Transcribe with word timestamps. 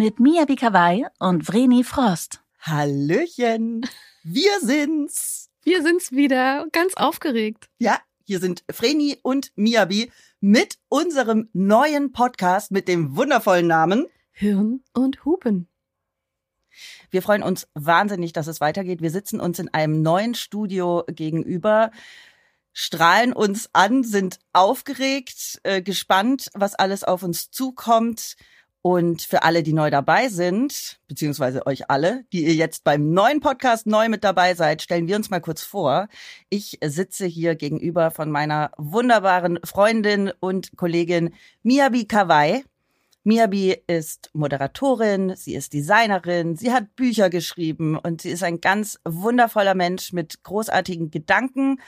mit 0.00 0.18
Mia 0.18 0.46
Bikawai 0.46 1.08
und 1.18 1.46
Vreni 1.46 1.84
Frost. 1.84 2.40
Hallöchen, 2.60 3.86
wir 4.22 4.58
sind's. 4.62 5.50
Wir 5.62 5.82
sind's 5.82 6.12
wieder, 6.12 6.66
ganz 6.72 6.94
aufgeregt. 6.94 7.68
Ja, 7.78 7.98
hier 8.24 8.38
sind 8.38 8.64
Vreni 8.72 9.18
und 9.22 9.52
Miabi 9.56 10.10
mit 10.40 10.78
unserem 10.88 11.50
neuen 11.52 12.12
Podcast 12.12 12.70
mit 12.70 12.88
dem 12.88 13.14
wundervollen 13.14 13.66
Namen 13.66 14.06
Hirn 14.30 14.82
und 14.94 15.26
Hupen. 15.26 15.68
Wir 17.10 17.20
freuen 17.20 17.42
uns 17.42 17.68
wahnsinnig, 17.74 18.32
dass 18.32 18.46
es 18.46 18.62
weitergeht. 18.62 19.02
Wir 19.02 19.10
sitzen 19.10 19.38
uns 19.38 19.58
in 19.58 19.68
einem 19.68 20.00
neuen 20.00 20.34
Studio 20.34 21.04
gegenüber, 21.08 21.90
strahlen 22.72 23.34
uns 23.34 23.68
an, 23.74 24.02
sind 24.02 24.38
aufgeregt, 24.54 25.60
äh, 25.62 25.82
gespannt, 25.82 26.48
was 26.54 26.74
alles 26.74 27.04
auf 27.04 27.22
uns 27.22 27.50
zukommt. 27.50 28.36
Und 28.82 29.20
für 29.20 29.42
alle, 29.42 29.62
die 29.62 29.74
neu 29.74 29.90
dabei 29.90 30.28
sind, 30.28 31.00
beziehungsweise 31.06 31.66
euch 31.66 31.90
alle, 31.90 32.24
die 32.32 32.44
ihr 32.46 32.54
jetzt 32.54 32.82
beim 32.82 33.10
neuen 33.12 33.40
Podcast 33.40 33.86
neu 33.86 34.08
mit 34.08 34.24
dabei 34.24 34.54
seid, 34.54 34.80
stellen 34.80 35.06
wir 35.06 35.16
uns 35.16 35.28
mal 35.28 35.40
kurz 35.40 35.62
vor. 35.62 36.08
Ich 36.48 36.78
sitze 36.82 37.26
hier 37.26 37.56
gegenüber 37.56 38.10
von 38.10 38.30
meiner 38.30 38.70
wunderbaren 38.78 39.58
Freundin 39.64 40.32
und 40.40 40.76
Kollegin 40.76 41.34
Miyabi 41.62 42.06
Kawai. 42.06 42.64
Miyabi 43.22 43.76
ist 43.86 44.30
Moderatorin, 44.32 45.36
sie 45.36 45.54
ist 45.54 45.74
Designerin, 45.74 46.56
sie 46.56 46.72
hat 46.72 46.96
Bücher 46.96 47.28
geschrieben 47.28 47.98
und 47.98 48.22
sie 48.22 48.30
ist 48.30 48.42
ein 48.42 48.62
ganz 48.62 48.98
wundervoller 49.04 49.74
Mensch 49.74 50.14
mit 50.14 50.42
großartigen 50.42 51.10
Gedanken 51.10 51.80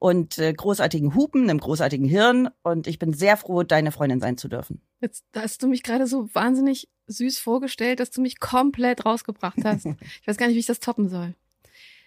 und 0.00 0.38
äh, 0.38 0.52
großartigen 0.52 1.14
Hupen, 1.14 1.48
einem 1.48 1.60
großartigen 1.60 2.08
Hirn. 2.08 2.48
Und 2.62 2.88
ich 2.88 2.98
bin 2.98 3.12
sehr 3.12 3.36
froh, 3.36 3.62
deine 3.62 3.92
Freundin 3.92 4.20
sein 4.20 4.36
zu 4.36 4.48
dürfen. 4.48 4.80
Jetzt 5.00 5.24
hast 5.34 5.62
du 5.62 5.68
mich 5.68 5.84
gerade 5.84 6.08
so 6.08 6.28
wahnsinnig 6.34 6.88
süß 7.06 7.38
vorgestellt, 7.38 8.00
dass 8.00 8.10
du 8.10 8.20
mich 8.20 8.40
komplett 8.40 9.06
rausgebracht 9.06 9.58
hast. 9.62 9.86
ich 10.20 10.26
weiß 10.26 10.38
gar 10.38 10.46
nicht, 10.46 10.56
wie 10.56 10.60
ich 10.60 10.66
das 10.66 10.80
toppen 10.80 11.08
soll. 11.08 11.34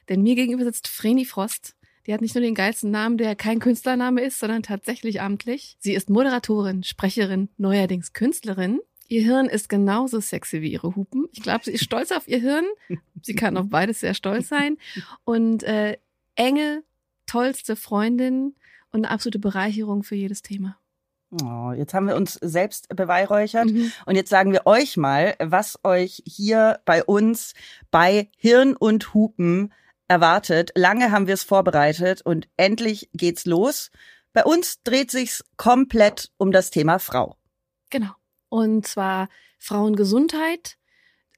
Denn 0.10 0.22
mir 0.22 0.36
gegenüber 0.36 0.66
sitzt 0.66 0.90
Vreni 0.90 1.24
Frost. 1.24 1.76
Die 2.06 2.14
hat 2.14 2.22
nicht 2.22 2.36
nur 2.36 2.42
den 2.42 2.56
geilsten 2.56 2.92
Namen, 2.92 3.18
der 3.18 3.36
kein 3.36 3.60
Künstlername 3.60 4.22
ist, 4.22 4.40
sondern 4.40 4.62
tatsächlich 4.64 5.22
amtlich. 5.22 5.78
Sie 5.80 5.94
ist 5.94 6.10
Moderatorin, 6.10 6.84
Sprecherin, 6.84 7.50
neuerdings 7.58 8.14
Künstlerin. 8.14 8.80
Ihr 9.08 9.22
Hirn 9.24 9.46
ist 9.48 9.70
genauso 9.70 10.20
sexy 10.20 10.62
wie 10.62 10.72
ihre 10.72 10.96
Hupen. 10.96 11.28
Ich 11.32 11.42
glaube, 11.44 11.64
sie 11.64 11.72
ist 11.72 11.84
stolz 11.84 12.12
auf 12.12 12.28
ihr 12.28 12.40
Hirn. 12.40 12.66
Sie 13.22 13.36
kann 13.36 13.58
auf 13.58 13.70
beides 13.70 14.00
sehr 14.02 14.14
stolz 14.14 14.50
sein. 14.50 14.78
Und 15.24 15.64
äh, 15.64 15.98
enge, 16.36 16.84
tollste 17.26 17.76
Freundin 17.76 18.56
und 18.92 19.06
eine 19.06 19.10
absolute 19.12 19.40
Bereicherung 19.40 20.04
für 20.04 20.16
jedes 20.16 20.42
Thema. 20.42 20.78
Oh, 21.44 21.72
jetzt 21.76 21.94
haben 21.96 22.08
wir 22.08 22.16
uns 22.16 22.34
selbst 22.42 22.90
beweihräuchert 22.96 23.66
Mhm. 23.72 23.92
und 24.06 24.16
jetzt 24.16 24.30
sagen 24.30 24.52
wir 24.52 24.68
euch 24.68 24.98
mal, 24.98 25.36
was 25.40 25.80
euch 25.84 26.22
hier 26.28 26.80
bei 26.86 27.04
uns 27.04 27.56
bei 27.90 28.30
Hirn 28.38 28.76
und 28.76 29.14
Hupen 29.16 29.74
erwartet. 30.08 30.72
Lange 30.76 31.12
haben 31.12 31.28
wir 31.28 31.34
es 31.34 31.44
vorbereitet 31.44 32.22
und 32.22 32.48
endlich 32.58 33.10
geht's 33.14 33.46
los. 33.46 33.92
Bei 34.34 34.44
uns 34.44 34.82
dreht 34.84 35.12
sich's 35.12 35.44
komplett 35.58 36.32
um 36.38 36.52
das 36.52 36.72
Thema 36.72 37.00
Frau. 37.00 37.38
Genau. 37.90 38.12
Und 38.50 38.88
zwar 38.88 39.30
Frauengesundheit, 39.60 40.78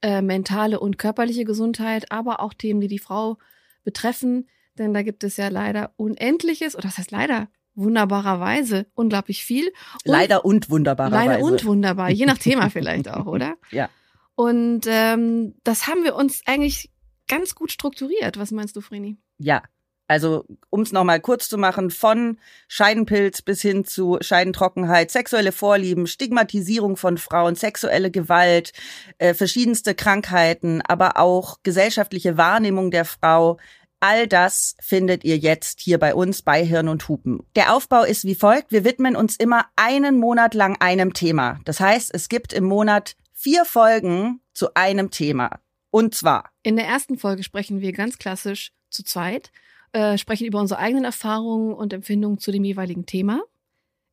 äh, 0.02 0.22
mentale 0.22 0.80
und 0.80 0.98
körperliche 0.98 1.44
Gesundheit, 1.44 2.10
aber 2.10 2.40
auch 2.40 2.54
Themen, 2.54 2.80
die 2.80 2.88
die 2.88 2.98
Frau 2.98 3.38
betreffen. 3.84 4.48
Denn 4.78 4.92
da 4.92 5.02
gibt 5.02 5.24
es 5.24 5.36
ja 5.36 5.48
leider 5.48 5.92
Unendliches, 5.96 6.74
oder 6.74 6.88
das 6.88 6.98
heißt 6.98 7.10
leider, 7.10 7.48
wunderbarerweise 7.74 8.86
unglaublich 8.94 9.44
viel. 9.44 9.66
Und 10.04 10.12
Leider 10.12 10.44
und 10.44 10.70
wunderbarerweise. 10.70 11.28
Leider 11.30 11.44
und 11.44 11.64
wunderbar, 11.64 12.10
je 12.10 12.26
nach 12.26 12.38
Thema 12.38 12.70
vielleicht 12.70 13.08
auch, 13.08 13.26
oder? 13.26 13.56
Ja. 13.70 13.88
Und 14.34 14.86
ähm, 14.86 15.54
das 15.64 15.86
haben 15.86 16.04
wir 16.04 16.14
uns 16.14 16.42
eigentlich 16.46 16.90
ganz 17.28 17.54
gut 17.54 17.72
strukturiert. 17.72 18.38
Was 18.38 18.50
meinst 18.50 18.76
du, 18.76 18.80
Vreni? 18.80 19.16
Ja. 19.38 19.62
Also, 20.08 20.44
um 20.70 20.82
es 20.82 20.92
nochmal 20.92 21.20
kurz 21.20 21.48
zu 21.48 21.58
machen, 21.58 21.90
von 21.90 22.38
Scheidenpilz 22.68 23.42
bis 23.42 23.60
hin 23.60 23.84
zu 23.84 24.18
Scheidentrockenheit, 24.20 25.10
sexuelle 25.10 25.50
Vorlieben, 25.50 26.06
Stigmatisierung 26.06 26.96
von 26.96 27.18
Frauen, 27.18 27.56
sexuelle 27.56 28.12
Gewalt, 28.12 28.72
äh, 29.18 29.34
verschiedenste 29.34 29.96
Krankheiten, 29.96 30.80
aber 30.82 31.16
auch 31.16 31.58
gesellschaftliche 31.64 32.36
Wahrnehmung 32.36 32.92
der 32.92 33.04
Frau. 33.04 33.58
All 33.98 34.28
das 34.28 34.76
findet 34.80 35.24
ihr 35.24 35.38
jetzt 35.38 35.80
hier 35.80 35.98
bei 35.98 36.14
uns 36.14 36.42
bei 36.42 36.64
Hirn 36.64 36.88
und 36.88 37.08
Hupen. 37.08 37.40
Der 37.56 37.74
Aufbau 37.74 38.04
ist 38.04 38.24
wie 38.24 38.34
folgt. 38.36 38.70
Wir 38.70 38.84
widmen 38.84 39.16
uns 39.16 39.36
immer 39.36 39.64
einen 39.74 40.18
Monat 40.18 40.54
lang 40.54 40.76
einem 40.80 41.14
Thema. 41.14 41.58
Das 41.64 41.80
heißt, 41.80 42.14
es 42.14 42.28
gibt 42.28 42.52
im 42.52 42.64
Monat 42.64 43.16
vier 43.32 43.64
Folgen 43.64 44.40
zu 44.54 44.74
einem 44.74 45.10
Thema. 45.10 45.58
Und 45.96 46.14
zwar 46.14 46.50
In 46.62 46.76
der 46.76 46.84
ersten 46.84 47.16
Folge 47.16 47.42
sprechen 47.42 47.80
wir 47.80 47.90
ganz 47.92 48.18
klassisch 48.18 48.72
zu 48.90 49.02
zweit, 49.02 49.50
äh, 49.92 50.18
sprechen 50.18 50.46
über 50.46 50.60
unsere 50.60 50.78
eigenen 50.78 51.04
Erfahrungen 51.04 51.72
und 51.72 51.94
Empfindungen 51.94 52.36
zu 52.36 52.52
dem 52.52 52.64
jeweiligen 52.64 53.06
Thema. 53.06 53.42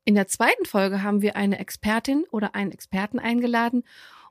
In 0.06 0.16
der 0.16 0.28
zweiten 0.28 0.64
Folge 0.64 1.04
haben 1.04 1.22
wir 1.22 1.36
eine 1.36 1.60
Expertin 1.60 2.24
oder 2.32 2.56
einen 2.56 2.72
Experten 2.72 3.20
eingeladen 3.20 3.84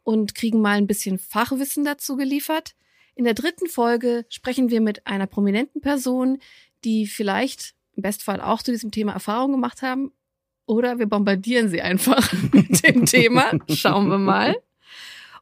und 0.03 0.35
kriegen 0.35 0.63
mal 0.63 0.79
ein 0.79 0.87
bisschen 0.87 1.19
Fachwissen 1.19 1.85
dazu 1.85 2.17
geliefert. 2.17 2.75
In 3.15 3.25
der 3.25 3.35
dritten 3.35 3.69
Folge 3.69 4.25
sprechen 4.31 4.71
wir 4.71 4.81
mit 4.81 5.07
einer 5.07 5.27
prominenten 5.27 5.83
Person, 5.83 6.39
die 6.85 7.07
vielleicht 7.07 7.75
im 7.93 8.03
Bestfall 8.03 8.41
auch 8.41 8.63
zu 8.63 8.71
diesem 8.71 8.93
Thema 8.93 9.13
Erfahrung 9.13 9.53
gemacht 9.53 9.83
haben. 9.83 10.11
Oder 10.65 10.99
wir 10.99 11.07
bombardieren 11.07 11.69
sie 11.69 11.83
einfach 11.83 12.33
mit 12.53 12.83
dem 12.89 13.05
Thema. 13.05 13.53
Schauen 13.69 14.09
wir 14.09 14.17
mal. 14.17 14.57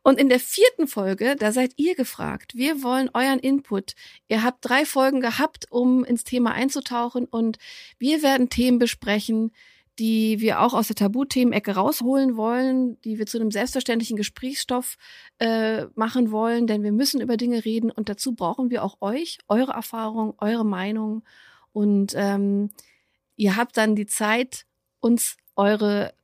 Und 0.02 0.18
in 0.18 0.28
der 0.30 0.40
vierten 0.40 0.86
Folge, 0.86 1.36
da 1.36 1.52
seid 1.52 1.72
ihr 1.76 1.94
gefragt. 1.94 2.54
Wir 2.54 2.82
wollen 2.82 3.10
euren 3.12 3.38
Input. 3.38 3.94
Ihr 4.28 4.42
habt 4.42 4.58
drei 4.62 4.86
Folgen 4.86 5.20
gehabt, 5.20 5.66
um 5.70 6.04
ins 6.04 6.24
Thema 6.24 6.52
einzutauchen 6.52 7.26
und 7.26 7.58
wir 7.98 8.22
werden 8.22 8.48
Themen 8.48 8.78
besprechen, 8.78 9.52
die 9.98 10.40
wir 10.40 10.62
auch 10.62 10.72
aus 10.72 10.86
der 10.86 10.96
Tabuthemenecke 10.96 11.74
rausholen 11.74 12.36
wollen, 12.36 12.98
die 13.02 13.18
wir 13.18 13.26
zu 13.26 13.38
einem 13.38 13.50
selbstverständlichen 13.50 14.16
Gesprächsstoff 14.16 14.96
äh, 15.38 15.84
machen 15.94 16.30
wollen, 16.30 16.66
denn 16.66 16.82
wir 16.82 16.92
müssen 16.92 17.20
über 17.20 17.36
Dinge 17.36 17.66
reden 17.66 17.90
und 17.90 18.08
dazu 18.08 18.34
brauchen 18.34 18.70
wir 18.70 18.82
auch 18.82 18.96
euch, 19.02 19.38
eure 19.48 19.72
Erfahrung, 19.72 20.32
eure 20.38 20.64
Meinung 20.64 21.22
und 21.72 22.14
ähm, 22.16 22.70
ihr 23.36 23.56
habt 23.56 23.76
dann 23.76 23.94
die 23.94 24.06
Zeit, 24.06 24.64
uns 25.00 25.36
eure 25.54 26.14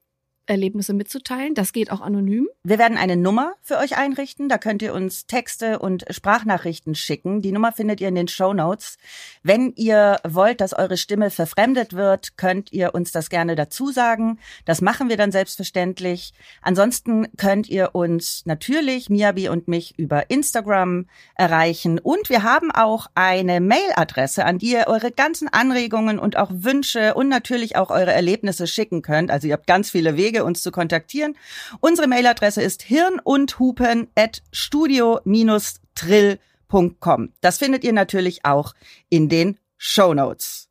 Erlebnisse 0.47 0.95
mitzuteilen. 0.95 1.55
Das 1.55 1.73
geht 1.73 1.91
auch 1.91 2.01
anonym. 2.01 2.49
Wir 2.65 2.79
werden 2.79 2.99
eine 2.99 3.17
Nummer 3.17 3.55
für 3.63 3.79
euch 3.79 3.97
einrichten. 3.97 4.49
Da 4.49 4.59
könnt 4.59 4.83
ihr 4.83 4.95
uns 4.95 5.27
Texte 5.27 5.79
und 5.79 6.05
Sprachnachrichten 6.11 6.95
schicken. 6.95 7.43
Die 7.43 7.53
Nummer 7.53 7.73
findet 7.73 8.01
ihr 8.01 8.09
in 8.09 8.15
den 8.15 8.29
Show 8.29 8.53
Notes. 8.53 8.97
Wenn 9.43 9.73
ihr 9.77 10.17
wollt, 10.27 10.61
dass 10.61 10.73
eure 10.73 10.97
Stimme 10.97 11.31
verfremdet 11.31 11.93
wird, 11.93 12.37
könnt 12.37 12.73
ihr 12.73 12.95
uns 12.95 13.13
das 13.13 13.31
gerne 13.31 13.57
dazu 13.57 13.91
sagen. 13.91 14.39
Das 14.65 14.81
machen 14.81 15.09
wir 15.09 15.17
dann 15.17 15.33
selbstverständlich. 15.33 16.33
Ansonsten 16.63 17.27
könnt 17.37 17.69
ihr 17.69 17.95
uns 17.95 18.43
natürlich, 18.47 19.11
Miyabi 19.11 19.49
und 19.49 19.69
mich, 19.69 19.99
über 19.99 20.31
Instagram 20.31 21.07
erreichen. 21.35 21.99
Und 21.99 22.31
wir 22.31 22.43
haben 22.43 22.71
auch 22.71 23.09
eine 23.15 23.61
Mailadresse, 23.61 24.45
an 24.45 24.59
die 24.59 24.73
ihr 24.73 24.85
eure 24.87 25.11
ganzen 25.11 25.49
Anregungen 25.49 26.19
und 26.19 26.37
auch 26.37 26.51
Wünsche 26.53 27.15
und 27.15 27.29
natürlich 27.29 27.77
auch 27.77 27.91
eure 27.91 28.13
Erlebnisse 28.13 28.67
schicken 28.67 29.03
könnt. 29.03 29.31
Also 29.31 29.49
ihr 29.49 29.55
habt 29.55 29.67
ganz 29.67 29.91
viele 29.91 30.17
Wege, 30.17 30.36
uns 30.45 30.63
zu 30.63 30.71
kontaktieren. 30.71 31.37
Unsere 31.81 32.09
Mailadresse 32.09 32.63
ist 32.63 32.83
hirnundhupen 32.83 34.09
at 34.15 34.43
studio-trill.com. 34.53 37.33
Das 37.41 37.59
findet 37.59 37.83
ihr 37.85 37.93
natürlich 37.93 38.45
auch 38.45 38.75
in 39.09 39.29
den 39.29 39.59
Show 39.79 40.15
Notes. 40.15 40.67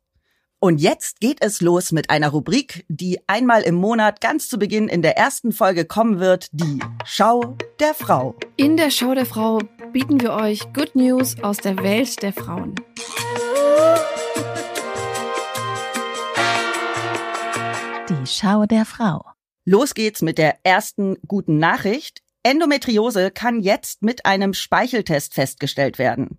Und 0.58 0.80
jetzt 0.80 1.20
geht 1.20 1.44
es 1.44 1.60
los 1.60 1.92
mit 1.92 2.08
einer 2.08 2.30
Rubrik, 2.30 2.86
die 2.88 3.20
einmal 3.28 3.62
im 3.62 3.74
Monat 3.74 4.20
ganz 4.20 4.48
zu 4.48 4.58
Beginn 4.58 4.88
in 4.88 5.02
der 5.02 5.18
ersten 5.18 5.52
Folge 5.52 5.84
kommen 5.84 6.18
wird, 6.18 6.48
die 6.52 6.80
Schau 7.04 7.56
der 7.78 7.92
Frau. 7.92 8.34
In 8.56 8.76
der 8.76 8.90
Show 8.90 9.14
der 9.14 9.26
Frau 9.26 9.58
bieten 9.92 10.20
wir 10.20 10.32
euch 10.32 10.72
Good 10.72 10.96
News 10.96 11.36
aus 11.42 11.58
der 11.58 11.76
Welt 11.78 12.22
der 12.22 12.32
Frauen. 12.32 12.74
Die 18.08 18.26
Schau 18.26 18.66
der 18.66 18.86
Frau. 18.86 19.35
Los 19.68 19.94
geht's 19.94 20.22
mit 20.22 20.38
der 20.38 20.58
ersten 20.62 21.16
guten 21.26 21.58
Nachricht. 21.58 22.22
Endometriose 22.44 23.32
kann 23.32 23.58
jetzt 23.58 24.00
mit 24.00 24.24
einem 24.24 24.54
Speicheltest 24.54 25.34
festgestellt 25.34 25.98
werden. 25.98 26.38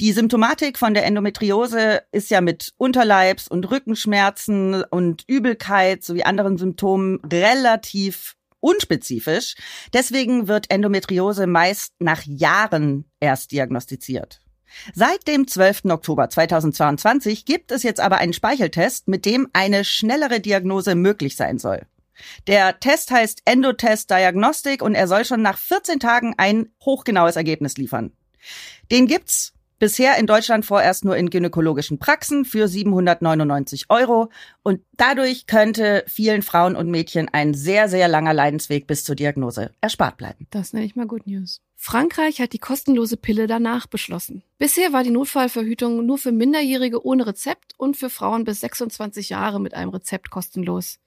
Die 0.00 0.10
Symptomatik 0.12 0.78
von 0.78 0.94
der 0.94 1.04
Endometriose 1.04 2.02
ist 2.12 2.30
ja 2.30 2.40
mit 2.40 2.72
Unterleibs- 2.78 3.46
und 3.46 3.70
Rückenschmerzen 3.70 4.84
und 4.84 5.24
Übelkeit 5.26 6.02
sowie 6.02 6.22
anderen 6.22 6.56
Symptomen 6.56 7.20
relativ 7.30 8.36
unspezifisch. 8.60 9.54
Deswegen 9.92 10.48
wird 10.48 10.70
Endometriose 10.70 11.46
meist 11.46 11.92
nach 11.98 12.22
Jahren 12.24 13.04
erst 13.20 13.52
diagnostiziert. 13.52 14.40
Seit 14.94 15.28
dem 15.28 15.46
12. 15.46 15.90
Oktober 15.90 16.30
2022 16.30 17.44
gibt 17.44 17.70
es 17.70 17.82
jetzt 17.82 18.00
aber 18.00 18.16
einen 18.16 18.32
Speicheltest, 18.32 19.08
mit 19.08 19.26
dem 19.26 19.48
eine 19.52 19.84
schnellere 19.84 20.40
Diagnose 20.40 20.94
möglich 20.94 21.36
sein 21.36 21.58
soll. 21.58 21.82
Der 22.46 22.78
Test 22.80 23.10
heißt 23.10 23.42
Endotest 23.44 24.10
Diagnostic 24.10 24.82
und 24.82 24.94
er 24.94 25.08
soll 25.08 25.24
schon 25.24 25.42
nach 25.42 25.58
14 25.58 26.00
Tagen 26.00 26.34
ein 26.36 26.68
hochgenaues 26.84 27.36
Ergebnis 27.36 27.76
liefern. 27.76 28.12
Den 28.90 29.06
gibt's 29.06 29.52
bisher 29.82 30.16
in 30.16 30.28
Deutschland 30.28 30.64
vorerst 30.64 31.04
nur 31.04 31.16
in 31.16 31.28
gynäkologischen 31.28 31.98
Praxen 31.98 32.44
für 32.44 32.68
799 32.68 33.86
Euro 33.88 34.30
und 34.62 34.80
dadurch 34.96 35.48
könnte 35.48 36.04
vielen 36.06 36.42
Frauen 36.42 36.76
und 36.76 36.88
Mädchen 36.88 37.28
ein 37.32 37.52
sehr, 37.52 37.88
sehr 37.88 38.06
langer 38.06 38.32
Leidensweg 38.32 38.86
bis 38.86 39.02
zur 39.02 39.16
Diagnose 39.16 39.72
erspart 39.80 40.18
bleiben. 40.18 40.46
Das 40.50 40.72
nenne 40.72 40.86
ich 40.86 40.94
mal 40.94 41.08
Good 41.08 41.26
News. 41.26 41.60
Frankreich 41.74 42.40
hat 42.40 42.52
die 42.52 42.60
kostenlose 42.60 43.16
Pille 43.16 43.48
danach 43.48 43.88
beschlossen. 43.88 44.44
Bisher 44.56 44.92
war 44.92 45.02
die 45.02 45.10
Notfallverhütung 45.10 46.06
nur 46.06 46.16
für 46.16 46.30
Minderjährige 46.30 47.04
ohne 47.04 47.26
Rezept 47.26 47.74
und 47.76 47.96
für 47.96 48.08
Frauen 48.08 48.44
bis 48.44 48.60
26 48.60 49.30
Jahre 49.30 49.58
mit 49.58 49.74
einem 49.74 49.90
Rezept 49.90 50.30
kostenlos. 50.30 51.00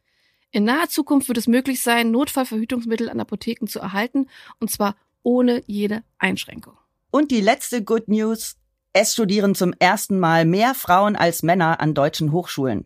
In 0.56 0.63
naher 0.63 0.88
Zukunft 0.88 1.28
wird 1.28 1.38
es 1.38 1.48
möglich 1.48 1.84
sein, 1.84 2.12
Notfallverhütungsmittel 2.12 3.10
an 3.10 3.19
Apotheken 3.19 3.68
zu 3.68 3.80
erhalten, 3.80 4.30
und 4.62 4.72
zwar 4.72 4.96
ohne 5.22 5.62
jede 5.68 6.02
Einschränkung. 6.18 6.78
Und 7.12 7.31
die 7.31 7.42
letzte 7.42 7.84
Good 7.84 8.07
News. 8.07 8.56
Es 8.94 9.12
studieren 9.12 9.54
zum 9.54 9.74
ersten 9.80 10.18
Mal 10.18 10.46
mehr 10.46 10.74
Frauen 10.74 11.18
als 11.18 11.44
Männer 11.44 11.81
an 11.81 11.94
deutschen 11.94 12.31
Hochschulen. 12.31 12.86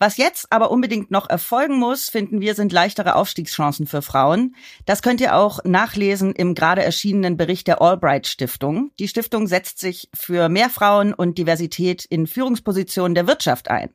Was 0.00 0.16
jetzt 0.16 0.50
aber 0.50 0.72
unbedingt 0.72 1.12
noch 1.12 1.30
erfolgen 1.30 1.78
muss, 1.78 2.08
finden 2.08 2.40
wir, 2.40 2.56
sind 2.56 2.72
leichtere 2.72 3.14
Aufstiegschancen 3.14 3.86
für 3.86 4.02
Frauen. 4.02 4.56
Das 4.84 5.00
könnt 5.00 5.20
ihr 5.20 5.36
auch 5.36 5.62
nachlesen 5.62 6.32
im 6.32 6.56
gerade 6.56 6.82
erschienenen 6.82 7.36
Bericht 7.36 7.68
der 7.68 7.80
Albright 7.80 8.26
Stiftung. 8.26 8.90
Die 8.98 9.06
Stiftung 9.06 9.46
setzt 9.46 9.78
sich 9.78 10.10
für 10.12 10.48
mehr 10.48 10.68
Frauen 10.68 11.14
und 11.14 11.38
Diversität 11.38 12.04
in 12.04 12.26
Führungspositionen 12.26 13.14
der 13.14 13.28
Wirtschaft 13.28 13.70
ein. 13.70 13.94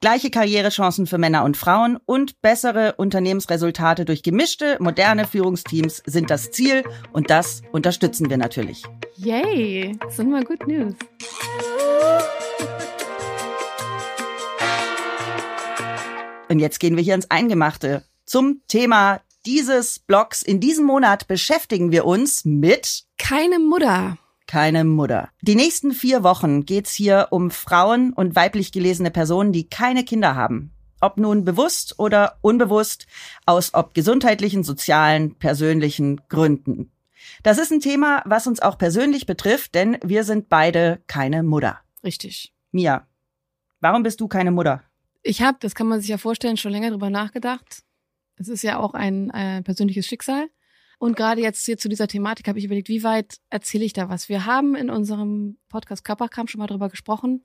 Gleiche 0.00 0.30
Karrierechancen 0.30 1.06
für 1.06 1.18
Männer 1.18 1.44
und 1.44 1.56
Frauen 1.56 1.98
und 2.04 2.40
bessere 2.42 2.94
Unternehmensresultate 2.96 4.04
durch 4.04 4.22
gemischte, 4.22 4.76
moderne 4.80 5.26
Führungsteams 5.26 6.02
sind 6.04 6.30
das 6.30 6.50
Ziel 6.50 6.84
und 7.12 7.30
das 7.30 7.62
unterstützen 7.72 8.28
wir 8.28 8.36
natürlich. 8.36 8.82
Yay, 9.16 9.96
das 10.00 10.16
sind 10.16 10.30
mal 10.30 10.44
Good 10.44 10.66
News. 10.66 10.94
Und 16.48 16.60
jetzt 16.60 16.78
gehen 16.80 16.96
wir 16.96 17.02
hier 17.02 17.14
ins 17.14 17.30
Eingemachte. 17.30 18.04
Zum 18.26 18.60
Thema 18.68 19.20
dieses 19.46 19.98
Blogs. 19.98 20.42
In 20.42 20.60
diesem 20.60 20.86
Monat 20.86 21.26
beschäftigen 21.26 21.92
wir 21.92 22.04
uns 22.04 22.44
mit 22.44 23.04
Keine 23.18 23.58
Mutter. 23.58 24.18
Keine 24.46 24.84
Mutter. 24.84 25.30
Die 25.42 25.54
nächsten 25.54 25.92
vier 25.92 26.22
Wochen 26.22 26.64
geht's 26.64 26.92
hier 26.94 27.28
um 27.30 27.50
Frauen 27.50 28.12
und 28.12 28.36
weiblich 28.36 28.72
gelesene 28.72 29.10
Personen, 29.10 29.52
die 29.52 29.68
keine 29.68 30.04
Kinder 30.04 30.34
haben. 30.34 30.72
Ob 31.00 31.18
nun 31.18 31.44
bewusst 31.44 31.98
oder 31.98 32.38
unbewusst, 32.40 33.06
aus 33.46 33.74
ob 33.74 33.94
gesundheitlichen, 33.94 34.64
sozialen, 34.64 35.34
persönlichen 35.34 36.20
Gründen. 36.28 36.90
Das 37.42 37.58
ist 37.58 37.72
ein 37.72 37.80
Thema, 37.80 38.22
was 38.24 38.46
uns 38.46 38.60
auch 38.60 38.78
persönlich 38.78 39.26
betrifft, 39.26 39.74
denn 39.74 39.98
wir 40.02 40.24
sind 40.24 40.48
beide 40.48 41.02
keine 41.06 41.42
Mutter. 41.42 41.80
Richtig. 42.02 42.54
Mia, 42.72 43.06
warum 43.80 44.02
bist 44.02 44.20
du 44.20 44.28
keine 44.28 44.50
Mutter? 44.50 44.82
Ich 45.22 45.42
habe, 45.42 45.58
das 45.60 45.74
kann 45.74 45.88
man 45.88 46.00
sich 46.00 46.10
ja 46.10 46.18
vorstellen, 46.18 46.56
schon 46.56 46.72
länger 46.72 46.90
drüber 46.90 47.10
nachgedacht. 47.10 47.82
Es 48.36 48.48
ist 48.48 48.62
ja 48.62 48.78
auch 48.78 48.94
ein 48.94 49.30
äh, 49.30 49.62
persönliches 49.62 50.06
Schicksal. 50.06 50.48
Und 51.04 51.16
gerade 51.16 51.42
jetzt 51.42 51.66
hier 51.66 51.76
zu 51.76 51.90
dieser 51.90 52.08
Thematik 52.08 52.48
habe 52.48 52.58
ich 52.58 52.64
überlegt, 52.64 52.88
wie 52.88 53.02
weit 53.02 53.36
erzähle 53.50 53.84
ich 53.84 53.92
da 53.92 54.08
was? 54.08 54.30
Wir 54.30 54.46
haben 54.46 54.74
in 54.74 54.88
unserem 54.88 55.58
Podcast 55.68 56.02
Körperkram 56.02 56.48
schon 56.48 56.60
mal 56.60 56.66
drüber 56.66 56.88
gesprochen. 56.88 57.42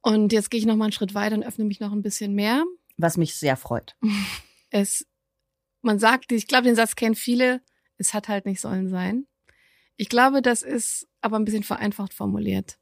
Und 0.00 0.32
jetzt 0.32 0.50
gehe 0.50 0.58
ich 0.58 0.64
noch 0.64 0.76
mal 0.76 0.86
einen 0.86 0.92
Schritt 0.92 1.12
weiter 1.12 1.36
und 1.36 1.42
öffne 1.42 1.66
mich 1.66 1.80
noch 1.80 1.92
ein 1.92 2.00
bisschen 2.00 2.32
mehr. 2.32 2.64
Was 2.96 3.18
mich 3.18 3.36
sehr 3.36 3.58
freut. 3.58 3.94
Es, 4.70 5.06
man 5.82 5.98
sagt, 5.98 6.32
ich 6.32 6.46
glaube, 6.46 6.64
den 6.64 6.74
Satz 6.74 6.96
kennen 6.96 7.14
viele, 7.14 7.60
es 7.98 8.14
hat 8.14 8.28
halt 8.28 8.46
nicht 8.46 8.58
sollen 8.58 8.88
sein. 8.88 9.26
Ich 9.98 10.08
glaube, 10.08 10.40
das 10.40 10.62
ist 10.62 11.06
aber 11.20 11.38
ein 11.38 11.44
bisschen 11.44 11.64
vereinfacht 11.64 12.14
formuliert. 12.14 12.78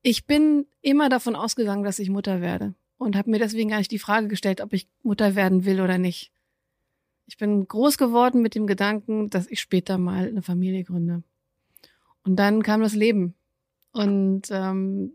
Ich 0.00 0.24
bin 0.24 0.64
immer 0.80 1.10
davon 1.10 1.36
ausgegangen, 1.36 1.84
dass 1.84 1.98
ich 1.98 2.08
Mutter 2.08 2.40
werde 2.40 2.74
und 2.96 3.14
habe 3.14 3.30
mir 3.30 3.40
deswegen 3.40 3.68
gar 3.68 3.76
nicht 3.76 3.90
die 3.90 3.98
Frage 3.98 4.28
gestellt, 4.28 4.62
ob 4.62 4.72
ich 4.72 4.88
Mutter 5.02 5.34
werden 5.34 5.66
will 5.66 5.82
oder 5.82 5.98
nicht. 5.98 6.32
Ich 7.30 7.36
bin 7.36 7.68
groß 7.68 7.96
geworden 7.96 8.42
mit 8.42 8.56
dem 8.56 8.66
Gedanken, 8.66 9.30
dass 9.30 9.46
ich 9.46 9.60
später 9.60 9.98
mal 9.98 10.26
eine 10.26 10.42
Familie 10.42 10.82
gründe. 10.82 11.22
Und 12.24 12.34
dann 12.34 12.64
kam 12.64 12.80
das 12.80 12.96
Leben. 12.96 13.36
Und 13.92 14.48
ähm, 14.50 15.12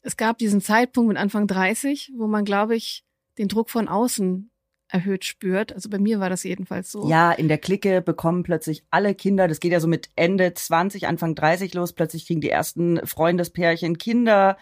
es 0.00 0.16
gab 0.16 0.38
diesen 0.38 0.62
Zeitpunkt 0.62 1.08
mit 1.08 1.18
Anfang 1.18 1.46
30, 1.46 2.12
wo 2.16 2.26
man, 2.26 2.46
glaube 2.46 2.74
ich, 2.74 3.04
den 3.36 3.48
Druck 3.48 3.68
von 3.68 3.86
außen 3.86 4.50
erhöht 4.88 5.26
spürt. 5.26 5.74
Also 5.74 5.90
bei 5.90 5.98
mir 5.98 6.20
war 6.20 6.30
das 6.30 6.42
jedenfalls 6.42 6.90
so. 6.90 7.06
Ja, 7.06 7.32
in 7.32 7.48
der 7.48 7.58
Clique 7.58 8.00
bekommen 8.00 8.42
plötzlich 8.42 8.82
alle 8.90 9.14
Kinder, 9.14 9.46
das 9.46 9.60
geht 9.60 9.72
ja 9.72 9.80
so 9.80 9.88
mit 9.88 10.08
Ende 10.16 10.54
20, 10.54 11.06
Anfang 11.06 11.34
30 11.34 11.74
los, 11.74 11.92
plötzlich 11.92 12.26
kriegen 12.26 12.40
die 12.40 12.48
ersten 12.48 13.06
Freundespärchen 13.06 13.98
Kinder. 13.98 14.56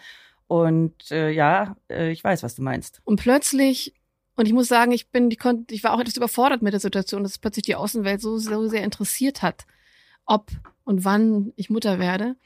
Und 0.47 1.09
äh, 1.09 1.31
ja, 1.31 1.77
äh, 1.89 2.11
ich 2.11 2.21
weiß, 2.21 2.43
was 2.43 2.55
du 2.55 2.63
meinst. 2.63 3.01
Und 3.05 3.21
plötzlich, 3.21 3.93
und 4.39 4.45
ich 4.45 4.53
muss 4.53 4.69
sagen, 4.69 4.93
ich 4.93 5.09
bin, 5.09 5.29
die 5.29 5.35
konnte, 5.35 5.73
ich 5.75 5.83
war 5.83 5.93
auch 5.93 5.99
etwas 5.99 6.15
überfordert 6.15 6.61
mit 6.61 6.71
der 6.71 6.79
Situation, 6.79 7.23
dass 7.23 7.37
plötzlich 7.37 7.65
die 7.65 7.75
Außenwelt 7.75 8.21
so, 8.21 8.37
so 8.37 8.69
sehr 8.69 8.85
interessiert 8.85 9.41
hat, 9.41 9.65
ob 10.25 10.49
und 10.85 11.03
wann 11.03 11.51
ich 11.57 11.69
Mutter 11.69 11.99
werde. 11.99 12.37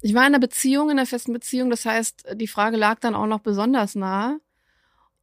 Ich 0.00 0.14
war 0.14 0.22
in 0.22 0.28
einer 0.28 0.38
Beziehung, 0.38 0.88
in 0.88 0.98
einer 0.98 1.06
festen 1.06 1.34
Beziehung, 1.34 1.68
das 1.68 1.84
heißt, 1.84 2.28
die 2.36 2.46
Frage 2.46 2.78
lag 2.78 2.98
dann 2.98 3.14
auch 3.14 3.26
noch 3.26 3.40
besonders 3.40 3.94
nahe. 3.94 4.40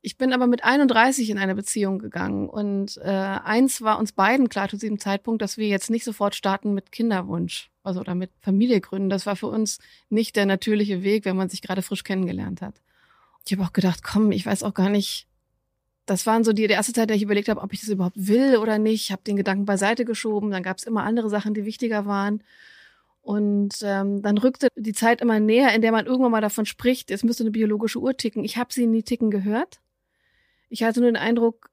Ich 0.03 0.19
bin 0.19 0.31
aber 0.31 0.45
mit 0.45 0.63
31 0.63 1.27
in 1.31 1.39
eine 1.39 1.56
Beziehung 1.56 1.97
gegangen 1.97 2.47
und 2.50 2.97
äh, 2.97 3.09
eins 3.09 3.81
war 3.81 3.97
uns 3.97 4.11
beiden 4.11 4.47
klar 4.47 4.69
zu 4.69 4.78
diesem 4.78 4.99
Zeitpunkt, 4.99 5.42
dass 5.42 5.57
wir 5.57 5.69
jetzt 5.69 5.90
nicht 5.90 6.04
sofort 6.04 6.35
starten 6.35 6.75
mit 6.75 6.92
Kinderwunsch, 6.92 7.71
also 7.81 7.99
oder 7.99 8.13
mit 8.13 8.30
Familie 8.42 8.80
gründen. 8.80 9.09
Das 9.09 9.25
war 9.25 9.35
für 9.35 9.47
uns 9.47 9.80
nicht 10.09 10.35
der 10.35 10.45
natürliche 10.45 11.01
Weg, 11.01 11.25
wenn 11.25 11.35
man 11.35 11.49
sich 11.49 11.63
gerade 11.63 11.81
frisch 11.81 12.04
kennengelernt 12.04 12.61
hat. 12.61 12.75
Ich 13.47 13.54
habe 13.54 13.63
auch 13.63 13.73
gedacht, 13.73 14.04
komm, 14.04 14.31
ich 14.31 14.45
weiß 14.45 14.61
auch 14.61 14.75
gar 14.75 14.90
nicht. 14.90 15.28
Das 16.05 16.25
waren 16.25 16.43
so 16.43 16.53
die, 16.53 16.67
die 16.67 16.73
erste 16.73 16.93
Zeit, 16.93 17.09
der 17.09 17.15
ich 17.15 17.23
überlegt 17.23 17.47
habe, 17.49 17.61
ob 17.61 17.73
ich 17.73 17.81
das 17.81 17.89
überhaupt 17.89 18.27
will 18.27 18.57
oder 18.57 18.79
nicht. 18.79 19.03
Ich 19.03 19.11
habe 19.11 19.21
den 19.23 19.37
Gedanken 19.37 19.65
beiseite 19.65 20.03
geschoben. 20.03 20.51
Dann 20.51 20.63
gab 20.63 20.77
es 20.77 20.83
immer 20.83 21.03
andere 21.03 21.29
Sachen, 21.29 21.53
die 21.53 21.65
wichtiger 21.65 22.05
waren. 22.05 22.43
Und 23.21 23.75
ähm, 23.83 24.21
dann 24.23 24.37
rückte 24.37 24.69
die 24.75 24.93
Zeit 24.93 25.21
immer 25.21 25.39
näher, 25.39 25.73
in 25.75 25.81
der 25.81 25.91
man 25.91 26.07
irgendwann 26.07 26.31
mal 26.31 26.41
davon 26.41 26.65
spricht, 26.65 27.11
es 27.11 27.23
müsste 27.23 27.43
eine 27.43 27.51
biologische 27.51 27.99
Uhr 27.99 28.17
ticken. 28.17 28.43
Ich 28.43 28.57
habe 28.57 28.73
sie 28.73 28.87
nie 28.87 29.03
ticken 29.03 29.29
gehört. 29.29 29.79
Ich 30.69 30.83
hatte 30.83 31.01
nur 31.01 31.09
den 31.11 31.17
Eindruck, 31.17 31.69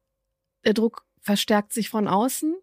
der 0.64 0.74
Druck 0.74 1.06
verstärkt 1.20 1.72
sich 1.72 1.88
von 1.88 2.06
außen 2.06 2.54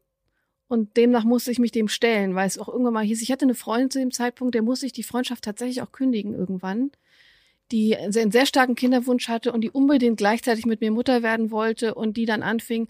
und 0.68 0.98
demnach 0.98 1.24
musste 1.24 1.52
ich 1.52 1.60
mich 1.60 1.72
dem 1.72 1.88
stellen, 1.88 2.36
weil 2.36 2.48
es 2.48 2.58
auch 2.58 2.68
irgendwann 2.68 2.94
mal 2.94 3.06
hieß, 3.06 3.22
ich 3.22 3.32
hatte 3.32 3.46
eine 3.46 3.56
Freundin 3.56 3.90
zu 3.90 4.00
dem 4.00 4.12
Zeitpunkt, 4.12 4.56
der 4.56 4.62
musste 4.62 4.86
ich 4.86 4.94
die 4.94 5.04
Freundschaft 5.04 5.44
tatsächlich 5.44 5.82
auch 5.82 5.92
kündigen 5.92 6.34
irgendwann, 6.34 6.92
die 7.76 7.96
einen 7.98 8.32
sehr 8.32 8.46
starken 8.46 8.76
Kinderwunsch 8.76 9.28
hatte 9.28 9.52
und 9.52 9.62
die 9.62 9.70
unbedingt 9.72 10.18
gleichzeitig 10.18 10.66
mit 10.66 10.80
mir 10.82 10.92
Mutter 10.92 11.22
werden 11.24 11.52
wollte 11.52 11.94
und 11.96 12.16
die 12.18 12.26
dann 12.26 12.42
anfing, 12.44 12.88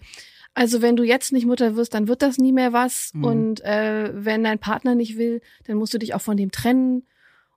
also 0.54 0.80
wenn 0.82 0.96
du 0.96 1.02
jetzt 1.02 1.32
nicht 1.32 1.44
Mutter 1.46 1.74
wirst, 1.76 1.92
dann 1.94 2.06
wird 2.08 2.22
das 2.22 2.38
nie 2.38 2.52
mehr 2.52 2.72
was 2.72 3.12
Mhm. 3.14 3.24
und 3.24 3.60
äh, 3.62 4.10
wenn 4.14 4.44
dein 4.44 4.58
Partner 4.58 4.94
nicht 4.94 5.16
will, 5.18 5.40
dann 5.66 5.76
musst 5.76 5.92
du 5.94 5.98
dich 5.98 6.14
auch 6.14 6.22
von 6.22 6.36
dem 6.36 6.50
trennen 6.52 7.06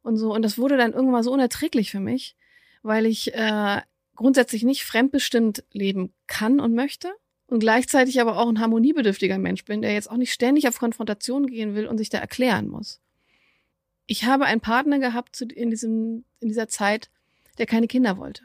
und 0.02 0.18
so 0.18 0.34
und 0.34 0.42
das 0.42 0.58
wurde 0.58 0.76
dann 0.78 0.94
irgendwann 0.94 1.24
so 1.24 1.32
unerträglich 1.32 1.92
für 1.92 2.00
mich, 2.00 2.36
weil 2.84 3.06
ich 3.06 3.34
äh, 3.36 3.82
grundsätzlich 4.16 4.64
nicht 4.64 4.84
fremdbestimmt 4.84 5.64
leben 5.72 6.12
kann 6.28 6.60
und 6.60 6.74
möchte 6.74 7.10
und 7.48 7.60
gleichzeitig 7.60 8.20
aber 8.22 8.38
auch 8.38 8.50
ein 8.50 8.60
harmoniebedürftiger 8.60 9.38
Mensch 9.38 9.64
bin, 9.66 9.82
der 9.82 9.94
jetzt 9.94 10.10
auch 10.12 10.18
nicht 10.18 10.34
ständig 10.34 10.68
auf 10.68 10.80
Konfrontation 10.80 11.48
gehen 11.48 11.76
will 11.76 11.88
und 11.88 11.98
sich 11.98 12.10
da 12.10 12.18
erklären 12.18 12.68
muss. 12.68 13.00
Ich 14.08 14.26
habe 14.26 14.46
einen 14.46 14.62
Partner 14.62 15.00
gehabt 15.00 15.36
zu- 15.36 15.46
in, 15.46 15.70
diesem, 15.70 16.26
in 16.40 16.48
dieser 16.50 16.68
Zeit, 16.68 17.10
der 17.60 17.68
keine 17.68 17.88
Kinder 17.88 18.18
wollte 18.18 18.44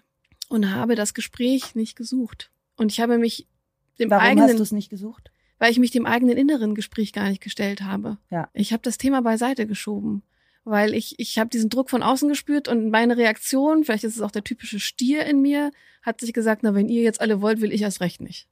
und 0.49 0.71
habe 0.71 0.95
das 0.95 1.15
Gespräch 1.15 1.75
nicht 1.75 1.97
gesucht. 1.97 2.51
Und 2.77 2.93
ich 2.93 3.01
habe 3.01 3.19
mich 3.19 3.47
dem 3.99 4.11
Warum 4.11 4.25
eigenen, 4.25 4.49
hast 4.49 4.59
du 4.59 4.63
es 4.63 4.73
nicht 4.73 4.91
gesucht? 4.91 5.31
weil 5.59 5.71
ich 5.71 5.79
mich 5.79 5.91
dem 5.91 6.07
eigenen 6.07 6.37
inneren 6.37 6.75
Gespräch 6.75 7.13
gar 7.13 7.29
nicht 7.29 7.43
gestellt 7.43 7.83
habe. 7.83 8.19
Ja. 8.31 8.51
Ich 8.53 8.73
habe 8.73 8.83
das 8.83 8.99
Thema 8.99 9.23
beiseite 9.23 9.67
geschoben, 9.67 10.23
weil 10.65 10.95
ich 10.95 11.15
ich 11.19 11.39
habe 11.39 11.51
diesen 11.51 11.71
Druck 11.71 11.91
von 11.91 12.03
außen 12.03 12.29
gespürt 12.29 12.69
und 12.69 12.91
meine 12.91 13.17
Reaktion, 13.17 13.85
vielleicht 13.85 14.05
ist 14.05 14.17
es 14.17 14.23
auch 14.23 14.31
der 14.31 14.45
typische 14.45 14.81
Stier 14.81 15.25
in 15.25 15.41
mir, 15.41 15.71
hat 16.03 16.21
sich 16.21 16.33
gesagt, 16.33 16.63
na 16.63 16.75
wenn 16.75 16.89
ihr 16.89 17.03
jetzt 17.03 17.21
alle 17.21 17.41
wollt, 17.41 17.61
will 17.61 17.73
ich 17.73 17.83
erst 17.83 18.01
recht 18.01 18.21
nicht. 18.21 18.49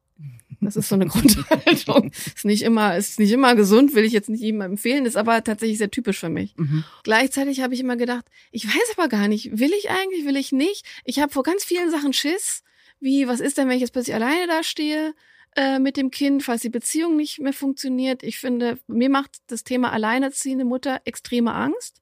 Das 0.65 0.77
ist 0.77 0.89
so 0.89 0.95
eine 0.95 1.07
Grundhaltung. 1.09 2.13
Ist 2.13 2.45
nicht 2.45 2.63
immer 2.63 2.97
ist 2.97 3.19
nicht 3.19 3.33
immer 3.33 3.55
gesund, 3.55 3.95
will 3.95 4.05
ich 4.05 4.13
jetzt 4.13 4.29
nicht 4.29 4.43
jedem 4.43 4.61
empfehlen, 4.61 5.07
ist 5.07 5.17
aber 5.17 5.43
tatsächlich 5.45 5.79
sehr 5.79 5.91
typisch 5.91 6.21
für 6.21 6.29
mich. 6.29 6.55
Mhm. 6.57 6.85
Gleichzeitig 7.03 7.61
habe 7.61 7.75
ich 7.75 7.81
immer 7.81 7.97
gedacht, 7.97 8.27
ich 8.51 8.67
weiß 8.67 8.97
aber 8.97 9.09
gar 9.09 9.29
nicht, 9.29 9.59
will 9.59 9.73
ich 9.79 9.91
eigentlich, 9.91 10.25
will 10.25 10.37
ich 10.37 10.53
nicht? 10.53 10.87
Ich 11.05 11.21
habe 11.21 11.33
vor 11.33 11.43
ganz 11.43 11.65
vielen 11.65 11.91
Sachen 11.91 12.13
Schiss, 12.13 12.63
wie 13.01 13.29
was 13.29 13.41
ist 13.41 13.59
denn, 13.59 13.69
wenn 13.69 13.77
ich 13.77 13.81
jetzt 13.81 13.93
plötzlich 13.93 14.15
alleine 14.15 14.47
da 14.47 14.63
stehe 14.63 15.15
äh, 15.57 15.79
mit 15.79 15.97
dem 15.97 16.11
Kind, 16.11 16.43
falls 16.43 16.63
die 16.63 16.71
Beziehung 16.71 17.17
nicht 17.17 17.41
mehr 17.41 17.53
funktioniert. 17.53 18.23
Ich 18.23 18.39
finde, 18.39 18.79
mir 18.87 19.11
macht 19.11 19.33
das 19.49 19.65
Thema 19.65 19.93
alleinerziehende 19.93 20.65
Mutter 20.65 21.01
extreme 21.05 21.53
Angst, 21.53 22.01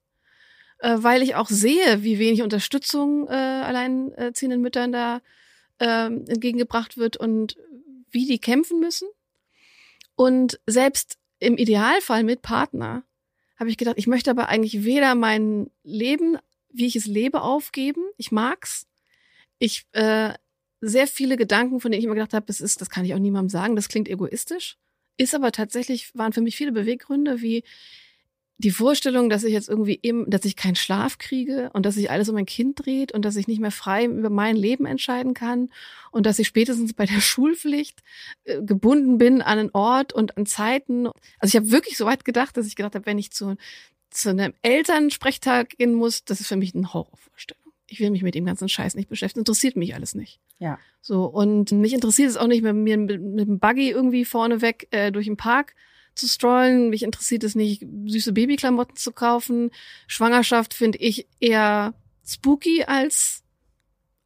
äh, 0.79 0.95
weil 0.97 1.21
ich 1.21 1.35
auch 1.35 1.49
sehe, 1.49 2.03
wie 2.03 2.19
wenig 2.19 2.43
Unterstützung 2.43 3.27
äh, 3.27 3.31
alleinerziehenden 3.31 4.61
Müttern 4.61 4.91
da 4.91 5.21
ähm, 5.81 6.25
entgegengebracht 6.27 6.97
wird 6.97 7.17
und 7.17 7.57
wie 8.11 8.25
die 8.25 8.39
kämpfen 8.39 8.79
müssen. 8.79 9.07
Und 10.15 10.59
selbst 10.67 11.17
im 11.39 11.57
Idealfall 11.57 12.23
mit 12.23 12.41
Partner 12.41 13.03
habe 13.57 13.69
ich 13.69 13.77
gedacht, 13.77 13.97
ich 13.97 14.07
möchte 14.07 14.31
aber 14.31 14.49
eigentlich 14.49 14.83
weder 14.83 15.15
mein 15.15 15.69
Leben, 15.83 16.37
wie 16.69 16.87
ich 16.87 16.95
es 16.95 17.05
lebe, 17.05 17.41
aufgeben. 17.41 18.03
Ich 18.17 18.31
mag's. 18.31 18.87
Ich 19.59 19.85
äh, 19.91 20.33
sehr 20.81 21.07
viele 21.07 21.37
Gedanken, 21.37 21.79
von 21.79 21.91
denen 21.91 21.99
ich 21.99 22.05
immer 22.05 22.15
gedacht 22.15 22.33
habe, 22.33 22.47
das 22.47 22.59
ist, 22.59 22.81
das 22.81 22.89
kann 22.89 23.05
ich 23.05 23.13
auch 23.13 23.19
niemandem 23.19 23.49
sagen, 23.49 23.75
das 23.75 23.87
klingt 23.87 24.09
egoistisch. 24.09 24.77
Ist 25.17 25.35
aber 25.35 25.51
tatsächlich, 25.51 26.15
waren 26.15 26.33
für 26.33 26.41
mich 26.41 26.55
viele 26.55 26.71
Beweggründe, 26.71 27.41
wie 27.41 27.63
die 28.61 28.71
Vorstellung, 28.71 29.29
dass 29.29 29.43
ich 29.43 29.51
jetzt 29.51 29.69
irgendwie 29.69 29.99
eben, 30.03 30.29
dass 30.29 30.45
ich 30.45 30.55
keinen 30.55 30.75
Schlaf 30.75 31.17
kriege 31.17 31.69
und 31.73 31.85
dass 31.85 31.95
sich 31.95 32.11
alles 32.11 32.29
um 32.29 32.35
mein 32.35 32.45
Kind 32.45 32.85
dreht 32.85 33.11
und 33.11 33.25
dass 33.25 33.35
ich 33.35 33.47
nicht 33.47 33.59
mehr 33.59 33.71
frei 33.71 34.05
über 34.05 34.29
mein 34.29 34.55
Leben 34.55 34.85
entscheiden 34.85 35.33
kann 35.33 35.69
und 36.11 36.25
dass 36.25 36.39
ich 36.39 36.47
spätestens 36.47 36.93
bei 36.93 37.05
der 37.05 37.19
Schulpflicht 37.21 38.01
äh, 38.43 38.61
gebunden 38.61 39.17
bin 39.17 39.41
an 39.41 39.59
einen 39.59 39.71
Ort 39.71 40.13
und 40.13 40.37
an 40.37 40.45
Zeiten. 40.45 41.07
Also 41.39 41.47
ich 41.47 41.55
habe 41.55 41.71
wirklich 41.71 41.97
so 41.97 42.05
weit 42.05 42.23
gedacht, 42.23 42.55
dass 42.55 42.67
ich 42.67 42.75
gedacht 42.75 42.95
habe, 42.95 43.05
wenn 43.05 43.17
ich 43.17 43.31
zu, 43.31 43.55
zu 44.11 44.29
einem 44.29 44.53
Elternsprechtag 44.61 45.77
gehen 45.77 45.95
muss, 45.95 46.23
das 46.23 46.39
ist 46.39 46.47
für 46.47 46.57
mich 46.57 46.75
eine 46.75 46.93
Horrorvorstellung. 46.93 47.61
Ich 47.87 47.99
will 47.99 48.11
mich 48.11 48.23
mit 48.23 48.35
dem 48.35 48.45
ganzen 48.45 48.69
Scheiß 48.69 48.95
nicht 48.95 49.09
beschäftigen. 49.09 49.41
Interessiert 49.41 49.75
mich 49.75 49.95
alles 49.95 50.15
nicht. 50.15 50.39
Ja. 50.59 50.79
So, 51.01 51.25
und 51.25 51.71
mich 51.71 51.93
interessiert 51.93 52.29
es 52.29 52.37
auch 52.37 52.47
nicht, 52.47 52.61
mit 52.61 52.75
mir 52.75 52.97
mit, 52.97 53.21
mit 53.21 53.47
dem 53.47 53.59
Buggy 53.59 53.89
irgendwie 53.89 54.23
vorneweg 54.23 54.87
äh, 54.91 55.11
durch 55.11 55.25
den 55.25 55.35
Park 55.35 55.75
zu 56.15 56.27
strollen. 56.27 56.89
Mich 56.89 57.03
interessiert 57.03 57.43
es 57.43 57.55
nicht, 57.55 57.85
süße 58.05 58.33
Babyklamotten 58.33 58.95
zu 58.95 59.11
kaufen. 59.11 59.71
Schwangerschaft 60.07 60.73
finde 60.73 60.97
ich 60.99 61.27
eher 61.39 61.93
spooky 62.25 62.83
als 62.83 63.43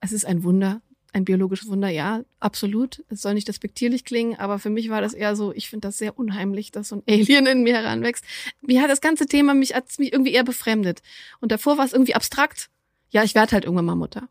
es 0.06 0.12
ist 0.12 0.26
ein 0.26 0.44
Wunder, 0.44 0.82
ein 1.14 1.26
biologisches 1.26 1.68
Wunder, 1.68 1.90
ja, 1.90 2.24
absolut. 2.40 3.04
Es 3.10 3.22
soll 3.22 3.34
nicht 3.34 3.48
despektierlich 3.48 4.06
klingen, 4.06 4.38
aber 4.38 4.60
für 4.60 4.70
mich 4.70 4.90
war 4.90 5.02
das 5.02 5.14
eher 5.14 5.36
so, 5.36 5.54
ich 5.54 5.70
finde 5.70 5.88
das 5.88 5.98
sehr 5.98 6.20
unheimlich, 6.20 6.72
dass 6.72 6.90
so 6.90 6.98
ein 6.98 7.04
Alien 7.10 7.48
in 7.48 7.64
mir 7.64 7.76
heranwächst. 7.76 8.24
Mir 8.62 8.82
hat 8.82 8.90
das 8.90 9.02
ganze 9.02 9.26
Thema 9.26 9.54
mich, 9.54 9.74
hat 9.74 9.98
mich 9.98 10.14
irgendwie 10.14 10.34
eher 10.34 10.44
befremdet. 10.44 11.02
Und 11.40 11.52
davor 11.52 11.78
war 11.78 11.86
es 11.86 11.94
irgendwie 11.94 12.16
abstrakt. 12.16 12.70
Ja, 13.10 13.24
ich 13.24 13.34
werde 13.34 13.54
halt 13.54 13.64
irgendwann 13.64 13.86
mal 13.86 13.96
Mutter. 13.96 14.28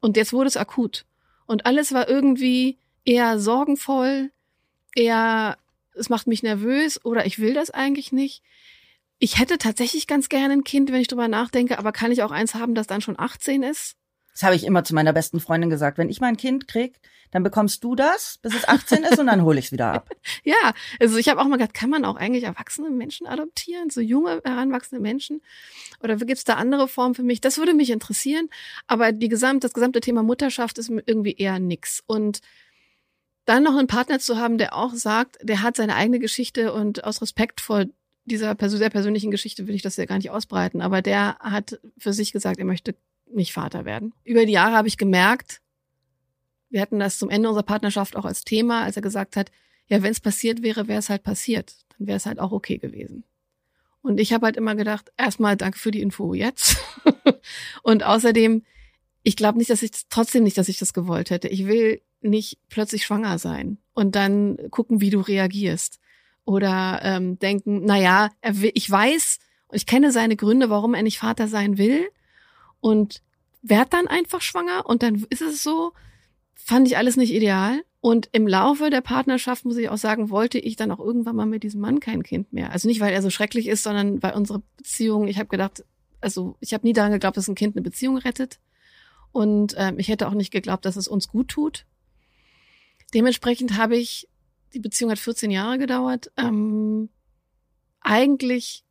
Und 0.00 0.16
jetzt 0.16 0.32
wurde 0.32 0.48
es 0.48 0.56
akut. 0.56 1.04
Und 1.46 1.66
alles 1.66 1.92
war 1.92 2.08
irgendwie 2.08 2.78
eher 3.04 3.38
sorgenvoll, 3.38 4.30
eher 4.94 5.58
es 5.94 6.08
macht 6.08 6.26
mich 6.26 6.42
nervös 6.42 7.04
oder 7.04 7.26
ich 7.26 7.38
will 7.38 7.54
das 7.54 7.70
eigentlich 7.70 8.12
nicht. 8.12 8.42
Ich 9.18 9.38
hätte 9.38 9.58
tatsächlich 9.58 10.06
ganz 10.06 10.28
gerne 10.28 10.54
ein 10.54 10.64
Kind, 10.64 10.90
wenn 10.90 11.00
ich 11.00 11.08
drüber 11.08 11.28
nachdenke, 11.28 11.78
aber 11.78 11.92
kann 11.92 12.12
ich 12.12 12.22
auch 12.22 12.30
eins 12.30 12.54
haben, 12.54 12.74
das 12.74 12.86
dann 12.86 13.02
schon 13.02 13.18
18 13.18 13.62
ist? 13.62 13.96
Das 14.32 14.42
habe 14.42 14.54
ich 14.54 14.64
immer 14.64 14.84
zu 14.84 14.94
meiner 14.94 15.12
besten 15.12 15.40
Freundin 15.40 15.70
gesagt. 15.70 15.98
Wenn 15.98 16.08
ich 16.08 16.20
mein 16.20 16.36
Kind 16.36 16.68
krieg, 16.68 17.00
dann 17.30 17.42
bekommst 17.42 17.84
du 17.84 17.94
das, 17.94 18.38
bis 18.42 18.54
es 18.54 18.66
18 18.66 19.04
ist 19.04 19.18
und 19.18 19.26
dann 19.26 19.42
hole 19.42 19.58
ich 19.58 19.66
es 19.66 19.72
wieder 19.72 19.92
ab. 19.92 20.10
ja, 20.44 20.72
also 20.98 21.16
ich 21.16 21.28
habe 21.28 21.40
auch 21.40 21.46
mal 21.46 21.58
gedacht, 21.58 21.74
kann 21.74 21.90
man 21.90 22.04
auch 22.04 22.16
eigentlich 22.16 22.44
erwachsene 22.44 22.90
Menschen 22.90 23.26
adoptieren, 23.26 23.90
so 23.90 24.00
junge, 24.00 24.40
heranwachsende 24.44 25.02
Menschen? 25.02 25.42
Oder 26.02 26.16
gibt's 26.16 26.44
da 26.44 26.54
andere 26.54 26.88
Formen 26.88 27.14
für 27.14 27.22
mich? 27.22 27.40
Das 27.40 27.58
würde 27.58 27.74
mich 27.74 27.90
interessieren. 27.90 28.48
Aber 28.86 29.12
die 29.12 29.28
gesamt, 29.28 29.64
das 29.64 29.74
gesamte 29.74 30.00
Thema 30.00 30.22
Mutterschaft 30.22 30.78
ist 30.78 30.90
irgendwie 30.90 31.34
eher 31.34 31.58
nix. 31.58 32.02
Und 32.06 32.40
dann 33.44 33.62
noch 33.62 33.76
einen 33.76 33.86
Partner 33.86 34.18
zu 34.18 34.36
haben, 34.36 34.58
der 34.58 34.76
auch 34.76 34.94
sagt, 34.94 35.38
der 35.42 35.62
hat 35.62 35.76
seine 35.76 35.96
eigene 35.96 36.18
Geschichte 36.18 36.72
und 36.72 37.04
aus 37.04 37.22
Respekt 37.22 37.60
vor 37.60 37.86
dieser 38.24 38.56
sehr 38.58 38.90
persönlichen 38.90 39.30
Geschichte 39.30 39.66
will 39.66 39.74
ich 39.74 39.82
das 39.82 39.96
ja 39.96 40.04
gar 40.04 40.16
nicht 40.16 40.30
ausbreiten, 40.30 40.80
aber 40.80 41.02
der 41.02 41.36
hat 41.40 41.80
für 41.98 42.12
sich 42.12 42.32
gesagt, 42.32 42.58
er 42.58 42.64
möchte 42.64 42.94
nicht 43.32 43.52
Vater 43.52 43.84
werden. 43.84 44.12
Über 44.24 44.46
die 44.46 44.52
Jahre 44.52 44.76
habe 44.76 44.88
ich 44.88 44.96
gemerkt, 44.96 45.60
wir 46.68 46.80
hatten 46.80 46.98
das 46.98 47.18
zum 47.18 47.30
Ende 47.30 47.48
unserer 47.48 47.64
Partnerschaft 47.64 48.16
auch 48.16 48.24
als 48.24 48.44
Thema, 48.44 48.84
als 48.84 48.96
er 48.96 49.02
gesagt 49.02 49.36
hat, 49.36 49.50
ja, 49.88 50.02
wenn 50.02 50.12
es 50.12 50.20
passiert 50.20 50.62
wäre, 50.62 50.86
wäre 50.86 51.00
es 51.00 51.10
halt 51.10 51.24
passiert. 51.24 51.74
Dann 51.98 52.06
wäre 52.06 52.16
es 52.16 52.26
halt 52.26 52.38
auch 52.38 52.52
okay 52.52 52.78
gewesen. 52.78 53.24
Und 54.02 54.20
ich 54.20 54.32
habe 54.32 54.46
halt 54.46 54.56
immer 54.56 54.76
gedacht, 54.76 55.10
erstmal 55.16 55.56
danke 55.56 55.78
für 55.78 55.90
die 55.90 56.00
Info 56.00 56.32
jetzt. 56.32 56.76
und 57.82 58.04
außerdem, 58.04 58.62
ich 59.24 59.36
glaube 59.36 59.58
nicht, 59.58 59.68
dass 59.68 59.82
ich 59.82 59.90
trotzdem 60.08 60.44
nicht, 60.44 60.56
dass 60.56 60.68
ich 60.68 60.78
das 60.78 60.94
gewollt 60.94 61.30
hätte. 61.30 61.48
Ich 61.48 61.66
will 61.66 62.00
nicht 62.22 62.58
plötzlich 62.68 63.04
schwanger 63.04 63.38
sein 63.38 63.78
und 63.94 64.14
dann 64.14 64.58
gucken, 64.70 65.00
wie 65.00 65.10
du 65.10 65.20
reagierst. 65.20 66.00
Oder 66.44 67.00
ähm, 67.02 67.38
denken, 67.38 67.82
na 67.84 67.98
ja, 67.98 68.30
er 68.40 68.60
will, 68.60 68.72
ich 68.74 68.90
weiß 68.90 69.38
und 69.68 69.76
ich 69.76 69.86
kenne 69.86 70.10
seine 70.10 70.36
Gründe, 70.36 70.70
warum 70.70 70.94
er 70.94 71.02
nicht 71.02 71.18
Vater 71.18 71.48
sein 71.48 71.78
will 71.78 72.08
und 72.80 73.22
werd 73.62 73.92
dann 73.92 74.08
einfach 74.08 74.40
schwanger 74.40 74.86
und 74.86 75.02
dann 75.02 75.26
ist 75.28 75.42
es 75.42 75.62
so, 75.62 75.92
fand 76.54 76.86
ich 76.86 76.96
alles 76.96 77.16
nicht 77.16 77.32
ideal. 77.32 77.82
Und 78.02 78.30
im 78.32 78.48
Laufe 78.48 78.88
der 78.88 79.02
Partnerschaft, 79.02 79.66
muss 79.66 79.76
ich 79.76 79.90
auch 79.90 79.98
sagen, 79.98 80.30
wollte 80.30 80.58
ich 80.58 80.76
dann 80.76 80.90
auch 80.90 81.00
irgendwann 81.00 81.36
mal 81.36 81.44
mit 81.44 81.62
diesem 81.62 81.82
Mann 81.82 82.00
kein 82.00 82.22
Kind 82.22 82.50
mehr. 82.52 82.72
Also 82.72 82.88
nicht, 82.88 83.00
weil 83.00 83.12
er 83.12 83.20
so 83.20 83.28
schrecklich 83.28 83.68
ist, 83.68 83.82
sondern 83.82 84.22
weil 84.22 84.32
unsere 84.32 84.62
Beziehung, 84.78 85.28
ich 85.28 85.38
habe 85.38 85.48
gedacht, 85.48 85.84
also 86.22 86.56
ich 86.60 86.72
habe 86.72 86.86
nie 86.86 86.94
daran 86.94 87.12
geglaubt, 87.12 87.36
dass 87.36 87.48
ein 87.48 87.54
Kind 87.54 87.76
eine 87.76 87.82
Beziehung 87.82 88.16
rettet. 88.16 88.58
Und 89.32 89.74
ähm, 89.76 89.98
ich 89.98 90.08
hätte 90.08 90.28
auch 90.28 90.34
nicht 90.34 90.50
geglaubt, 90.50 90.86
dass 90.86 90.96
es 90.96 91.08
uns 91.08 91.28
gut 91.28 91.48
tut. 91.48 91.84
Dementsprechend 93.14 93.76
habe 93.76 93.96
ich, 93.96 94.28
die 94.74 94.80
Beziehung 94.80 95.10
hat 95.10 95.18
14 95.18 95.50
Jahre 95.50 95.78
gedauert, 95.78 96.30
ähm, 96.36 97.08
eigentlich 98.00 98.84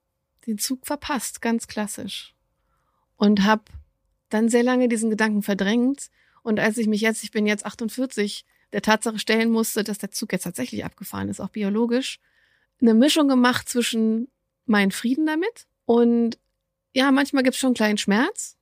den 0.45 0.57
Zug 0.57 0.85
verpasst, 0.85 1.41
ganz 1.41 1.67
klassisch. 1.67 2.35
Und 3.15 3.43
habe 3.43 3.63
dann 4.29 4.49
sehr 4.49 4.63
lange 4.63 4.87
diesen 4.87 5.09
Gedanken 5.09 5.41
verdrängt. 5.41 6.09
Und 6.43 6.59
als 6.59 6.77
ich 6.77 6.87
mich 6.87 7.01
jetzt, 7.01 7.23
ich 7.23 7.31
bin 7.31 7.45
jetzt 7.45 7.65
48, 7.65 8.45
der 8.71 8.81
Tatsache 8.81 9.19
stellen 9.19 9.51
musste, 9.51 9.83
dass 9.83 9.97
der 9.97 10.11
Zug 10.11 10.31
jetzt 10.31 10.43
tatsächlich 10.43 10.85
abgefahren 10.85 11.29
ist, 11.29 11.39
auch 11.39 11.49
biologisch, 11.49 12.19
eine 12.81 12.93
Mischung 12.93 13.27
gemacht 13.27 13.67
zwischen 13.67 14.29
meinen 14.65 14.91
Frieden 14.91 15.25
damit 15.25 15.67
und 15.85 16.37
ja, 16.93 17.11
manchmal 17.11 17.43
gibt 17.43 17.55
es 17.55 17.59
schon 17.59 17.69
einen 17.69 17.75
kleinen 17.75 17.97
Schmerz, 17.97 18.57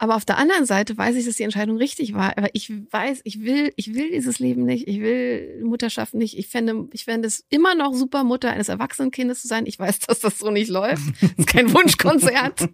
aber 0.00 0.16
auf 0.16 0.24
der 0.24 0.38
anderen 0.38 0.64
Seite 0.64 0.96
weiß 0.96 1.14
ich, 1.16 1.26
dass 1.26 1.36
die 1.36 1.42
Entscheidung 1.42 1.76
richtig 1.76 2.14
war. 2.14 2.38
Aber 2.38 2.48
ich 2.54 2.72
weiß, 2.90 3.20
ich 3.24 3.42
will, 3.42 3.70
ich 3.76 3.92
will 3.92 4.10
dieses 4.10 4.38
Leben 4.38 4.64
nicht. 4.64 4.88
Ich 4.88 4.98
will 4.98 5.62
Mutterschaft 5.62 6.14
nicht. 6.14 6.38
Ich 6.38 6.48
fände, 6.48 6.88
ich 6.94 7.04
fände 7.04 7.28
es 7.28 7.44
immer 7.50 7.74
noch 7.74 7.92
super, 7.92 8.24
Mutter 8.24 8.48
eines 8.50 8.70
erwachsenen 8.70 9.10
Kindes 9.10 9.42
zu 9.42 9.48
sein. 9.48 9.66
Ich 9.66 9.78
weiß, 9.78 9.98
dass 9.98 10.20
das 10.20 10.38
so 10.38 10.50
nicht 10.50 10.70
läuft. 10.70 11.02
Das 11.20 11.32
ist 11.36 11.46
kein 11.48 11.70
Wunschkonzert. 11.74 12.70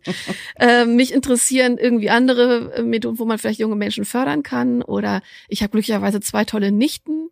äh, 0.61 0.85
mich 0.85 1.13
interessieren 1.13 1.79
irgendwie 1.79 2.11
andere 2.11 2.73
äh, 2.77 2.83
Methoden, 2.85 3.19
wo 3.19 3.25
man 3.25 3.39
vielleicht 3.39 3.59
junge 3.59 3.75
Menschen 3.75 4.05
fördern 4.05 4.45
kann. 4.45 4.83
Oder 4.83 5.21
ich 5.49 5.63
habe 5.63 5.73
glücklicherweise 5.73 6.21
zwei 6.21 6.45
tolle 6.45 6.71
Nichten, 6.71 7.31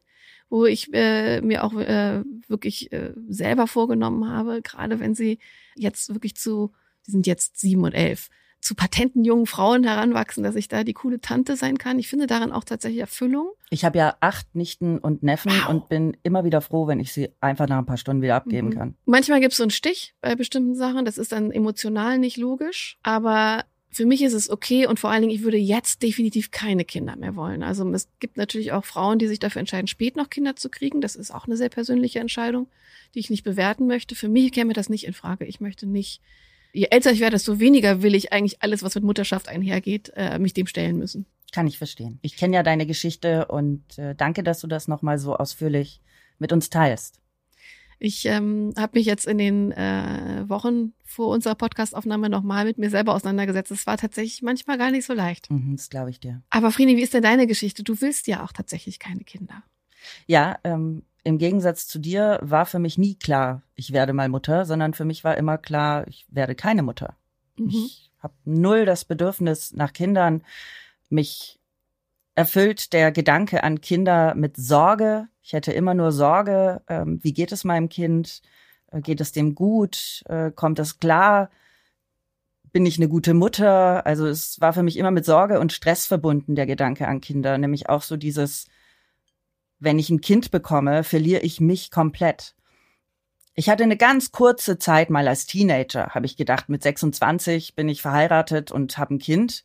wo 0.51 0.67
ich 0.67 0.93
äh, 0.93 1.41
mir 1.41 1.63
auch 1.63 1.75
äh, 1.75 2.25
wirklich 2.49 2.91
äh, 2.91 3.13
selber 3.29 3.69
vorgenommen 3.69 4.29
habe, 4.29 4.61
gerade 4.61 4.99
wenn 4.99 5.15
sie 5.15 5.39
jetzt 5.77 6.13
wirklich 6.13 6.35
zu, 6.35 6.73
die 7.07 7.13
sind 7.13 7.29
jetzt 7.29 7.61
sieben 7.61 7.85
und 7.85 7.93
elf 7.93 8.29
zu 8.65 8.75
patenten 8.75 9.25
jungen 9.25 9.45
Frauen 9.45 9.85
heranwachsen, 9.85 10.43
dass 10.43 10.55
ich 10.55 10.69
da 10.69 10.85
die 10.85 10.95
coole 10.95 11.21
Tante 11.21 11.55
sein 11.55 11.77
kann. 11.77 11.99
Ich 11.99 12.09
finde 12.09 12.27
darin 12.27 12.51
auch 12.51 12.65
tatsächlich 12.65 13.01
Erfüllung. 13.01 13.51
Ich 13.69 13.85
habe 13.85 13.99
ja 13.99 14.17
acht 14.21 14.55
Nichten 14.55 14.99
und 14.99 15.23
Neffen 15.23 15.53
wow. 15.53 15.69
und 15.69 15.91
bin 15.91 16.17
immer 16.23 16.45
wieder 16.45 16.63
froh, 16.63 16.87
wenn 16.87 16.99
ich 16.99 17.13
sie 17.13 17.29
einfach 17.41 17.69
nach 17.69 17.77
ein 17.77 17.85
paar 17.85 17.99
Stunden 17.99 18.23
wieder 18.23 18.37
abgeben 18.37 18.69
mhm. 18.69 18.75
kann. 18.75 18.95
Manchmal 19.05 19.41
gibt 19.41 19.53
es 19.53 19.59
so 19.59 19.65
einen 19.65 19.71
Stich 19.71 20.15
bei 20.23 20.35
bestimmten 20.35 20.75
Sachen. 20.75 21.05
Das 21.05 21.19
ist 21.19 21.33
dann 21.33 21.51
emotional 21.51 22.19
nicht 22.19 22.39
logisch. 22.39 22.97
Aber 23.03 23.67
für 23.91 24.07
mich 24.07 24.23
ist 24.23 24.33
es 24.33 24.49
okay 24.49 24.87
und 24.87 24.99
vor 24.99 25.11
allen 25.11 25.21
Dingen, 25.21 25.35
ich 25.35 25.43
würde 25.43 25.59
jetzt 25.59 26.03
definitiv 26.03 26.51
keine 26.51 26.87
Kinder 26.87 27.17
mehr 27.17 27.37
wollen. 27.37 27.63
Also 27.63 27.87
es 27.91 28.09
gibt 28.19 28.39
natürlich 28.39 28.73
auch 28.73 28.87
Frauen, 28.87 29.19
die 29.19 29.27
sich 29.27 29.41
dafür 29.41 29.61
entscheiden, 29.61 29.89
spät 29.89 30.17
noch 30.17 30.31
Kinder 30.31 30.57
zu 30.57 30.71
kriegen. 30.71 31.03
Das 31.03 31.17
ist 31.17 31.33
auch 31.33 31.47
eine 31.47 31.59
sehr 31.59 31.69
persönliche 31.69 32.19
Entscheidung, 32.19 32.69
die 33.15 33.19
ich 33.19 33.29
nicht 33.29 33.45
bewerten 33.45 33.87
möchte. 33.87 34.15
Für 34.15 34.31
mich 34.31 34.53
käme 34.53 34.73
das 34.73 34.89
nicht 34.89 35.05
in 35.07 35.13
Frage. 35.13 35.45
Ich 35.45 35.61
möchte 35.61 35.87
nicht 35.87 36.23
je 36.75 36.89
älter 36.91 37.13
ich 37.13 37.21
werde, 37.21 37.37
desto 37.37 37.61
weniger 37.61 38.03
will 38.03 38.15
ich 38.15 38.33
eigentlich 38.33 38.63
alles, 38.63 38.83
was 38.83 38.95
mit 38.97 39.05
Mutterschaft 39.05 39.49
einhergeht, 39.49 40.13
äh, 40.17 40.39
mich 40.39 40.53
dem 40.53 40.67
stellen 40.67 40.99
müssen. 40.99 41.25
Kann 41.53 41.67
ich 41.67 41.79
verstehen. 41.79 42.19
Ich 42.21 42.37
kenne 42.37 42.57
ja 42.57 42.63
deine 42.63 42.85
Geschichte 42.85 43.47
und 43.47 43.97
äh, 43.97 44.15
danke, 44.15 44.43
dass 44.43 44.61
du 44.61 44.67
das 44.67 44.89
nochmal 44.89 45.19
so 45.19 45.37
ausführlich 45.37 46.03
mit 46.39 46.53
uns 46.53 46.69
teilst. 46.69 47.21
Ich 48.01 48.27
ähm, 48.27 48.75
habe 48.77 48.99
mich 48.99 49.07
jetzt 49.07 49.27
in 49.27 49.39
den 49.39 49.71
äh, 49.71 50.45
Wochen 50.49 50.93
vor 51.05 51.29
unserer 51.29 51.55
Podcastaufnahme 51.55 52.29
nochmal 52.29 52.65
mit 52.65 52.77
mir 52.77 52.91
selber 52.91 53.15
auseinandergesetzt. 53.15 53.71
Es 53.71 53.87
war 53.87 53.97
tatsächlich 53.97 54.43
manchmal 54.43 54.77
gar 54.77 54.91
nicht 54.91 55.07
so 55.07 55.15
leicht. 55.15 55.49
Mhm, 55.51 55.77
das 55.77 55.91
glaube 55.91 56.11
ich 56.11 56.19
dir. 56.19 56.43
Aber 56.51 56.73
Frini, 56.73 56.97
wie 56.97 57.03
ist 57.03 57.15
denn 57.15 57.23
deine 57.23 57.47
Geschichte? 57.47 57.85
Du 57.85 58.01
willst 58.01 58.27
ja 58.27 58.45
auch 58.45 58.53
tatsächlich 58.53 58.99
keine 58.99 59.23
Kinder. 59.23 59.63
Ja, 60.27 60.59
ähm, 60.65 61.05
im 61.25 61.39
Gegensatz 61.39 61.89
zu 61.89 61.99
dir 61.99 62.39
war 62.43 62.67
für 62.67 62.79
mich 62.79 62.99
nie 62.99 63.15
klar, 63.17 63.63
ich 63.75 63.93
werde 63.93 64.13
mal 64.13 64.29
Mutter, 64.29 64.67
sondern 64.67 64.93
für 64.93 65.07
mich 65.07 65.25
war 65.25 65.37
immer 65.37 65.59
klar, 65.59 66.07
ich 66.07 66.27
werde 66.29 66.55
keine 66.55 66.83
Mutter. 66.83 67.17
Mhm. 67.57 67.69
Ich 67.71 68.11
habe 68.19 68.35
null 68.45 68.85
das 68.85 69.05
Bedürfnis 69.07 69.73
nach 69.73 69.95
Kindern. 69.95 70.43
Mich 71.09 71.59
erfüllt 72.35 72.93
der 72.93 73.11
Gedanke 73.11 73.65
an 73.65 73.81
Kinder 73.81 74.35
mit 74.35 74.57
Sorge. 74.57 75.29
Ich 75.43 75.55
hätte 75.55 75.73
immer 75.73 75.95
nur 75.95 76.13
Sorge, 76.13 76.83
ähm, 76.89 77.21
wie 77.23 77.33
geht 77.33 77.53
es 77.53 77.65
meinem 77.65 77.89
Kind? 77.89 78.43
Äh, 78.91 79.01
geht 79.01 79.21
es 79.21 79.33
dem 79.33 79.55
gut? 79.55 80.23
Äh, 80.27 80.51
kommt 80.51 80.79
es 80.79 81.01
klar? 81.01 81.51
Bin 82.73 82.85
ich 82.85 82.99
eine 82.99 83.09
gute 83.09 83.35
Mutter? 83.35 84.05
Also 84.05 84.27
es 84.27 84.61
war 84.61 84.73
für 84.75 84.83
mich 84.83 84.99
immer 84.99 85.11
mit 85.11 85.25
Sorge 85.25 85.59
und 85.59 85.73
Stress 85.73 86.07
verbunden, 86.07 86.55
der 86.55 86.67
Gedanke 86.67 87.09
an 87.09 87.21
Kinder, 87.21 87.57
nämlich 87.57 87.89
auch 87.89 88.03
so 88.03 88.17
dieses, 88.17 88.67
wenn 89.79 89.99
ich 89.99 90.11
ein 90.11 90.21
Kind 90.21 90.51
bekomme, 90.51 91.05
verliere 91.05 91.43
ich 91.43 91.61
mich 91.61 91.91
komplett. 91.91 92.55
Ich 93.55 93.69
hatte 93.69 93.85
eine 93.85 93.97
ganz 93.97 94.33
kurze 94.33 94.79
Zeit 94.79 95.11
mal 95.11 95.29
als 95.29 95.47
Teenager, 95.47 96.09
habe 96.09 96.27
ich 96.27 96.37
gedacht, 96.37 96.69
mit 96.69 96.83
26 96.83 97.77
bin 97.77 97.89
ich 97.89 98.03
verheiratet 98.03 98.73
und 98.73 98.99
habe 98.99 99.15
ein 99.15 99.19
Kind. 99.19 99.65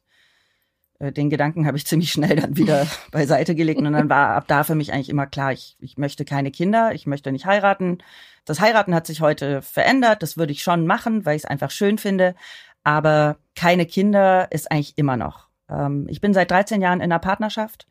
Äh, 0.99 1.11
den 1.11 1.29
Gedanken 1.29 1.65
habe 1.65 1.77
ich 1.77 1.85
ziemlich 1.87 2.11
schnell 2.11 2.35
dann 2.35 2.55
wieder 2.55 2.85
beiseite 3.11 3.55
gelegt 3.55 3.79
und 3.79 3.91
dann 3.91 4.09
war 4.09 4.35
ab 4.35 4.45
da 4.47 4.63
für 4.63 4.75
mich 4.75 4.93
eigentlich 4.93 5.09
immer 5.09 5.25
klar, 5.25 5.51
ich, 5.53 5.75
ich 5.79 5.97
möchte 5.97 6.23
keine 6.23 6.51
Kinder, 6.51 6.93
ich 6.93 7.07
möchte 7.07 7.31
nicht 7.31 7.45
heiraten. 7.45 7.97
Das 8.45 8.59
Heiraten 8.59 8.93
hat 8.93 9.07
sich 9.07 9.21
heute 9.21 9.61
verändert, 9.61 10.21
das 10.21 10.37
würde 10.37 10.51
ich 10.51 10.61
schon 10.61 10.85
machen, 10.85 11.25
weil 11.25 11.35
ich 11.35 11.43
es 11.43 11.49
einfach 11.49 11.71
schön 11.71 11.97
finde, 11.97 12.35
aber 12.83 13.37
keine 13.55 13.85
Kinder 13.85 14.51
ist 14.51 14.71
eigentlich 14.71 14.97
immer 14.97 15.17
noch. 15.17 15.47
Ähm, 15.67 16.07
ich 16.09 16.21
bin 16.21 16.33
seit 16.33 16.51
13 16.51 16.81
Jahren 16.81 16.99
in 16.99 17.11
einer 17.11 17.19
Partnerschaft 17.19 17.87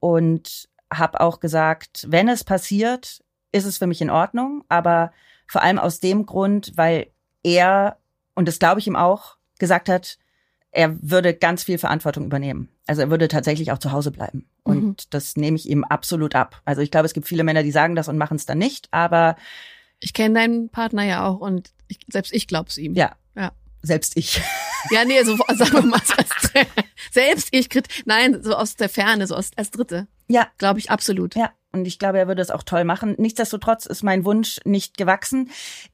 und 0.00 0.68
habe 0.92 1.20
auch 1.20 1.40
gesagt, 1.40 2.06
wenn 2.08 2.28
es 2.28 2.44
passiert, 2.44 3.22
ist 3.52 3.64
es 3.64 3.78
für 3.78 3.86
mich 3.86 4.00
in 4.00 4.10
Ordnung, 4.10 4.64
aber 4.68 5.12
vor 5.46 5.62
allem 5.62 5.78
aus 5.78 6.00
dem 6.00 6.26
Grund, 6.26 6.72
weil 6.76 7.08
er, 7.42 7.98
und 8.34 8.48
das 8.48 8.58
glaube 8.58 8.80
ich 8.80 8.86
ihm 8.86 8.96
auch, 8.96 9.36
gesagt 9.58 9.88
hat, 9.88 10.18
er 10.72 10.96
würde 11.00 11.32
ganz 11.32 11.64
viel 11.64 11.78
Verantwortung 11.78 12.26
übernehmen. 12.26 12.68
Also 12.86 13.02
er 13.02 13.10
würde 13.10 13.28
tatsächlich 13.28 13.72
auch 13.72 13.78
zu 13.78 13.92
Hause 13.92 14.10
bleiben. 14.10 14.46
Und 14.62 14.84
mhm. 14.84 14.96
das 15.10 15.36
nehme 15.36 15.56
ich 15.56 15.68
ihm 15.68 15.84
absolut 15.84 16.34
ab. 16.34 16.60
Also 16.64 16.82
ich 16.82 16.90
glaube, 16.90 17.06
es 17.06 17.14
gibt 17.14 17.26
viele 17.26 17.44
Männer, 17.44 17.62
die 17.62 17.70
sagen 17.70 17.96
das 17.96 18.08
und 18.08 18.18
machen 18.18 18.36
es 18.36 18.46
dann 18.46 18.58
nicht, 18.58 18.88
aber 18.90 19.36
ich 20.00 20.12
kenne 20.12 20.34
deinen 20.34 20.68
Partner 20.68 21.04
ja 21.04 21.26
auch 21.26 21.40
und 21.40 21.72
ich, 21.88 22.00
selbst 22.08 22.34
ich 22.34 22.46
glaub's 22.46 22.76
ihm. 22.76 22.94
Ja. 22.94 23.16
Ja. 23.34 23.52
Selbst 23.82 24.16
ich. 24.16 24.40
Ja, 24.92 25.04
nee, 25.04 25.20
so 25.24 25.36
sagen 25.36 25.72
wir 25.72 25.82
mal 25.82 26.00
selbst 27.10 27.48
ich 27.50 27.68
nein, 28.04 28.40
so 28.40 28.54
aus 28.54 28.76
der 28.76 28.88
Ferne, 28.88 29.26
so 29.26 29.34
aus, 29.34 29.50
als 29.56 29.72
Dritte. 29.72 30.06
Ja, 30.28 30.46
glaube 30.58 30.78
ich 30.80 30.90
absolut. 30.90 31.34
Ja, 31.36 31.52
und 31.72 31.86
ich 31.86 31.98
glaube, 31.98 32.18
er 32.18 32.26
würde 32.28 32.42
es 32.42 32.50
auch 32.50 32.62
toll 32.62 32.84
machen. 32.84 33.14
Nichtsdestotrotz 33.18 33.86
ist 33.86 34.02
mein 34.02 34.24
Wunsch 34.24 34.58
nicht 34.64 34.96
gewachsen. 34.96 35.50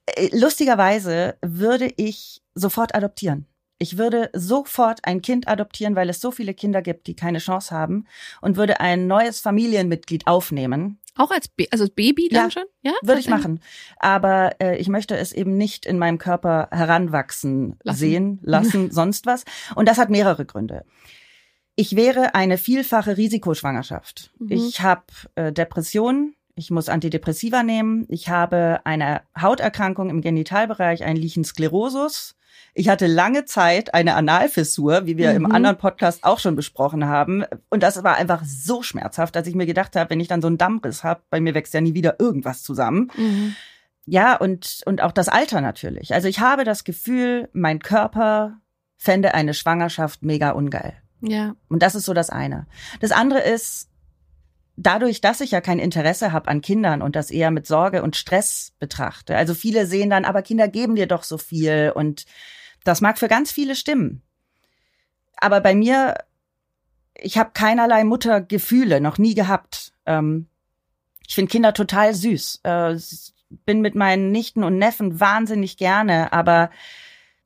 Äh, 0.06 0.28
lustigerweise 0.36 1.36
würde 1.42 1.92
ich 1.96 2.42
sofort 2.54 2.94
adoptieren. 2.94 3.46
Ich 3.78 3.98
würde 3.98 4.30
sofort 4.32 5.00
ein 5.04 5.22
Kind 5.22 5.48
adoptieren, 5.48 5.96
weil 5.96 6.08
es 6.08 6.20
so 6.20 6.30
viele 6.30 6.54
Kinder 6.54 6.82
gibt, 6.82 7.08
die 7.08 7.16
keine 7.16 7.38
Chance 7.38 7.74
haben 7.74 8.06
und 8.40 8.56
würde 8.56 8.78
ein 8.80 9.08
neues 9.08 9.40
Familienmitglied 9.40 10.28
aufnehmen. 10.28 11.00
Auch 11.16 11.32
als 11.32 11.48
Ba- 11.48 11.64
also 11.72 11.86
Baby 11.94 12.28
dann 12.30 12.44
Ja, 12.44 12.50
schon? 12.52 12.62
Ja, 12.82 12.92
Würde 13.02 13.20
ich 13.20 13.28
machen. 13.28 13.60
Aber 13.98 14.52
äh, 14.62 14.76
ich 14.78 14.88
möchte 14.88 15.16
es 15.16 15.32
eben 15.32 15.56
nicht 15.56 15.84
in 15.84 15.98
meinem 15.98 16.18
Körper 16.18 16.68
heranwachsen 16.70 17.76
Lassen. 17.82 17.98
sehen, 17.98 18.38
lassen, 18.42 18.90
sonst 18.92 19.26
was. 19.26 19.44
Und 19.74 19.88
das 19.88 19.98
hat 19.98 20.10
mehrere 20.10 20.46
Gründe. 20.46 20.84
Ich 21.82 21.96
wäre 21.96 22.36
eine 22.36 22.58
vielfache 22.58 23.16
Risikoschwangerschaft. 23.16 24.30
Mhm. 24.38 24.52
Ich 24.52 24.82
habe 24.82 25.02
äh, 25.34 25.52
Depressionen, 25.52 26.36
ich 26.54 26.70
muss 26.70 26.88
Antidepressiva 26.88 27.64
nehmen, 27.64 28.06
ich 28.08 28.28
habe 28.28 28.78
eine 28.84 29.22
Hauterkrankung 29.36 30.08
im 30.08 30.20
Genitalbereich, 30.20 31.02
einen 31.02 31.16
Lichen 31.16 31.42
Sklerosus. 31.42 32.36
Ich 32.72 32.88
hatte 32.88 33.08
lange 33.08 33.46
Zeit 33.46 33.94
eine 33.94 34.14
Analfissur, 34.14 35.06
wie 35.06 35.16
wir 35.16 35.32
im 35.32 35.42
Mhm. 35.42 35.50
anderen 35.50 35.76
Podcast 35.76 36.22
auch 36.22 36.38
schon 36.38 36.54
besprochen 36.54 37.06
haben. 37.08 37.44
Und 37.68 37.82
das 37.82 38.04
war 38.04 38.14
einfach 38.16 38.44
so 38.44 38.84
schmerzhaft, 38.84 39.34
dass 39.34 39.48
ich 39.48 39.56
mir 39.56 39.66
gedacht 39.66 39.96
habe, 39.96 40.08
wenn 40.10 40.20
ich 40.20 40.28
dann 40.28 40.40
so 40.40 40.46
einen 40.46 40.58
Dammriss 40.58 41.02
habe, 41.02 41.22
bei 41.30 41.40
mir 41.40 41.52
wächst 41.52 41.74
ja 41.74 41.80
nie 41.80 41.94
wieder 41.94 42.20
irgendwas 42.20 42.62
zusammen. 42.62 43.10
Mhm. 43.16 43.56
Ja, 44.06 44.36
und, 44.36 44.82
und 44.86 45.02
auch 45.02 45.10
das 45.10 45.28
Alter 45.28 45.60
natürlich. 45.60 46.14
Also 46.14 46.28
ich 46.28 46.38
habe 46.38 46.62
das 46.62 46.84
Gefühl, 46.84 47.48
mein 47.52 47.80
Körper 47.80 48.60
fände 48.98 49.34
eine 49.34 49.52
Schwangerschaft 49.52 50.22
mega 50.22 50.50
ungeil. 50.52 51.01
Ja. 51.22 51.54
Und 51.68 51.82
das 51.82 51.94
ist 51.94 52.04
so 52.04 52.14
das 52.14 52.30
eine. 52.30 52.66
Das 53.00 53.12
andere 53.12 53.40
ist, 53.40 53.88
dadurch, 54.76 55.20
dass 55.20 55.40
ich 55.40 55.50
ja 55.50 55.60
kein 55.60 55.78
Interesse 55.78 56.32
habe 56.32 56.48
an 56.48 56.60
Kindern 56.60 57.02
und 57.02 57.16
das 57.16 57.30
eher 57.30 57.50
mit 57.50 57.66
Sorge 57.66 58.02
und 58.02 58.16
Stress 58.16 58.72
betrachte. 58.78 59.36
Also 59.36 59.54
viele 59.54 59.86
sehen 59.86 60.10
dann, 60.10 60.24
aber 60.24 60.42
Kinder 60.42 60.68
geben 60.68 60.96
dir 60.96 61.06
doch 61.06 61.22
so 61.22 61.38
viel 61.38 61.92
und 61.94 62.24
das 62.84 63.00
mag 63.00 63.18
für 63.18 63.28
ganz 63.28 63.52
viele 63.52 63.76
stimmen. 63.76 64.22
Aber 65.36 65.60
bei 65.60 65.74
mir, 65.74 66.14
ich 67.14 67.38
habe 67.38 67.50
keinerlei 67.54 68.04
Muttergefühle, 68.04 69.00
noch 69.00 69.18
nie 69.18 69.34
gehabt. 69.34 69.92
Ähm, 70.06 70.48
ich 71.26 71.34
finde 71.34 71.50
Kinder 71.50 71.74
total 71.74 72.14
süß. 72.14 72.60
Äh, 72.64 72.96
bin 73.64 73.80
mit 73.80 73.94
meinen 73.94 74.32
Nichten 74.32 74.64
und 74.64 74.78
Neffen 74.78 75.20
wahnsinnig 75.20 75.76
gerne, 75.76 76.32
aber 76.32 76.70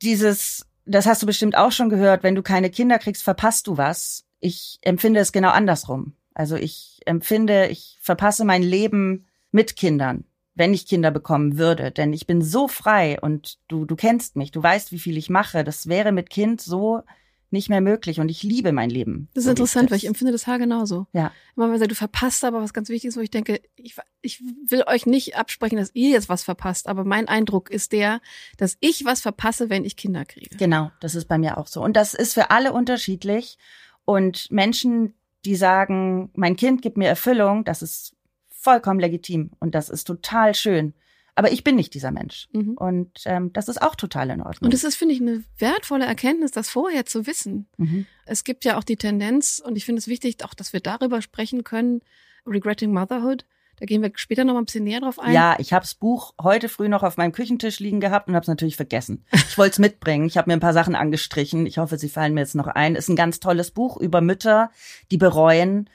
dieses, 0.01 0.66
das 0.87 1.05
hast 1.05 1.21
du 1.21 1.25
bestimmt 1.25 1.57
auch 1.57 1.71
schon 1.71 1.89
gehört, 1.89 2.23
wenn 2.23 2.35
du 2.35 2.41
keine 2.41 2.69
Kinder 2.69 2.99
kriegst, 2.99 3.23
verpasst 3.23 3.67
du 3.67 3.77
was. 3.77 4.25
Ich 4.39 4.79
empfinde 4.81 5.19
es 5.19 5.31
genau 5.31 5.49
andersrum. 5.49 6.13
Also 6.33 6.55
ich 6.55 7.01
empfinde, 7.05 7.67
ich 7.67 7.97
verpasse 8.01 8.45
mein 8.45 8.63
Leben 8.63 9.25
mit 9.51 9.75
Kindern, 9.75 10.25
wenn 10.55 10.73
ich 10.73 10.87
Kinder 10.87 11.11
bekommen 11.11 11.57
würde, 11.57 11.91
denn 11.91 12.13
ich 12.13 12.27
bin 12.27 12.41
so 12.41 12.67
frei 12.67 13.19
und 13.19 13.57
du, 13.67 13.85
du 13.85 13.95
kennst 13.95 14.35
mich, 14.35 14.51
du 14.51 14.61
weißt, 14.61 14.91
wie 14.91 14.99
viel 14.99 15.17
ich 15.17 15.29
mache. 15.29 15.63
Das 15.63 15.87
wäre 15.87 16.11
mit 16.11 16.29
Kind 16.29 16.61
so 16.61 17.01
nicht 17.49 17.69
mehr 17.69 17.81
möglich 17.81 18.19
und 18.19 18.29
ich 18.29 18.43
liebe 18.43 18.71
mein 18.71 18.89
Leben. 18.89 19.29
Das 19.33 19.41
ist 19.41 19.45
so 19.45 19.51
interessant, 19.51 19.85
es 19.85 19.91
weil 19.91 19.97
ich 19.97 20.07
empfinde 20.07 20.33
das 20.33 20.47
Haar 20.47 20.59
genauso. 20.59 21.07
Ja. 21.13 21.31
Immer 21.55 21.65
wenn 21.65 21.71
man 21.71 21.79
sagt, 21.79 21.91
du 21.91 21.95
verpasst 21.95 22.43
aber 22.43 22.61
was 22.61 22.73
ganz 22.73 22.89
Wichtiges, 22.89 23.15
wo 23.15 23.21
ich 23.21 23.31
denke, 23.31 23.61
ich, 23.75 23.95
ich 24.21 24.43
will 24.67 24.83
euch 24.87 25.05
nicht 25.05 25.37
absprechen, 25.37 25.77
dass 25.77 25.91
ihr 25.93 26.09
jetzt 26.09 26.27
was 26.29 26.43
verpasst, 26.43 26.87
aber 26.87 27.05
mein 27.05 27.27
Eindruck 27.27 27.69
ist 27.69 27.93
der, 27.93 28.19
dass 28.57 28.77
ich 28.81 29.05
was 29.05 29.21
verpasse, 29.21 29.69
wenn 29.69 29.85
ich 29.85 29.95
Kinder 29.95 30.25
kriege. 30.25 30.57
Genau, 30.57 30.91
das 30.99 31.15
ist 31.15 31.27
bei 31.27 31.37
mir 31.37 31.57
auch 31.57 31.67
so. 31.67 31.81
Und 31.81 31.95
das 31.95 32.13
ist 32.13 32.33
für 32.33 32.51
alle 32.51 32.73
unterschiedlich. 32.73 33.57
Und 34.03 34.51
Menschen, 34.51 35.13
die 35.45 35.55
sagen, 35.55 36.29
mein 36.33 36.55
Kind 36.57 36.81
gibt 36.81 36.97
mir 36.97 37.07
Erfüllung, 37.07 37.63
das 37.63 37.81
ist 37.81 38.13
vollkommen 38.49 38.99
legitim 38.99 39.51
und 39.59 39.75
das 39.75 39.89
ist 39.89 40.03
total 40.03 40.53
schön. 40.53 40.93
Aber 41.37 41.51
ich 41.51 41.63
bin 41.63 41.75
nicht 41.75 41.93
dieser 41.93 42.09
Mensch. 42.09 42.47
Mhm. 42.51 42.73
Und 42.73 43.21
ähm, 43.25 43.53
das 43.53 43.67
ist 43.67 43.79
auch 43.79 43.95
total 43.95 44.31
in 44.31 44.41
Ordnung. 44.41 44.65
Und 44.65 44.73
es 44.73 44.83
ist, 44.83 44.95
finde 44.95 45.13
ich, 45.13 45.21
eine 45.21 45.43
wertvolle 45.59 46.05
Erkenntnis, 46.05 46.49
das 46.49 46.67
vorher 46.67 47.05
zu 47.05 47.27
wissen. 47.27 47.67
mhm. 47.77 48.07
Es 48.25 48.43
gibt 48.43 48.65
ja 48.65 48.75
auch 48.75 48.83
die 48.83 48.97
Tendenz, 48.97 49.61
und 49.63 49.75
ich 49.75 49.85
finde 49.85 49.99
es 49.99 50.07
wichtig, 50.07 50.43
auch, 50.43 50.55
dass 50.55 50.73
wir 50.73 50.79
darüber 50.79 51.21
sprechen 51.21 51.63
können, 51.63 52.01
Regretting 52.47 52.91
Motherhood. 52.91 53.45
Da 53.79 53.85
gehen 53.85 54.01
wir 54.01 54.11
später 54.15 54.45
noch 54.45 54.53
mal 54.53 54.61
ein 54.61 54.65
bisschen 54.65 54.83
näher 54.83 55.01
drauf 55.01 55.19
ein. 55.19 55.31
Ja, 55.31 55.55
ich 55.59 55.73
habe 55.73 55.83
das 55.83 55.93
Buch 55.93 56.33
heute 56.41 56.69
früh 56.69 56.89
noch 56.89 57.03
auf 57.03 57.17
meinem 57.17 57.33
Küchentisch 57.33 57.79
liegen 57.79 57.99
gehabt 57.99 58.27
und 58.27 58.33
habe 58.33 58.41
es 58.41 58.47
natürlich 58.47 58.75
vergessen. 58.75 59.23
Ich 59.31 59.59
wollte 59.59 59.73
es 59.73 59.79
mitbringen. 59.79 60.25
Ich 60.25 60.37
habe 60.37 60.49
mir 60.49 60.53
ein 60.55 60.59
paar 60.59 60.73
Sachen 60.73 60.95
angestrichen. 60.95 61.67
Ich 61.67 61.77
hoffe, 61.77 61.99
sie 61.99 62.09
fallen 62.09 62.33
mir 62.33 62.39
jetzt 62.39 62.55
noch 62.55 62.65
ein. 62.65 62.95
Ist 62.95 63.09
ein 63.09 63.15
ganz 63.15 63.39
tolles 63.39 63.69
Buch 63.69 63.97
über 63.97 64.21
Mütter, 64.21 64.71
die 65.11 65.17
bereuen, 65.17 65.87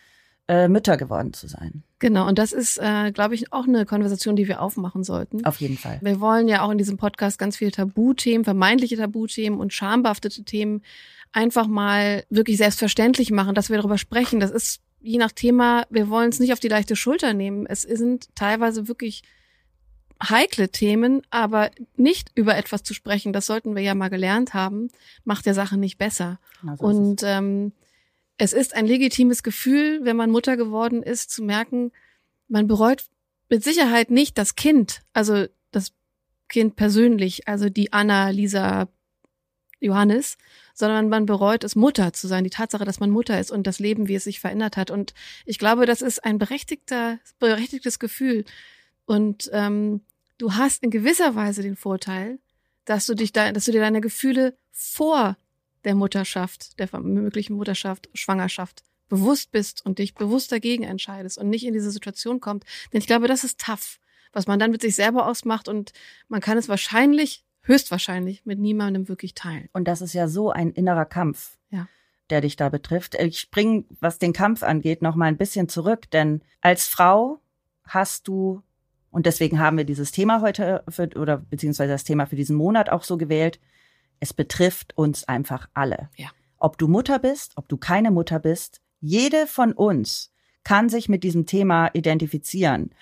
äh, 0.53 0.69
Mütter 0.69 0.99
geworden 0.99 1.33
zu 1.33 1.49
sein. 1.49 1.83
Genau, 1.99 2.29
und 2.29 2.39
das 2.39 2.53
ist, 2.53 2.77
äh, 2.79 3.11
glaube 3.11 3.35
ich, 3.35 3.55
auch 3.55 3.67
eine 3.67 3.87
Konversation, 3.87 4.37
die 4.37 4.49
wir 4.49 4.61
aufmachen 4.61 5.03
sollten. 5.03 5.47
Auf 5.47 5.61
jeden 5.61 5.79
Fall. 5.79 5.99
Wir 6.03 6.21
wollen 6.21 6.47
ja 6.47 6.63
auch 6.63 6.71
in 6.71 6.77
diesem 6.77 6.99
Podcast 6.99 7.39
ganz 7.39 7.57
viele 7.57 7.71
Tabuthemen, 7.71 8.45
vermeintliche 8.45 8.97
Tabuthemen 8.97 9.59
und 9.59 9.73
schambehaftete 9.73 10.45
Themen 10.45 10.83
einfach 11.33 11.67
mal 11.67 12.25
wirklich 12.29 12.59
selbstverständlich 12.59 13.31
machen, 13.31 13.55
dass 13.55 13.71
wir 13.71 13.79
darüber 13.79 13.97
sprechen. 13.97 14.41
Das 14.41 14.51
ist 14.51 14.83
je 15.01 15.17
nach 15.17 15.33
Thema, 15.33 15.87
wir 15.89 16.11
wollen 16.11 16.29
es 16.29 16.39
nicht 16.39 16.53
auf 16.53 16.61
die 16.61 16.69
leichte 16.69 16.97
Schulter 16.97 17.33
nehmen. 17.33 17.65
Es 17.65 17.83
sind 17.83 18.29
teilweise 18.35 18.89
wirklich 18.89 19.23
heikle 20.23 20.69
Themen, 20.69 21.23
aber 21.31 21.71
nicht 21.97 22.31
über 22.35 22.57
etwas 22.59 22.83
zu 22.83 22.93
sprechen, 22.93 23.33
das 23.33 23.47
sollten 23.47 23.75
wir 23.75 23.83
ja 23.83 23.95
mal 23.95 24.11
gelernt 24.11 24.53
haben, 24.53 24.89
macht 25.25 25.47
der 25.47 25.55
Sache 25.55 25.79
nicht 25.79 25.97
besser. 25.97 26.39
So 26.63 26.69
ist 26.69 26.75
es. 26.75 26.81
Und 26.83 27.23
ähm, 27.25 27.73
es 28.39 28.53
ist 28.53 28.75
ein 28.75 28.87
legitimes 28.87 29.43
Gefühl, 29.43 30.05
wenn 30.05 30.17
man 30.17 30.31
Mutter 30.31 30.57
geworden 30.57 31.03
ist, 31.03 31.31
zu 31.31 31.43
merken, 31.43 31.93
man 32.49 32.67
bereut 32.67 33.05
mit 33.49 33.63
Sicherheit 33.63 34.11
nicht 34.11 34.39
das 34.39 34.57
Kind, 34.57 35.03
also 35.13 35.47
das 35.71 35.93
Kind 36.49 36.77
persönlich, 36.77 37.49
also 37.49 37.69
die 37.69 37.93
Anna, 37.93 38.31
Lisa, 38.31 38.89
Johannes, 39.81 40.39
sondern 40.75 41.09
man 41.09 41.27
bereut 41.27 41.65
es, 41.65 41.77
Mutter 41.77 42.13
zu 42.13 42.29
sein, 42.29 42.45
die 42.45 42.51
Tatsache, 42.51 42.85
dass 42.85 43.01
man 43.01 43.11
Mutter 43.11 43.39
ist 43.39 43.51
und 43.51 43.67
das 43.67 43.79
Leben, 43.79 44.09
wie 44.09 44.15
es 44.15 44.25
sich 44.25 44.41
verändert 44.41 44.77
hat. 44.77 44.91
Und 44.91 45.13
ich 45.45 45.59
glaube, 45.59 45.87
das 45.87 46.03
ist 46.03 46.25
ein 46.25 46.39
berechtigter, 46.39 47.19
berechtigtes 47.39 47.99
Gefühl. 47.99 48.45
Und 49.05 49.51
ähm, 49.53 50.01
du 50.39 50.55
hast 50.55 50.83
in 50.83 50.91
gewisser 50.91 51.35
Weise 51.35 51.63
den 51.63 51.77
Vorteil, 51.77 52.39
dass 52.85 53.07
du 53.07 53.15
dich 53.15 53.33
da, 53.33 53.53
dass 53.53 53.65
du 53.67 53.73
dir 53.73 53.81
deine 53.81 54.01
Gefühle 54.01 54.57
vor 54.71 55.37
der 55.85 55.95
Mutterschaft, 55.95 56.79
der 56.79 56.89
möglichen 57.01 57.55
Mutterschaft, 57.55 58.09
Schwangerschaft 58.15 58.83
bewusst 59.09 59.51
bist 59.53 59.85
und 59.85 59.99
dich 59.99 60.15
bewusst 60.15 60.53
dagegen 60.53 60.85
entscheidest 60.85 61.37
und 61.39 61.51
nicht 61.51 61.67
in 61.67 61.75
diese 61.75 61.91
Situation 61.91 62.41
kommt. 62.41 62.65
Denn 62.93 63.01
ich 63.01 63.07
glaube, 63.07 63.29
das 63.29 63.45
ist 63.45 63.61
tough, 63.61 63.99
was 64.33 64.47
man 64.47 64.59
dann 64.59 64.71
mit 64.71 64.81
sich 64.81 64.95
selber 64.95 65.27
ausmacht 65.27 65.69
und 65.69 65.93
man 66.29 66.41
kann 66.41 66.57
es 66.57 66.69
wahrscheinlich, 66.69 67.45
höchstwahrscheinlich 67.63 68.47
mit 68.47 68.59
niemandem 68.59 69.09
wirklich 69.09 69.35
teilen. 69.35 69.69
Und 69.73 69.87
das 69.87 70.01
ist 70.01 70.15
ja 70.15 70.29
so 70.29 70.51
ein 70.51 70.71
innerer 70.73 71.05
Kampf, 71.05 71.59
Ja. 71.71 71.89
der 72.31 72.41
dich 72.41 72.57
da 72.57 72.71
betrifft. 72.71 73.15
Ich 73.17 73.39
spring, 73.39 73.85
was 74.01 74.19
den 74.19 74.33
Kampf 74.33 74.63
angeht, 74.63 75.03
noch 75.03 75.15
mal 75.15 75.27
ein 75.27 75.37
bisschen 75.37 75.69
zurück, 75.69 76.11
denn 76.11 76.41
als 76.61 76.87
Frau 76.87 77.41
hast 77.85 78.29
du 78.29 78.63
und 79.11 79.27
deswegen 79.27 79.59
haben 79.61 79.77
wir 79.77 79.85
dieses 79.85 80.11
Thema 80.11 80.41
heute 80.41 80.85
für, 80.89 81.11
oder 81.17 81.37
beziehungsweise 81.37 81.93
das 81.93 82.05
Thema 82.05 82.25
für 82.27 82.37
diesen 82.37 82.57
Monat 82.57 82.89
auch 82.89 83.05
so 83.05 83.19
gewählt. 83.19 83.61
Es 84.23 84.33
betrifft 84.33 84.97
uns 84.97 85.25
einfach 85.25 85.69
alle. 85.75 86.09
Ja. 86.17 86.29
Ob 86.61 86.79
du 86.79 86.87
Mutter 86.87 87.19
bist, 87.19 87.55
ob 87.57 87.69
du 87.69 87.77
keine 87.77 88.13
Mutter 88.13 88.39
bist, 88.39 88.81
jede 89.01 89.49
von 89.49 89.73
uns 89.73 90.31
kann 90.63 90.89
sich 90.89 91.09
mit 91.09 91.25
diesem 91.25 91.45
Thema 91.45 91.91
identifizieren. 91.93 92.95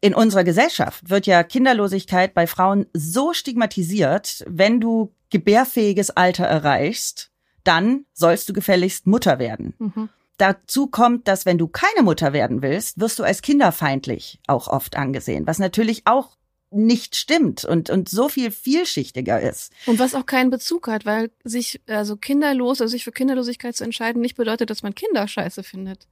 In 0.00 0.14
unserer 0.14 0.42
Gesellschaft 0.42 1.10
wird 1.10 1.26
ja 1.26 1.42
Kinderlosigkeit 1.42 2.32
bei 2.32 2.46
Frauen 2.46 2.86
so 2.94 3.34
stigmatisiert, 3.34 4.42
wenn 4.48 4.80
du 4.80 5.12
gebärfähiges 5.28 6.08
Alter 6.08 6.46
erreichst, 6.46 7.30
dann 7.62 8.06
sollst 8.14 8.48
du 8.48 8.54
gefälligst 8.54 9.06
Mutter 9.06 9.38
werden. 9.38 9.74
Mhm. 9.78 10.08
Dazu 10.38 10.86
kommt, 10.86 11.28
dass 11.28 11.44
wenn 11.44 11.58
du 11.58 11.68
keine 11.68 12.02
Mutter 12.02 12.32
werden 12.32 12.62
willst, 12.62 12.98
wirst 12.98 13.18
du 13.18 13.24
als 13.24 13.42
kinderfeindlich 13.42 14.40
auch 14.46 14.68
oft 14.68 14.96
angesehen, 14.96 15.46
was 15.46 15.58
natürlich 15.58 16.06
auch 16.06 16.38
nicht 16.70 17.16
stimmt 17.16 17.64
und, 17.64 17.90
und 17.90 18.08
so 18.08 18.28
viel 18.28 18.50
vielschichtiger 18.50 19.40
ist. 19.40 19.72
Und 19.86 19.98
was 19.98 20.14
auch 20.14 20.26
keinen 20.26 20.50
Bezug 20.50 20.86
hat, 20.88 21.04
weil 21.04 21.30
sich, 21.42 21.80
also 21.88 22.16
kinderlos, 22.16 22.80
also 22.80 22.92
sich 22.92 23.04
für 23.04 23.12
Kinderlosigkeit 23.12 23.76
zu 23.76 23.84
entscheiden, 23.84 24.22
nicht 24.22 24.36
bedeutet, 24.36 24.70
dass 24.70 24.82
man 24.82 24.94
Kinder 24.94 25.26
scheiße 25.26 25.62
findet. 25.62 26.06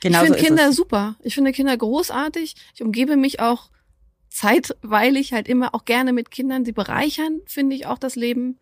Genau 0.00 0.18
ich 0.18 0.20
so 0.20 0.24
finde 0.26 0.38
ist 0.38 0.46
Kinder 0.46 0.68
es. 0.68 0.76
super. 0.76 1.16
Ich 1.22 1.34
finde 1.34 1.52
Kinder 1.52 1.76
großartig. 1.76 2.54
Ich 2.74 2.82
umgebe 2.82 3.16
mich 3.16 3.40
auch 3.40 3.70
zeitweilig 4.28 5.32
halt 5.32 5.48
immer 5.48 5.74
auch 5.74 5.84
gerne 5.84 6.12
mit 6.12 6.30
Kindern. 6.30 6.64
Sie 6.64 6.72
bereichern, 6.72 7.40
finde 7.46 7.76
ich, 7.76 7.86
auch 7.86 7.98
das 7.98 8.16
Leben. 8.16 8.58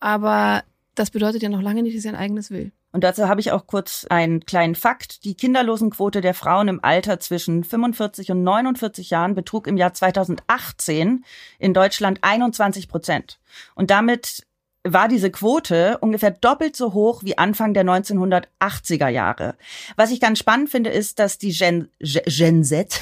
Aber 0.00 0.62
das 0.94 1.10
bedeutet 1.10 1.42
ja 1.42 1.48
noch 1.48 1.62
lange 1.62 1.82
nicht, 1.82 1.96
dass 1.96 2.02
sie 2.02 2.08
ein 2.08 2.14
eigenes 2.14 2.50
will. 2.50 2.72
Und 2.92 3.04
dazu 3.04 3.28
habe 3.28 3.40
ich 3.40 3.52
auch 3.52 3.66
kurz 3.66 4.06
einen 4.08 4.46
kleinen 4.46 4.74
Fakt. 4.74 5.24
Die 5.24 5.34
Kinderlosenquote 5.36 6.20
der 6.20 6.34
Frauen 6.34 6.68
im 6.68 6.82
Alter 6.82 7.20
zwischen 7.20 7.62
45 7.64 8.30
und 8.30 8.42
49 8.42 9.10
Jahren 9.10 9.34
betrug 9.34 9.66
im 9.66 9.76
Jahr 9.76 9.92
2018 9.92 11.24
in 11.58 11.74
Deutschland 11.74 12.20
21 12.22 12.88
Prozent. 12.88 13.38
Und 13.74 13.90
damit 13.90 14.44
war 14.84 15.08
diese 15.08 15.30
Quote 15.30 15.98
ungefähr 15.98 16.30
doppelt 16.30 16.76
so 16.76 16.94
hoch 16.94 17.22
wie 17.24 17.36
Anfang 17.36 17.74
der 17.74 17.84
1980er 17.84 19.08
Jahre. 19.08 19.56
Was 19.96 20.10
ich 20.10 20.20
ganz 20.20 20.38
spannend 20.38 20.70
finde, 20.70 20.88
ist, 20.90 21.18
dass 21.18 21.36
die 21.36 21.52
Gen, 21.52 21.88
Gen 22.00 22.64
Z, 22.64 23.00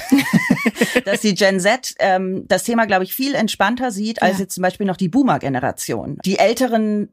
dass 1.05 1.21
die 1.21 1.35
Gen 1.35 1.59
Z 1.59 1.95
ähm, 1.99 2.45
das 2.47 2.63
Thema, 2.63 2.87
glaube 2.87 3.03
ich, 3.05 3.13
viel 3.13 3.35
entspannter 3.35 3.91
sieht 3.91 4.21
als 4.21 4.33
Ja. 4.37 4.43
jetzt 4.43 4.55
zum 4.55 4.63
Beispiel 4.63 4.87
noch 4.87 4.97
die 4.97 5.07
Boomer-Generation. 5.07 6.17
Die 6.25 6.39
älteren 6.39 7.09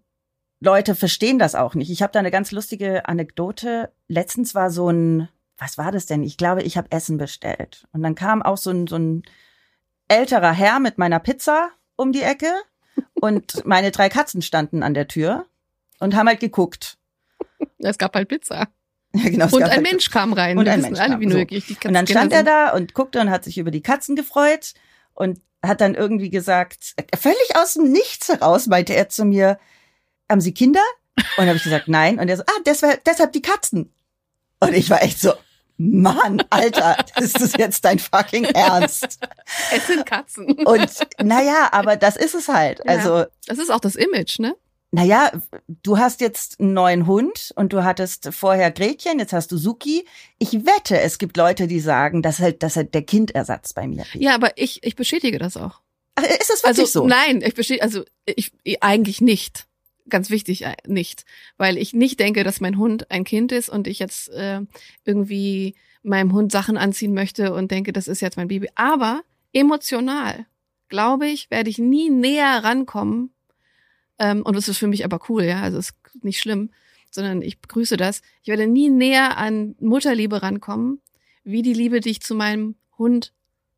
Leute 0.64 0.94
verstehen 0.94 1.38
das 1.38 1.54
auch 1.54 1.74
nicht. 1.74 1.90
Ich 1.90 2.02
habe 2.02 2.12
da 2.12 2.18
eine 2.18 2.30
ganz 2.30 2.50
lustige 2.50 3.06
Anekdote. 3.06 3.92
Letztens 4.08 4.54
war 4.54 4.70
so 4.70 4.88
ein, 4.90 5.28
was 5.58 5.78
war 5.78 5.92
das 5.92 6.06
denn? 6.06 6.22
Ich 6.22 6.36
glaube, 6.36 6.62
ich 6.62 6.76
habe 6.76 6.90
Essen 6.90 7.18
bestellt. 7.18 7.86
Und 7.92 8.02
dann 8.02 8.14
kam 8.14 8.42
auch 8.42 8.56
so 8.56 8.70
ein, 8.70 8.86
so 8.86 8.96
ein 8.96 9.22
älterer 10.08 10.52
Herr 10.52 10.80
mit 10.80 10.98
meiner 10.98 11.20
Pizza 11.20 11.68
um 11.96 12.12
die 12.12 12.22
Ecke 12.22 12.50
und 13.20 13.64
meine 13.66 13.90
drei 13.90 14.08
Katzen 14.08 14.42
standen 14.42 14.82
an 14.82 14.94
der 14.94 15.06
Tür 15.06 15.46
und 16.00 16.16
haben 16.16 16.28
halt 16.28 16.40
geguckt. 16.40 16.96
Es 17.78 17.98
gab 17.98 18.14
halt 18.14 18.28
Pizza. 18.28 18.68
Ja, 19.16 19.30
genau, 19.30 19.44
Und 19.44 19.62
ein 19.62 19.70
halt- 19.70 19.82
Mensch 19.82 20.10
kam 20.10 20.32
rein. 20.32 20.58
Und 20.58 20.64
Wir 20.64 20.72
ein 20.72 20.80
Mensch 20.80 20.98
alle, 20.98 21.10
kam, 21.10 21.20
wie 21.20 21.30
so. 21.30 21.38
Und 21.86 21.94
dann 21.94 22.04
stand 22.04 22.32
er 22.32 22.42
da 22.42 22.72
und 22.72 22.94
guckte 22.94 23.20
und 23.20 23.30
hat 23.30 23.44
sich 23.44 23.58
über 23.58 23.70
die 23.70 23.80
Katzen 23.80 24.16
gefreut 24.16 24.74
und 25.12 25.40
hat 25.64 25.80
dann 25.80 25.94
irgendwie 25.94 26.30
gesagt, 26.30 26.96
völlig 27.16 27.54
aus 27.54 27.74
dem 27.74 27.92
Nichts 27.92 28.28
heraus 28.28 28.66
meinte 28.66 28.92
er 28.92 29.08
zu 29.08 29.24
mir, 29.24 29.60
haben 30.30 30.40
Sie 30.40 30.54
Kinder? 30.54 30.82
Und 31.36 31.46
habe 31.46 31.56
ich 31.56 31.62
gesagt, 31.64 31.88
nein. 31.88 32.18
Und 32.18 32.28
er 32.28 32.36
so, 32.36 32.42
ah, 32.42 32.60
deshalb, 32.66 33.04
deshalb 33.04 33.32
die 33.32 33.42
Katzen. 33.42 33.92
Und 34.60 34.74
ich 34.74 34.90
war 34.90 35.02
echt 35.02 35.20
so, 35.20 35.32
Mann, 35.76 36.42
Alter, 36.50 36.96
ist 37.20 37.40
das 37.40 37.52
jetzt 37.56 37.84
dein 37.84 37.98
fucking 37.98 38.44
Ernst? 38.44 39.18
Es 39.72 39.86
sind 39.86 40.06
Katzen. 40.06 40.46
Und 40.64 40.90
naja, 41.22 41.68
aber 41.72 41.96
das 41.96 42.16
ist 42.16 42.34
es 42.34 42.48
halt. 42.48 42.78
Ja. 42.78 42.84
Also, 42.86 43.24
Das 43.46 43.58
ist 43.58 43.70
auch 43.70 43.80
das 43.80 43.96
Image, 43.96 44.38
ne? 44.38 44.56
naja, 44.94 45.32
du 45.82 45.98
hast 45.98 46.20
jetzt 46.20 46.60
einen 46.60 46.72
neuen 46.72 47.08
Hund 47.08 47.52
und 47.56 47.72
du 47.72 47.82
hattest 47.82 48.32
vorher 48.32 48.70
Gretchen, 48.70 49.18
jetzt 49.18 49.32
hast 49.32 49.50
du 49.50 49.56
Suki. 49.56 50.06
Ich 50.38 50.52
wette, 50.52 51.00
es 51.00 51.18
gibt 51.18 51.36
Leute, 51.36 51.66
die 51.66 51.80
sagen, 51.80 52.22
dass 52.22 52.38
halt, 52.38 52.62
dass 52.62 52.76
halt 52.76 52.94
der 52.94 53.02
Kindersatz 53.02 53.72
bei 53.72 53.88
mir 53.88 54.04
liegt. 54.12 54.24
Ja, 54.24 54.36
aber 54.36 54.56
ich, 54.56 54.84
ich 54.84 54.94
bestätige 54.94 55.40
das 55.40 55.56
auch. 55.56 55.80
Ach, 56.14 56.22
Ist 56.22 56.64
Also 56.64 56.82
wirklich 56.82 56.92
so? 56.92 57.06
nein, 57.08 57.42
ich 57.44 57.54
bestätige, 57.54 57.82
also 57.82 58.04
ich 58.24 58.52
eigentlich 58.80 59.20
nicht. 59.20 59.66
Ganz 60.08 60.30
wichtig 60.30 60.64
äh, 60.64 60.76
nicht, 60.86 61.24
weil 61.56 61.78
ich 61.78 61.94
nicht 61.94 62.20
denke, 62.20 62.44
dass 62.44 62.60
mein 62.60 62.78
Hund 62.78 63.10
ein 63.10 63.24
Kind 63.24 63.52
ist 63.52 63.68
und 63.68 63.86
ich 63.86 63.98
jetzt 63.98 64.28
äh, 64.30 64.60
irgendwie 65.04 65.74
meinem 66.02 66.32
Hund 66.32 66.52
Sachen 66.52 66.76
anziehen 66.76 67.14
möchte 67.14 67.54
und 67.54 67.70
denke, 67.70 67.92
das 67.92 68.08
ist 68.08 68.20
jetzt 68.20 68.36
mein 68.36 68.48
Baby. 68.48 68.68
Aber 68.74 69.22
emotional, 69.52 70.46
glaube 70.88 71.26
ich, 71.26 71.50
werde 71.50 71.70
ich 71.70 71.78
nie 71.78 72.10
näher 72.10 72.62
rankommen. 72.62 73.30
Ähm, 74.18 74.42
und 74.42 74.56
das 74.56 74.68
ist 74.68 74.78
für 74.78 74.86
mich 74.86 75.04
aber 75.04 75.20
cool, 75.28 75.44
ja, 75.44 75.62
also 75.62 75.78
ist 75.78 75.94
nicht 76.22 76.38
schlimm, 76.38 76.70
sondern 77.10 77.42
ich 77.42 77.60
begrüße 77.60 77.96
das. 77.96 78.22
Ich 78.42 78.48
werde 78.48 78.66
nie 78.66 78.90
näher 78.90 79.38
an 79.38 79.74
Mutterliebe 79.80 80.42
rankommen, 80.42 81.00
wie 81.42 81.62
die 81.62 81.74
Liebe, 81.74 82.00
die 82.00 82.10
ich 82.10 82.20
zu 82.20 82.34
meinem 82.34 82.76
Hund 82.98 83.32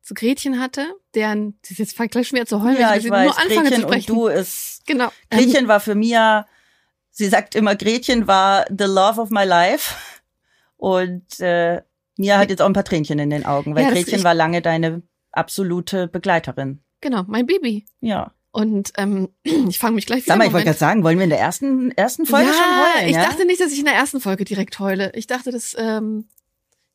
zu 0.07 0.15
Gretchen 0.15 0.61
hatte, 0.61 0.87
deren, 1.15 1.59
das 1.63 1.73
ist 1.73 1.79
jetzt 1.79 1.97
fängt 1.97 2.13
gleich 2.13 2.29
schon 2.29 2.37
wieder 2.37 2.47
zu 2.47 2.63
heulen, 2.63 2.79
ja, 2.79 2.95
ich 2.95 3.11
weiß, 3.11 3.25
nur 3.25 3.39
anfange 3.39 3.71
Gretchen 3.71 3.81
zu 3.81 3.87
und 3.87 3.93
sprechen. 3.93 4.15
du 4.15 4.27
ist, 4.29 4.87
Genau. 4.87 5.11
Ähm, 5.31 5.39
Gretchen 5.39 5.69
war 5.69 5.81
für 5.81 5.97
Mia, 5.97 6.47
sie 7.11 7.27
sagt 7.27 7.57
immer, 7.57 7.75
Gretchen 7.75 8.29
war 8.29 8.65
the 8.69 8.85
love 8.85 9.21
of 9.21 9.31
my 9.31 9.45
life. 9.45 9.95
Und 10.77 11.41
äh, 11.41 11.83
Mia 12.17 12.39
hat 12.39 12.51
jetzt 12.51 12.63
auch 12.63 12.67
ein 12.67 12.73
paar 12.73 12.85
Tränchen 12.85 13.19
in 13.19 13.31
den 13.31 13.45
Augen, 13.45 13.75
weil 13.75 13.83
Ja, 13.83 13.91
Gretchen 13.91 14.23
war 14.23 14.35
lange 14.35 14.63
deine 14.63 15.03
absolute 15.33 16.07
Begleiterin. 16.07 16.81
genau, 17.01 17.25
mein 17.27 17.47
Baby. 17.47 17.85
Ja. 18.01 18.33
Und 18.53 18.93
ähm, 18.99 19.31
ich 19.43 19.81
fange 19.81 19.97
mich 19.97 20.07
gleich 20.07 20.25
wieder 20.25 20.35
Sag 20.35 20.39
mal, 20.39 20.47
ich 20.47 20.53
wollte 20.53 20.67
gerade 20.67 20.79
sagen, 20.79 21.03
wollen 21.03 21.19
wir 21.19 21.25
in 21.25 21.31
der 21.31 21.41
ersten, 21.41 21.91
ersten 21.91 22.27
Folge 22.27 22.47
ja, 22.47 22.53
schon 22.53 22.95
heulen? 22.95 23.09
ich 23.09 23.17
ja? 23.17 23.25
dachte 23.25 23.45
nicht, 23.45 23.61
dass 23.61 23.73
ich 23.73 23.81
in 23.81 23.87
der 23.87 23.95
ersten 23.95 24.21
Folge 24.21 24.45
direkt 24.45 24.79
heule. 24.79 25.11
Ich 25.17 25.27
dachte, 25.27 25.51
das 25.51 25.75
ähm, 25.77 26.29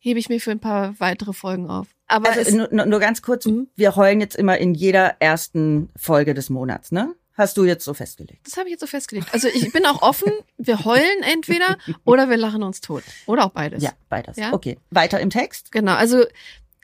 hebe 0.04 0.20
ich 0.20 0.28
mir 0.28 0.42
für 0.42 0.52
ein 0.52 0.60
paar 0.60 1.00
weitere 1.00 1.32
Folgen 1.32 1.70
auf. 1.70 1.88
Aber 2.08 2.30
also, 2.32 2.68
nur, 2.72 2.86
nur 2.86 3.00
ganz 3.00 3.22
kurz, 3.22 3.46
Mhm. 3.46 3.68
wir 3.76 3.96
heulen 3.96 4.20
jetzt 4.20 4.36
immer 4.36 4.58
in 4.58 4.74
jeder 4.74 5.16
ersten 5.22 5.90
Folge 5.96 6.34
des 6.34 6.50
Monats, 6.50 6.92
ne? 6.92 7.16
Hast 7.38 7.56
du 7.56 7.64
jetzt 7.64 7.86
so 7.86 7.94
festgelegt? 7.94 8.46
das 8.46 8.58
habe 8.58 8.68
ich 8.68 8.72
jetzt 8.72 8.82
so 8.82 8.88
festgelegt. 8.88 9.28
Also 9.32 9.48
ich 9.48 9.72
bin 9.72 9.86
auch 9.86 10.02
offen. 10.02 10.32
Wir 10.58 10.84
heulen 10.84 11.24
entweder 11.24 11.78
oder 12.04 12.30
wir 12.30 12.36
lachen 12.38 12.62
uns 12.62 12.82
tot. 12.82 13.04
Oder 13.26 13.46
auch 13.46 13.52
beides. 13.52 13.82
Ja, 13.82 13.92
beides. 14.10 14.36
Ja? 14.36 14.52
Okay. 14.54 14.78
Weiter 14.90 15.20
im 15.22 15.30
Text? 15.30 15.72
Genau, 15.72 15.94
also 15.94 16.26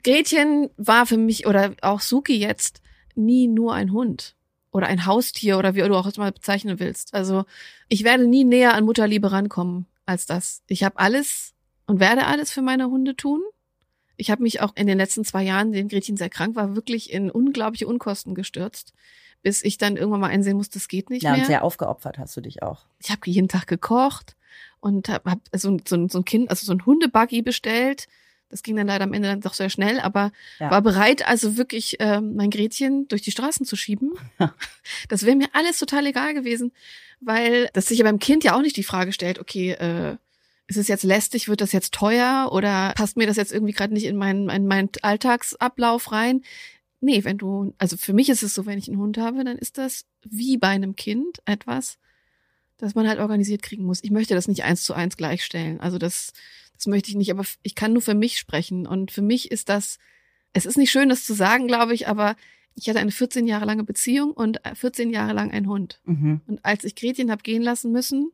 Gretchen 0.04 0.70
war 0.76 1.04
für 1.06 1.16
mich 1.18 1.46
oder 1.46 1.74
auch 1.82 2.00
Suki 2.00 2.38
jetzt 2.38 2.80
nie 3.14 3.46
nur 3.48 3.74
ein 3.74 3.92
Hund 3.92 4.36
oder 4.70 4.86
ein 4.86 5.06
Haustier 5.06 5.58
oder 5.58 5.74
wie 5.74 5.80
du 5.80 5.94
auch 5.94 6.16
mal 6.16 6.32
bezeichnen 6.32 6.78
willst. 6.80 7.14
Also 7.14 7.44
ich 7.88 8.04
werde 8.04 8.26
nie 8.26 8.44
näher 8.44 8.74
an 8.74 8.84
Mutterliebe 8.84 9.30
rankommen 9.32 9.86
als 10.06 10.24
das. 10.26 10.62
Ich 10.68 10.82
habe 10.84 10.98
alles 10.98 11.52
und 11.88 11.98
werde 11.98 12.26
alles 12.26 12.52
für 12.52 12.62
meine 12.62 12.86
Hunde 12.86 13.16
tun. 13.16 13.42
Ich 14.16 14.30
habe 14.30 14.42
mich 14.42 14.60
auch 14.60 14.74
in 14.76 14.86
den 14.86 14.98
letzten 14.98 15.24
zwei 15.24 15.42
Jahren, 15.42 15.68
in 15.68 15.72
denen 15.72 15.88
Gretchen 15.88 16.16
sehr 16.16 16.28
krank 16.30 16.54
war, 16.56 16.74
wirklich 16.76 17.12
in 17.12 17.30
unglaubliche 17.30 17.86
Unkosten 17.86 18.34
gestürzt, 18.34 18.92
bis 19.42 19.62
ich 19.64 19.78
dann 19.78 19.96
irgendwann 19.96 20.20
mal 20.20 20.30
einsehen 20.30 20.56
musste, 20.56 20.78
das 20.78 20.88
geht 20.88 21.10
nicht 21.10 21.22
Ja, 21.22 21.30
mehr 21.32 21.40
und 21.40 21.46
sehr 21.46 21.64
aufgeopfert 21.64 22.18
hast 22.18 22.36
du 22.36 22.40
dich 22.40 22.62
auch. 22.62 22.86
ich 23.00 23.10
habe 23.10 23.20
jeden 23.24 23.48
Tag 23.48 23.66
gekocht 23.66 24.36
und 24.80 25.08
habe 25.08 25.30
hab 25.32 25.40
so, 25.54 25.70
ein- 25.70 25.82
so, 25.86 26.08
so 26.08 26.18
ein 26.18 26.24
Kind, 26.24 26.50
also 26.50 26.66
so 26.66 26.72
ein 26.72 26.84
Hundebuggy 26.86 27.42
bestellt. 27.42 28.06
Das 28.50 28.62
ging 28.62 28.76
dann 28.76 28.86
leider 28.86 29.04
am 29.04 29.12
Ende 29.12 29.28
dann 29.28 29.40
doch 29.42 29.52
sehr 29.54 29.68
schnell, 29.70 30.00
aber 30.00 30.32
Ja. 30.58 30.70
war 30.70 30.80
bereit, 30.82 31.28
also 31.28 31.56
wirklich 31.58 31.96
ähm, 32.00 32.34
mein 32.34 32.48
Gretchen 32.50 33.06
durch 33.08 33.20
die 33.22 33.30
Straßen 33.30 33.66
zu 33.66 33.76
schieben. 33.76 34.12
das 35.08 35.24
wäre 35.26 35.36
mir 35.36 35.48
alles 35.52 35.78
total 35.78 36.06
egal 36.06 36.32
gewesen, 36.34 36.72
weil 37.20 37.68
das 37.74 37.86
sich 37.88 37.98
ja 37.98 38.04
beim 38.04 38.18
Kind 38.18 38.44
ja 38.44 38.56
auch 38.56 38.62
nicht 38.62 38.76
die 38.76 38.84
Frage 38.84 39.12
stellt, 39.12 39.38
okay, 39.38 39.72
äh, 39.72 40.16
ist 40.68 40.76
es 40.76 40.86
jetzt 40.86 41.02
lästig, 41.02 41.48
wird 41.48 41.62
das 41.62 41.72
jetzt 41.72 41.94
teuer 41.94 42.50
oder 42.52 42.92
passt 42.94 43.16
mir 43.16 43.26
das 43.26 43.36
jetzt 43.36 43.52
irgendwie 43.52 43.72
gerade 43.72 43.94
nicht 43.94 44.04
in 44.04 44.16
meinen, 44.16 44.50
in 44.50 44.66
meinen 44.66 44.90
Alltagsablauf 45.02 46.12
rein? 46.12 46.42
Nee, 47.00 47.24
wenn 47.24 47.38
du, 47.38 47.74
also 47.78 47.96
für 47.96 48.12
mich 48.12 48.28
ist 48.28 48.42
es 48.42 48.54
so, 48.54 48.66
wenn 48.66 48.78
ich 48.78 48.88
einen 48.88 48.98
Hund 48.98 49.16
habe, 49.16 49.42
dann 49.44 49.56
ist 49.56 49.78
das 49.78 50.04
wie 50.22 50.58
bei 50.58 50.68
einem 50.68 50.94
Kind 50.94 51.38
etwas, 51.46 51.98
das 52.76 52.94
man 52.94 53.08
halt 53.08 53.18
organisiert 53.18 53.62
kriegen 53.62 53.84
muss. 53.84 54.04
Ich 54.04 54.10
möchte 54.10 54.34
das 54.34 54.46
nicht 54.46 54.64
eins 54.64 54.82
zu 54.82 54.92
eins 54.92 55.16
gleichstellen. 55.16 55.80
Also 55.80 55.96
das, 55.96 56.34
das 56.74 56.86
möchte 56.86 57.08
ich 57.08 57.16
nicht, 57.16 57.30
aber 57.30 57.44
ich 57.62 57.74
kann 57.74 57.94
nur 57.94 58.02
für 58.02 58.14
mich 58.14 58.38
sprechen. 58.38 58.86
Und 58.86 59.10
für 59.10 59.22
mich 59.22 59.50
ist 59.50 59.70
das, 59.70 59.98
es 60.52 60.66
ist 60.66 60.76
nicht 60.76 60.90
schön, 60.90 61.08
das 61.08 61.24
zu 61.24 61.32
sagen, 61.32 61.66
glaube 61.66 61.94
ich, 61.94 62.08
aber 62.08 62.36
ich 62.74 62.88
hatte 62.88 62.98
eine 62.98 63.10
14 63.10 63.46
Jahre 63.46 63.64
lange 63.64 63.84
Beziehung 63.84 64.32
und 64.32 64.60
14 64.74 65.10
Jahre 65.10 65.32
lang 65.32 65.50
einen 65.50 65.68
Hund. 65.68 66.00
Mhm. 66.04 66.42
Und 66.46 66.64
als 66.64 66.84
ich 66.84 66.94
Gretchen 66.94 67.30
habe 67.30 67.42
gehen 67.42 67.62
lassen 67.62 67.90
müssen, 67.90 68.32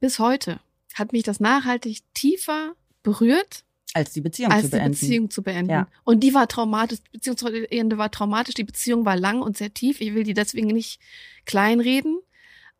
bis 0.00 0.18
heute, 0.18 0.60
hat 0.94 1.12
mich 1.12 1.22
das 1.22 1.40
nachhaltig 1.40 2.00
tiefer 2.14 2.74
berührt, 3.02 3.64
Als 3.92 4.12
die 4.12 4.20
Beziehung 4.22 4.50
als 4.50 4.62
zu 4.62 4.70
die 4.70 4.76
beenden. 4.76 4.90
Beziehung 4.92 5.30
zu 5.30 5.42
beenden. 5.42 5.70
Ja. 5.70 5.88
Und 6.04 6.20
die 6.20 6.34
war 6.34 6.48
traumatisch, 6.48 7.00
die 7.00 7.18
Beziehung 7.18 7.36
zu 7.36 7.70
Ende 7.70 7.98
war 7.98 8.10
traumatisch, 8.10 8.54
die 8.54 8.64
Beziehung 8.64 9.04
war 9.04 9.16
lang 9.16 9.42
und 9.42 9.56
sehr 9.56 9.72
tief. 9.72 10.00
Ich 10.00 10.14
will 10.14 10.24
die 10.24 10.34
deswegen 10.34 10.68
nicht 10.68 11.00
kleinreden, 11.44 12.18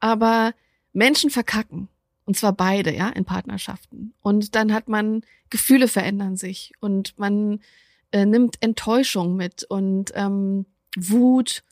aber 0.00 0.54
Menschen 0.92 1.30
verkacken. 1.30 1.88
Und 2.24 2.36
zwar 2.36 2.54
beide, 2.54 2.94
ja, 2.94 3.10
in 3.10 3.26
Partnerschaften. 3.26 4.14
Und 4.22 4.54
dann 4.54 4.72
hat 4.72 4.88
man, 4.88 5.20
Gefühle 5.50 5.88
verändern 5.88 6.36
sich 6.36 6.72
und 6.80 7.18
man 7.18 7.60
äh, 8.12 8.24
nimmt 8.24 8.56
Enttäuschung 8.60 9.36
mit 9.36 9.64
und 9.64 10.10
ähm, 10.14 10.64
Wut 10.96 11.62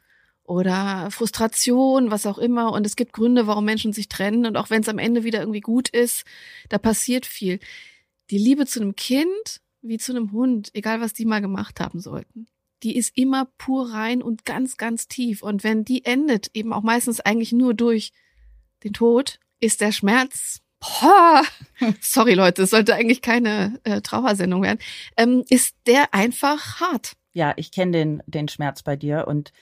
oder 0.44 1.10
Frustration, 1.10 2.10
was 2.10 2.26
auch 2.26 2.38
immer. 2.38 2.72
Und 2.72 2.86
es 2.86 2.96
gibt 2.96 3.12
Gründe, 3.12 3.46
warum 3.46 3.64
Menschen 3.64 3.92
sich 3.92 4.08
trennen. 4.08 4.46
Und 4.46 4.56
auch 4.56 4.70
wenn 4.70 4.82
es 4.82 4.88
am 4.88 4.98
Ende 4.98 5.24
wieder 5.24 5.40
irgendwie 5.40 5.60
gut 5.60 5.88
ist, 5.88 6.24
da 6.68 6.78
passiert 6.78 7.26
viel. 7.26 7.60
Die 8.30 8.38
Liebe 8.38 8.66
zu 8.66 8.80
einem 8.80 8.96
Kind 8.96 9.60
wie 9.82 9.98
zu 9.98 10.12
einem 10.12 10.32
Hund, 10.32 10.70
egal 10.74 11.00
was 11.00 11.12
die 11.12 11.24
mal 11.24 11.40
gemacht 11.40 11.80
haben 11.80 12.00
sollten. 12.00 12.46
Die 12.82 12.96
ist 12.96 13.16
immer 13.16 13.46
pur 13.58 13.92
rein 13.92 14.22
und 14.22 14.44
ganz, 14.44 14.76
ganz 14.76 15.08
tief. 15.08 15.42
Und 15.42 15.64
wenn 15.64 15.84
die 15.84 16.04
endet, 16.04 16.50
eben 16.54 16.72
auch 16.72 16.82
meistens 16.82 17.20
eigentlich 17.20 17.52
nur 17.52 17.74
durch 17.74 18.12
den 18.84 18.92
Tod, 18.92 19.38
ist 19.60 19.80
der 19.80 19.92
Schmerz 19.92 20.62
boah, 20.82 21.42
sorry 22.00 22.34
Leute, 22.34 22.62
es 22.62 22.70
sollte 22.70 22.94
eigentlich 22.94 23.22
keine 23.22 23.80
äh, 23.84 24.00
Trauersendung 24.00 24.62
werden, 24.62 24.78
ähm, 25.16 25.44
ist 25.48 25.76
der 25.86 26.12
einfach 26.12 26.80
hart. 26.80 27.12
Ja, 27.32 27.54
ich 27.56 27.72
kenne 27.72 27.92
den, 27.92 28.22
den 28.26 28.48
Schmerz 28.48 28.82
bei 28.82 28.96
dir 28.96 29.26
und 29.26 29.52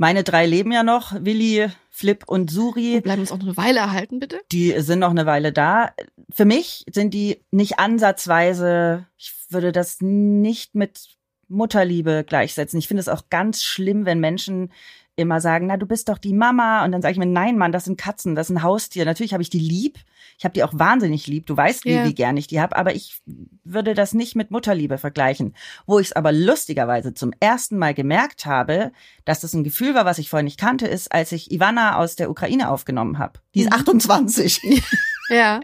meine 0.00 0.24
drei 0.24 0.46
leben 0.46 0.72
ja 0.72 0.82
noch, 0.82 1.12
Willi, 1.12 1.68
Flip 1.90 2.24
und 2.26 2.50
Suri. 2.50 2.96
Und 2.96 3.02
bleiben 3.02 3.20
uns 3.20 3.30
auch 3.30 3.36
noch 3.36 3.48
eine 3.48 3.56
Weile 3.58 3.80
erhalten, 3.80 4.18
bitte. 4.18 4.40
Die 4.50 4.80
sind 4.80 5.00
noch 5.00 5.10
eine 5.10 5.26
Weile 5.26 5.52
da. 5.52 5.92
Für 6.32 6.46
mich 6.46 6.86
sind 6.90 7.12
die 7.12 7.44
nicht 7.50 7.78
ansatzweise, 7.78 9.06
ich 9.18 9.34
würde 9.50 9.72
das 9.72 9.98
nicht 10.00 10.74
mit 10.74 11.18
Mutterliebe 11.48 12.24
gleichsetzen. 12.26 12.78
Ich 12.78 12.88
finde 12.88 13.02
es 13.02 13.10
auch 13.10 13.24
ganz 13.28 13.62
schlimm, 13.62 14.06
wenn 14.06 14.20
Menschen 14.20 14.72
immer 15.20 15.40
sagen, 15.40 15.66
na, 15.66 15.76
du 15.76 15.86
bist 15.86 16.08
doch 16.08 16.18
die 16.18 16.32
Mama. 16.32 16.84
Und 16.84 16.92
dann 16.92 17.02
sage 17.02 17.12
ich 17.12 17.18
mir, 17.18 17.26
nein, 17.26 17.56
Mann, 17.56 17.72
das 17.72 17.84
sind 17.84 17.98
Katzen, 17.98 18.34
das 18.34 18.48
sind 18.48 18.62
Haustier. 18.62 19.04
Natürlich 19.04 19.32
habe 19.32 19.42
ich 19.42 19.50
die 19.50 19.58
lieb. 19.58 19.98
Ich 20.38 20.44
habe 20.44 20.52
die 20.52 20.64
auch 20.64 20.72
wahnsinnig 20.72 21.26
lieb. 21.26 21.46
Du 21.46 21.56
weißt, 21.56 21.84
wie, 21.84 21.92
yeah. 21.92 22.04
wie 22.06 22.14
gern 22.14 22.36
ich 22.36 22.46
die 22.46 22.60
habe. 22.60 22.76
Aber 22.76 22.94
ich 22.94 23.20
würde 23.64 23.94
das 23.94 24.14
nicht 24.14 24.36
mit 24.36 24.50
Mutterliebe 24.50 24.98
vergleichen. 24.98 25.54
Wo 25.86 25.98
ich 25.98 26.08
es 26.08 26.12
aber 26.12 26.32
lustigerweise 26.32 27.14
zum 27.14 27.32
ersten 27.40 27.76
Mal 27.76 27.94
gemerkt 27.94 28.46
habe, 28.46 28.92
dass 29.24 29.40
das 29.40 29.52
ein 29.52 29.64
Gefühl 29.64 29.94
war, 29.94 30.04
was 30.04 30.18
ich 30.18 30.30
vorher 30.30 30.44
nicht 30.44 30.58
kannte, 30.58 30.86
ist, 30.86 31.12
als 31.12 31.32
ich 31.32 31.52
Ivana 31.52 31.96
aus 31.96 32.16
der 32.16 32.30
Ukraine 32.30 32.70
aufgenommen 32.70 33.18
habe. 33.18 33.40
Die 33.54 33.62
ist 33.62 33.72
28. 33.72 34.62
Mhm. 34.64 34.80
ja. 35.28 35.60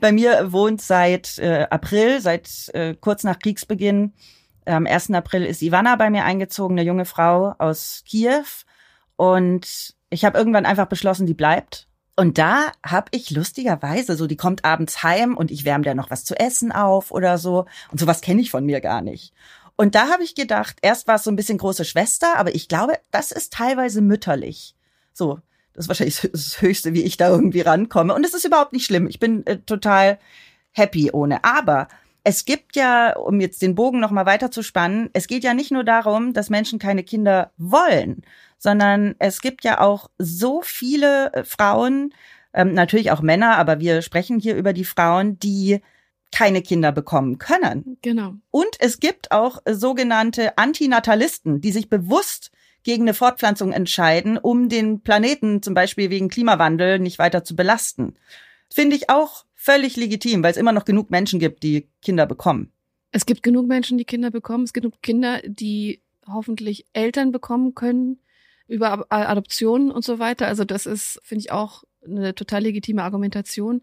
Bei 0.00 0.12
mir 0.12 0.52
wohnt 0.52 0.82
seit 0.82 1.38
äh, 1.38 1.66
April, 1.70 2.20
seit 2.20 2.68
äh, 2.74 2.94
kurz 2.94 3.24
nach 3.24 3.38
Kriegsbeginn, 3.38 4.12
am 4.66 4.86
1. 4.86 5.10
April 5.12 5.44
ist 5.44 5.62
Ivana 5.62 5.96
bei 5.96 6.10
mir 6.10 6.24
eingezogen, 6.24 6.78
eine 6.78 6.86
junge 6.86 7.04
Frau 7.04 7.54
aus 7.58 8.02
Kiew. 8.06 8.44
Und 9.20 9.94
ich 10.08 10.24
habe 10.24 10.38
irgendwann 10.38 10.64
einfach 10.64 10.86
beschlossen, 10.86 11.26
die 11.26 11.34
bleibt. 11.34 11.86
Und 12.16 12.38
da 12.38 12.72
habe 12.82 13.08
ich 13.10 13.28
lustigerweise 13.28 14.16
so, 14.16 14.26
die 14.26 14.38
kommt 14.38 14.64
abends 14.64 15.02
heim 15.02 15.36
und 15.36 15.50
ich 15.50 15.66
wärme 15.66 15.84
der 15.84 15.94
noch 15.94 16.08
was 16.08 16.24
zu 16.24 16.40
essen 16.40 16.72
auf 16.72 17.10
oder 17.10 17.36
so. 17.36 17.66
Und 17.90 18.00
sowas 18.00 18.22
kenne 18.22 18.40
ich 18.40 18.50
von 18.50 18.64
mir 18.64 18.80
gar 18.80 19.02
nicht. 19.02 19.34
Und 19.76 19.94
da 19.94 20.08
habe 20.08 20.22
ich 20.22 20.34
gedacht, 20.34 20.78
erst 20.80 21.06
war 21.06 21.16
es 21.16 21.24
so 21.24 21.30
ein 21.30 21.36
bisschen 21.36 21.58
große 21.58 21.84
Schwester, 21.84 22.38
aber 22.38 22.54
ich 22.54 22.66
glaube, 22.66 22.94
das 23.10 23.30
ist 23.30 23.52
teilweise 23.52 24.00
mütterlich. 24.00 24.74
So, 25.12 25.38
das 25.74 25.84
ist 25.84 25.88
wahrscheinlich 25.88 26.20
das 26.32 26.62
Höchste, 26.62 26.94
wie 26.94 27.02
ich 27.02 27.18
da 27.18 27.28
irgendwie 27.28 27.60
rankomme. 27.60 28.14
Und 28.14 28.24
es 28.24 28.32
ist 28.32 28.46
überhaupt 28.46 28.72
nicht 28.72 28.86
schlimm. 28.86 29.06
Ich 29.06 29.20
bin 29.20 29.46
äh, 29.46 29.58
total 29.58 30.18
happy 30.70 31.10
ohne. 31.12 31.44
Aber 31.44 31.88
es 32.24 32.44
gibt 32.44 32.76
ja, 32.76 33.16
um 33.16 33.40
jetzt 33.40 33.62
den 33.62 33.74
Bogen 33.74 34.00
noch 34.00 34.10
mal 34.10 34.26
weiter 34.26 34.50
zu 34.50 34.62
spannen, 34.62 35.10
es 35.12 35.26
geht 35.26 35.44
ja 35.44 35.54
nicht 35.54 35.70
nur 35.70 35.84
darum, 35.84 36.32
dass 36.32 36.50
Menschen 36.50 36.78
keine 36.78 37.02
Kinder 37.02 37.52
wollen, 37.56 38.22
sondern 38.58 39.14
es 39.18 39.40
gibt 39.40 39.64
ja 39.64 39.80
auch 39.80 40.10
so 40.18 40.62
viele 40.62 41.32
äh, 41.32 41.44
Frauen, 41.44 42.14
ähm, 42.52 42.74
natürlich 42.74 43.10
auch 43.10 43.22
Männer, 43.22 43.56
aber 43.56 43.80
wir 43.80 44.02
sprechen 44.02 44.38
hier 44.38 44.56
über 44.56 44.72
die 44.72 44.84
Frauen, 44.84 45.38
die 45.38 45.80
keine 46.32 46.62
Kinder 46.62 46.92
bekommen 46.92 47.38
können. 47.38 47.98
Genau. 48.02 48.34
Und 48.50 48.70
es 48.78 49.00
gibt 49.00 49.32
auch 49.32 49.58
sogenannte 49.68 50.56
Antinatalisten, 50.58 51.60
die 51.60 51.72
sich 51.72 51.88
bewusst 51.88 52.52
gegen 52.82 53.02
eine 53.04 53.14
Fortpflanzung 53.14 53.72
entscheiden, 53.72 54.38
um 54.38 54.68
den 54.68 55.00
Planeten 55.02 55.62
zum 55.62 55.74
Beispiel 55.74 56.10
wegen 56.10 56.28
Klimawandel 56.28 56.98
nicht 56.98 57.18
weiter 57.18 57.44
zu 57.44 57.56
belasten. 57.56 58.14
Finde 58.72 58.96
ich 58.96 59.10
auch 59.10 59.44
völlig 59.60 59.96
legitim, 59.96 60.42
weil 60.42 60.52
es 60.52 60.56
immer 60.56 60.72
noch 60.72 60.86
genug 60.86 61.10
Menschen 61.10 61.38
gibt, 61.38 61.62
die 61.62 61.86
Kinder 62.00 62.24
bekommen. 62.24 62.72
Es 63.12 63.26
gibt 63.26 63.42
genug 63.42 63.66
Menschen, 63.66 63.98
die 63.98 64.06
Kinder 64.06 64.30
bekommen. 64.30 64.64
Es 64.64 64.72
gibt 64.72 64.84
genug 64.84 65.02
Kinder, 65.02 65.42
die 65.44 66.00
hoffentlich 66.26 66.86
Eltern 66.94 67.30
bekommen 67.30 67.74
können, 67.74 68.20
über 68.68 69.04
Adoptionen 69.10 69.90
und 69.90 70.02
so 70.02 70.18
weiter. 70.18 70.46
Also 70.46 70.64
das 70.64 70.86
ist, 70.86 71.20
finde 71.22 71.40
ich, 71.40 71.52
auch 71.52 71.84
eine 72.02 72.34
total 72.34 72.62
legitime 72.62 73.02
Argumentation. 73.02 73.82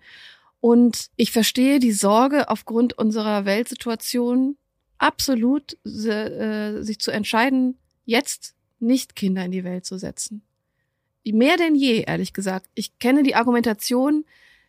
Und 0.61 1.09
ich 1.15 1.31
verstehe 1.31 1.79
die 1.79 1.91
Sorge 1.91 2.49
aufgrund 2.49 2.97
unserer 2.97 3.45
Weltsituation 3.45 4.57
absolut, 4.97 5.77
äh, 5.85 6.81
sich 6.81 6.99
zu 6.99 7.11
entscheiden, 7.11 7.77
jetzt 8.05 8.55
nicht 8.79 9.15
Kinder 9.15 9.45
in 9.45 9.51
die 9.51 9.63
Welt 9.63 9.85
zu 9.85 9.99
setzen. 9.99 10.41
Mehr 11.23 11.57
denn 11.57 11.75
je, 11.75 12.01
ehrlich 12.07 12.33
gesagt. 12.33 12.67
Ich 12.73 12.97
kenne 12.97 13.21
die 13.21 13.35
Argumentation, 13.35 14.25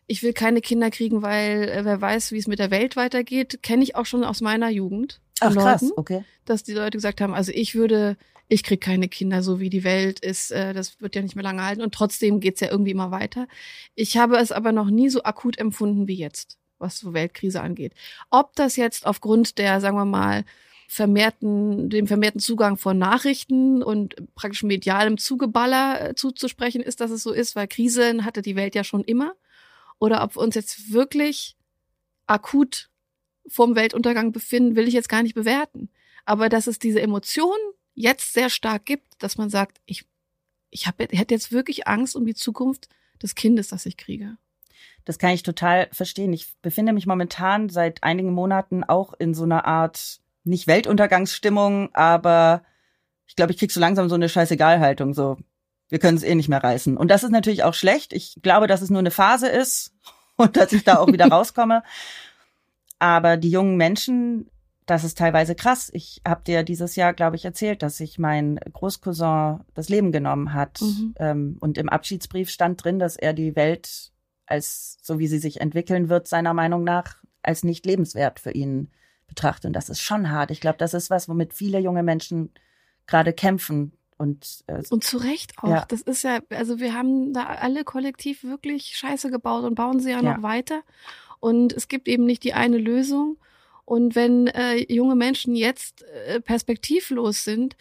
ich 0.09 0.23
will 0.23 0.33
keine 0.33 0.59
Kinder 0.59 0.89
kriegen, 0.89 1.21
weil 1.21 1.69
äh, 1.69 1.85
wer 1.85 2.01
weiß, 2.01 2.31
wie 2.31 2.39
es 2.39 2.47
mit 2.47 2.59
der 2.59 2.71
Welt 2.71 2.95
weitergeht, 2.95 3.61
kenne 3.61 3.83
ich 3.83 3.95
auch 3.95 4.07
schon 4.07 4.23
aus 4.23 4.41
meiner 4.41 4.69
Jugend. 4.69 5.21
Ach 5.39 5.53
krass, 5.53 5.85
okay. 5.95 6.23
Dass 6.45 6.63
die 6.63 6.73
Leute 6.73 6.97
gesagt 6.97 7.21
haben, 7.21 7.33
also 7.33 7.51
ich 7.53 7.75
würde 7.75 8.17
ich 8.49 8.63
krieg 8.63 8.81
keine 8.81 9.07
Kinder, 9.07 9.43
so 9.43 9.59
wie 9.59 9.69
die 9.69 9.83
Welt 9.83 10.19
ist, 10.19 10.51
äh, 10.51 10.73
das 10.73 10.99
wird 10.99 11.15
ja 11.15 11.21
nicht 11.21 11.35
mehr 11.35 11.43
lange 11.43 11.63
halten 11.63 11.83
und 11.83 11.93
trotzdem 11.93 12.39
geht's 12.39 12.59
ja 12.59 12.71
irgendwie 12.71 12.89
immer 12.91 13.11
weiter. 13.11 13.47
Ich 13.93 14.17
habe 14.17 14.37
es 14.37 14.51
aber 14.51 14.71
noch 14.71 14.89
nie 14.89 15.09
so 15.09 15.21
akut 15.23 15.59
empfunden 15.59 16.07
wie 16.07 16.15
jetzt, 16.15 16.57
was 16.79 16.97
so 16.97 17.13
Weltkrise 17.13 17.61
angeht. 17.61 17.93
Ob 18.31 18.55
das 18.55 18.75
jetzt 18.75 19.05
aufgrund 19.05 19.59
der, 19.59 19.79
sagen 19.79 19.95
wir 19.95 20.05
mal, 20.05 20.43
vermehrten, 20.87 21.91
dem 21.91 22.07
vermehrten 22.07 22.41
Zugang 22.41 22.75
von 22.77 22.97
Nachrichten 22.97 23.83
und 23.83 24.15
praktisch 24.33 24.63
medialem 24.63 25.19
Zugeballer 25.19 26.09
äh, 26.09 26.15
zuzusprechen 26.15 26.81
ist, 26.81 26.99
dass 26.99 27.11
es 27.11 27.21
so 27.21 27.31
ist, 27.31 27.55
weil 27.55 27.67
Krisen 27.67 28.25
hatte 28.25 28.41
die 28.41 28.55
Welt 28.55 28.73
ja 28.73 28.83
schon 28.83 29.03
immer. 29.03 29.35
Oder 29.99 30.23
ob 30.23 30.35
wir 30.35 30.41
uns 30.41 30.55
jetzt 30.55 30.91
wirklich 30.91 31.57
akut 32.27 32.89
vorm 33.47 33.75
Weltuntergang 33.75 34.31
befinden, 34.31 34.75
will 34.75 34.87
ich 34.87 34.93
jetzt 34.93 35.09
gar 35.09 35.23
nicht 35.23 35.35
bewerten. 35.35 35.89
Aber 36.25 36.49
dass 36.49 36.67
es 36.67 36.79
diese 36.79 37.01
Emotionen 37.01 37.73
jetzt 37.93 38.33
sehr 38.33 38.49
stark 38.49 38.85
gibt, 38.85 39.21
dass 39.21 39.37
man 39.37 39.49
sagt, 39.49 39.81
ich, 39.85 40.05
ich 40.69 40.87
hab, 40.87 40.99
hätte 40.99 41.33
jetzt 41.33 41.51
wirklich 41.51 41.87
Angst 41.87 42.15
um 42.15 42.25
die 42.25 42.35
Zukunft 42.35 42.87
des 43.21 43.35
Kindes, 43.35 43.69
das 43.69 43.85
ich 43.85 43.97
kriege. 43.97 44.37
Das 45.05 45.17
kann 45.17 45.31
ich 45.31 45.43
total 45.43 45.89
verstehen. 45.91 46.31
Ich 46.33 46.53
befinde 46.61 46.93
mich 46.93 47.07
momentan 47.07 47.69
seit 47.69 48.03
einigen 48.03 48.31
Monaten 48.31 48.83
auch 48.83 49.13
in 49.17 49.33
so 49.33 49.43
einer 49.43 49.65
Art, 49.65 50.21
nicht 50.43 50.67
Weltuntergangsstimmung, 50.67 51.93
aber 51.93 52.63
ich 53.27 53.35
glaube, 53.35 53.51
ich 53.51 53.59
krieg 53.59 53.71
so 53.71 53.79
langsam 53.79 54.07
so 54.07 54.15
eine 54.15 54.29
Scheißegalhaltung, 54.29 55.13
so, 55.13 55.37
wir 55.89 55.99
können 55.99 56.17
es 56.17 56.23
eh 56.23 56.35
nicht 56.35 56.49
mehr 56.49 56.63
reißen. 56.63 56.97
Und 56.97 57.09
das 57.09 57.23
ist 57.23 57.31
natürlich 57.31 57.63
auch 57.63 57.73
schlecht. 57.73 58.13
Ich 58.13 58.39
glaube, 58.41 58.67
dass 58.67 58.81
es 58.81 58.89
nur 58.89 58.99
eine 58.99 59.11
Phase 59.11 59.47
ist 59.47 59.93
und 60.37 60.57
dass 60.57 60.71
ich 60.71 60.83
da 60.83 60.97
auch 60.97 61.07
wieder 61.07 61.27
rauskomme. 61.31 61.83
Aber 62.99 63.37
die 63.37 63.51
jungen 63.51 63.77
Menschen 63.77 64.49
das 64.89 65.03
ist 65.03 65.19
teilweise 65.19 65.53
krass. 65.53 65.91
Ich 65.93 66.19
habe 66.27 66.41
dir 66.43 66.63
dieses 66.63 66.95
Jahr, 66.95 67.13
glaube 67.13 67.35
ich, 67.35 67.45
erzählt, 67.45 67.83
dass 67.83 67.97
sich 67.97 68.17
mein 68.17 68.59
Großcousin 68.73 69.59
das 69.75 69.87
Leben 69.87 70.11
genommen 70.11 70.53
hat. 70.53 70.81
Mhm. 70.81 71.13
Ähm, 71.19 71.57
und 71.59 71.77
im 71.77 71.89
Abschiedsbrief 71.89 72.49
stand 72.49 72.83
drin, 72.83 72.97
dass 72.97 73.15
er 73.15 73.33
die 73.33 73.55
Welt 73.55 74.11
als, 74.47 74.97
so 75.03 75.19
wie 75.19 75.27
sie 75.27 75.37
sich 75.37 75.61
entwickeln 75.61 76.09
wird, 76.09 76.27
seiner 76.27 76.55
Meinung 76.55 76.83
nach, 76.83 77.17
als 77.43 77.63
nicht 77.63 77.85
lebenswert 77.85 78.39
für 78.39 78.51
ihn 78.51 78.89
betrachtet. 79.27 79.67
Und 79.67 79.73
das 79.73 79.89
ist 79.89 80.01
schon 80.01 80.31
hart. 80.31 80.49
Ich 80.49 80.59
glaube, 80.59 80.79
das 80.79 80.95
ist 80.95 81.11
was, 81.11 81.29
womit 81.29 81.53
viele 81.53 81.77
junge 81.77 82.01
Menschen 82.01 82.51
gerade 83.05 83.31
kämpfen. 83.31 83.93
Und, 84.19 84.65
äh, 84.67 84.83
und 84.89 85.05
zu 85.05 85.17
Recht 85.17 85.53
auch. 85.59 85.69
Ja. 85.69 85.85
Das 85.87 86.01
ist 86.01 86.23
ja, 86.23 86.39
also 86.49 86.79
wir 86.79 86.93
haben 86.93 87.31
da 87.31 87.45
alle 87.45 87.85
kollektiv 87.85 88.43
wirklich 88.43 88.97
Scheiße 88.97 89.31
gebaut 89.31 89.63
und 89.63 89.75
bauen 89.75 90.01
sie 90.01 90.11
ja, 90.11 90.21
ja. 90.21 90.33
noch 90.35 90.43
weiter. 90.43 90.81
Und 91.39 91.71
es 91.71 91.87
gibt 91.87 92.09
eben 92.09 92.25
nicht 92.25 92.43
die 92.43 92.53
eine 92.53 92.77
Lösung. 92.77 93.37
Und 93.85 94.15
wenn 94.15 94.47
äh, 94.47 94.75
junge 94.93 95.15
Menschen 95.15 95.55
jetzt 95.55 96.03
äh, 96.27 96.41
perspektivlos 96.41 97.45
sind, 97.45 97.77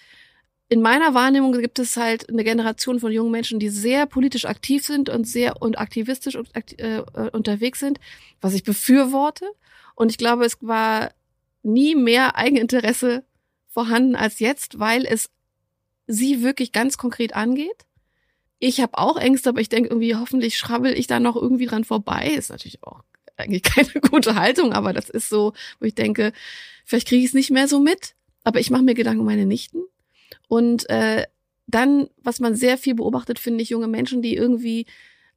in 0.68 0.81
meiner 0.81 1.12
Wahrnehmung 1.12 1.53
gibt 1.53 1.81
es 1.81 1.96
halt 1.96 2.29
eine 2.29 2.44
Generation 2.44 3.01
von 3.01 3.11
jungen 3.11 3.33
Menschen, 3.33 3.59
die 3.59 3.68
sehr 3.68 4.07
politisch 4.07 4.44
aktiv 4.44 4.87
sind 4.87 5.09
und 5.09 5.27
sehr 5.27 5.61
und 5.61 5.79
aktivistisch 5.79 6.37
und, 6.37 6.51
äh, 6.55 7.03
unterwegs 7.33 7.81
sind, 7.81 7.98
was 8.40 8.55
ich 8.55 8.62
befürworte. 8.62 9.44
Und 9.96 10.12
ich 10.12 10.18
glaube, 10.18 10.44
es 10.44 10.57
war 10.61 11.11
nie 11.64 11.96
mehr 11.96 12.37
Eigeninteresse 12.37 13.24
vorhanden 13.66 14.14
als 14.14 14.38
jetzt, 14.38 14.79
weil 14.79 15.05
es 15.05 15.31
sie 16.09 16.42
wirklich 16.42 16.73
ganz 16.73 16.97
konkret 16.97 17.37
angeht. 17.37 17.87
Ich 18.59 18.81
habe 18.81 18.99
auch 18.99 19.16
Ängste, 19.16 19.51
aber 19.51 19.61
ich 19.61 19.68
denke 19.68 19.90
irgendwie, 19.90 20.16
hoffentlich 20.16 20.59
schrabbel 20.59 20.99
ich 20.99 21.07
da 21.07 21.21
noch 21.21 21.37
irgendwie 21.37 21.66
dran 21.66 21.85
vorbei. 21.85 22.33
Ist 22.37 22.51
natürlich 22.51 22.83
auch 22.83 23.05
eigentlich 23.37 23.62
keine 23.62 24.01
gute 24.01 24.35
Haltung, 24.35 24.73
aber 24.73 24.92
das 24.92 25.09
ist 25.09 25.29
so, 25.29 25.53
wo 25.79 25.87
ich 25.87 25.94
denke, 25.94 26.33
vielleicht 26.85 27.07
kriege 27.07 27.23
ich 27.23 27.29
es 27.29 27.35
nicht 27.35 27.51
mehr 27.51 27.68
so 27.68 27.79
mit, 27.79 28.14
aber 28.42 28.59
ich 28.59 28.71
mache 28.71 28.83
mir 28.83 28.94
Gedanken 28.94 29.21
um 29.21 29.27
meine 29.27 29.47
Nichten. 29.47 29.85
Und 30.49 30.88
äh, 30.90 31.27
dann, 31.66 32.09
was 32.23 32.40
man 32.40 32.57
sehr 32.57 32.79
viel 32.79 32.94
beobachtet, 32.94 33.38
finde 33.38 33.62
ich, 33.62 33.68
junge 33.68 33.88
Menschen, 33.88 34.23
die 34.23 34.35
irgendwie 34.35 34.87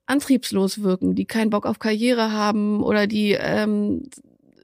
antriebslos 0.06 0.82
wirken, 0.82 1.14
die 1.14 1.26
keinen 1.26 1.50
Bock 1.50 1.66
auf 1.66 1.80
Karriere 1.80 2.32
haben 2.32 2.82
oder 2.82 3.06
die 3.06 3.34
ähm, 3.34 4.10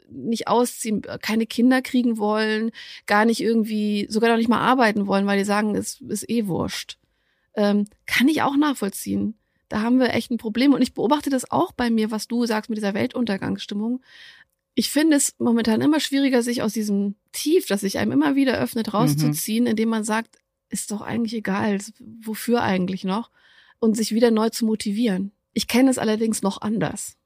nicht 0.09 0.47
ausziehen, 0.47 1.01
keine 1.21 1.45
Kinder 1.45 1.81
kriegen 1.81 2.17
wollen, 2.17 2.71
gar 3.05 3.25
nicht 3.25 3.41
irgendwie, 3.41 4.07
sogar 4.09 4.29
noch 4.29 4.37
nicht 4.37 4.49
mal 4.49 4.59
arbeiten 4.59 5.07
wollen, 5.07 5.25
weil 5.27 5.37
die 5.37 5.45
sagen, 5.45 5.75
es 5.75 6.01
ist 6.01 6.29
eh 6.29 6.47
wurscht. 6.47 6.97
Ähm, 7.55 7.87
kann 8.05 8.27
ich 8.27 8.41
auch 8.41 8.55
nachvollziehen 8.55 9.35
da 9.69 9.81
haben 9.81 9.99
wir 9.99 10.13
echt 10.13 10.31
ein 10.31 10.37
Problem. 10.37 10.73
Und 10.73 10.81
ich 10.81 10.93
beobachte 10.93 11.29
das 11.29 11.51
auch 11.51 11.71
bei 11.71 11.89
mir, 11.89 12.11
was 12.11 12.27
du 12.27 12.45
sagst 12.45 12.69
mit 12.69 12.77
dieser 12.77 12.93
Weltuntergangsstimmung. 12.93 14.01
ich 14.79 14.91
finde 14.91 15.17
es 15.17 15.33
momentan 15.39 15.81
immer 15.81 15.99
schwieriger, 15.99 16.43
sich 16.43 16.61
aus 16.61 16.71
diesem 16.71 17.15
Tief, 17.31 17.65
das 17.65 17.81
sich 17.81 17.97
einem 17.97 18.11
immer 18.11 18.35
wieder 18.35 18.59
öffnet, 18.59 18.93
rauszuziehen, 18.93 19.63
mhm. 19.63 19.71
indem 19.71 19.89
man 19.89 20.03
sagt, 20.03 20.37
ist 20.69 20.91
doch 20.91 21.01
eigentlich 21.01 21.33
egal, 21.33 21.79
wofür 22.21 22.61
eigentlich 22.61 23.03
noch, 23.03 23.31
und 23.79 23.97
sich 23.97 24.11
wieder 24.11 24.29
neu 24.29 24.49
zu 24.49 24.65
motivieren. 24.65 25.31
Ich 25.53 25.67
kenne 25.67 25.89
es 25.89 25.97
allerdings 25.97 26.43
noch 26.43 26.61
anders 26.61 27.16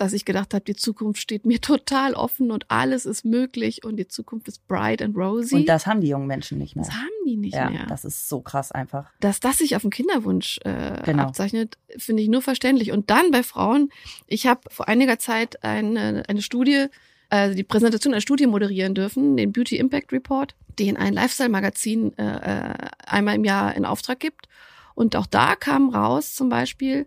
dass 0.00 0.14
ich 0.14 0.24
gedacht 0.24 0.54
habe, 0.54 0.64
die 0.64 0.74
Zukunft 0.74 1.20
steht 1.20 1.44
mir 1.44 1.60
total 1.60 2.14
offen 2.14 2.50
und 2.50 2.70
alles 2.70 3.04
ist 3.04 3.24
möglich 3.24 3.84
und 3.84 3.96
die 3.96 4.08
Zukunft 4.08 4.48
ist 4.48 4.66
bright 4.66 5.02
and 5.02 5.16
rosy. 5.16 5.56
Und 5.56 5.66
das 5.68 5.86
haben 5.86 6.00
die 6.00 6.08
jungen 6.08 6.26
Menschen 6.26 6.58
nicht 6.58 6.74
mehr. 6.74 6.86
Das 6.86 6.94
haben 6.94 7.08
die 7.26 7.36
nicht 7.36 7.54
ja, 7.54 7.68
mehr. 7.68 7.86
Das 7.86 8.04
ist 8.04 8.28
so 8.28 8.40
krass 8.40 8.72
einfach. 8.72 9.10
Dass 9.20 9.40
das 9.40 9.58
sich 9.58 9.76
auf 9.76 9.82
den 9.82 9.90
Kinderwunsch 9.90 10.58
äh, 10.64 11.02
genau. 11.04 11.24
abzeichnet, 11.24 11.76
finde 11.98 12.22
ich 12.22 12.28
nur 12.28 12.40
verständlich. 12.40 12.92
Und 12.92 13.10
dann 13.10 13.30
bei 13.30 13.42
Frauen, 13.42 13.90
ich 14.26 14.46
habe 14.46 14.60
vor 14.70 14.88
einiger 14.88 15.18
Zeit 15.18 15.62
eine, 15.62 16.22
eine 16.26 16.42
Studie, 16.42 16.86
also 17.28 17.54
die 17.54 17.64
Präsentation 17.64 18.14
einer 18.14 18.22
Studie 18.22 18.46
moderieren 18.46 18.94
dürfen, 18.94 19.36
den 19.36 19.52
Beauty 19.52 19.76
Impact 19.76 20.12
Report, 20.12 20.54
den 20.78 20.96
ein 20.96 21.12
Lifestyle-Magazin 21.12 22.16
äh, 22.16 22.70
äh 22.70 22.74
einmal 23.06 23.34
im 23.34 23.44
Jahr 23.44 23.74
in 23.74 23.84
Auftrag 23.84 24.18
gibt. 24.18 24.46
Und 24.94 25.14
auch 25.14 25.26
da 25.26 25.56
kam 25.56 25.90
raus 25.90 26.34
zum 26.34 26.48
Beispiel, 26.48 27.06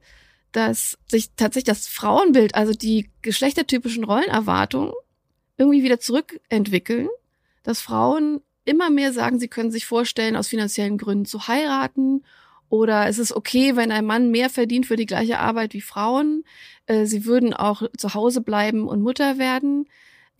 dass 0.53 0.97
sich 1.07 1.31
tatsächlich 1.35 1.75
das 1.75 1.87
Frauenbild, 1.87 2.55
also 2.55 2.73
die 2.73 3.09
geschlechtertypischen 3.21 4.03
Rollenerwartungen 4.03 4.93
irgendwie 5.57 5.83
wieder 5.83 5.99
zurückentwickeln, 5.99 7.09
dass 7.63 7.81
Frauen 7.81 8.41
immer 8.65 8.89
mehr 8.89 9.11
sagen, 9.11 9.39
sie 9.39 9.49
können 9.49 9.71
sich 9.71 9.85
vorstellen, 9.85 10.35
aus 10.35 10.47
finanziellen 10.47 10.97
Gründen 10.97 11.25
zu 11.25 11.47
heiraten 11.47 12.23
oder 12.69 13.07
es 13.07 13.19
ist 13.19 13.33
okay, 13.33 13.75
wenn 13.75 13.91
ein 13.91 14.05
Mann 14.05 14.31
mehr 14.31 14.49
verdient 14.49 14.85
für 14.85 14.95
die 14.95 15.05
gleiche 15.05 15.39
Arbeit 15.39 15.73
wie 15.73 15.81
Frauen. 15.81 16.43
Äh, 16.87 17.05
sie 17.05 17.25
würden 17.25 17.53
auch 17.53 17.83
zu 17.97 18.13
Hause 18.13 18.41
bleiben 18.41 18.87
und 18.87 19.01
Mutter 19.01 19.37
werden 19.37 19.85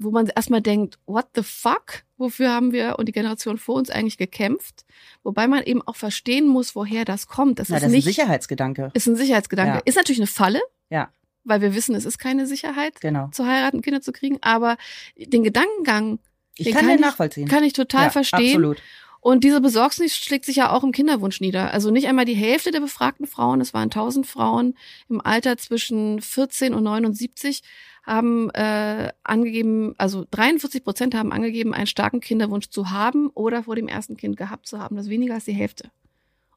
wo 0.04 0.12
man 0.12 0.28
erstmal 0.28 0.62
denkt, 0.62 1.00
what 1.06 1.28
the 1.36 1.44
fuck? 1.44 2.04
Wofür 2.24 2.52
haben 2.52 2.72
wir 2.72 2.96
und 3.00 3.08
die 3.08 3.12
Generation 3.12 3.58
vor 3.58 3.76
uns 3.76 3.90
eigentlich 3.90 4.18
gekämpft? 4.18 4.86
Wobei 5.24 5.46
man 5.46 5.62
eben 5.64 5.82
auch 5.82 5.98
verstehen 5.98 6.48
muss, 6.48 6.74
woher 6.74 7.04
das 7.04 7.28
kommt. 7.28 7.60
Das, 7.60 7.68
ja, 7.68 7.76
ist, 7.76 7.84
das 7.84 7.92
nicht, 7.92 8.00
ist 8.00 8.06
ein 8.06 8.14
Sicherheitsgedanke. 8.14 8.92
Ist 8.94 9.08
ein 9.08 9.18
Sicherheitsgedanke. 9.18 9.74
Ja. 9.80 9.82
Ist 9.84 9.98
natürlich 9.98 10.20
eine 10.20 10.28
Falle. 10.28 10.62
Ja. 10.90 11.12
Weil 11.44 11.60
wir 11.60 11.76
wissen, 11.76 11.96
es 11.96 12.06
ist 12.06 12.20
keine 12.20 12.48
Sicherheit, 12.48 13.02
genau. 13.02 13.28
zu 13.34 13.46
heiraten, 13.46 13.82
Kinder 13.82 14.00
zu 14.00 14.14
kriegen. 14.14 14.38
Aber 14.40 14.78
den 15.18 15.44
Gedankengang, 15.44 16.20
ich 16.56 16.64
den 16.64 16.74
kann, 16.74 16.86
kann 16.86 16.96
den 16.96 17.02
nachvollziehen. 17.02 17.50
Kann 17.50 17.66
ich 17.66 17.74
total 17.74 18.06
ja, 18.06 18.10
verstehen. 18.10 18.56
Absolut. 18.56 18.82
Und 19.20 19.44
diese 19.44 19.60
Besorgnis 19.60 20.16
schlägt 20.16 20.46
sich 20.46 20.56
ja 20.56 20.72
auch 20.72 20.86
im 20.86 20.94
Kinderwunsch 20.94 21.42
nieder. 21.42 21.74
Also 21.74 21.92
nicht 21.92 22.08
einmal 22.08 22.24
die 22.24 22.36
Hälfte 22.36 22.72
der 22.72 22.80
befragten 22.80 23.28
Frauen, 23.28 23.60
es 23.60 23.74
waren 23.74 23.90
1000 23.90 24.26
Frauen 24.26 24.78
im 25.10 25.20
Alter 25.20 25.58
zwischen 25.58 26.22
14 26.22 26.74
und 26.74 26.84
79, 26.84 27.64
haben 28.04 28.50
äh, 28.52 29.12
angegeben, 29.24 29.96
also 29.98 30.26
43 30.30 30.84
Prozent 30.84 31.16
haben 31.16 31.32
angegeben, 31.32 31.74
einen 31.74 31.88
starken 31.88 32.20
Kinderwunsch 32.20 32.70
zu 32.70 32.92
haben 32.92 33.30
oder 33.30 33.64
vor 33.64 33.76
dem 33.76 33.88
ersten 33.88 34.18
Kind 34.18 34.38
gehabt 34.38 34.68
zu 34.68 34.80
haben. 34.80 34.96
Das 34.96 35.06
ist 35.06 35.12
weniger 35.12 35.36
als 35.36 35.46
die 35.46 35.54
Hälfte. 35.54 35.90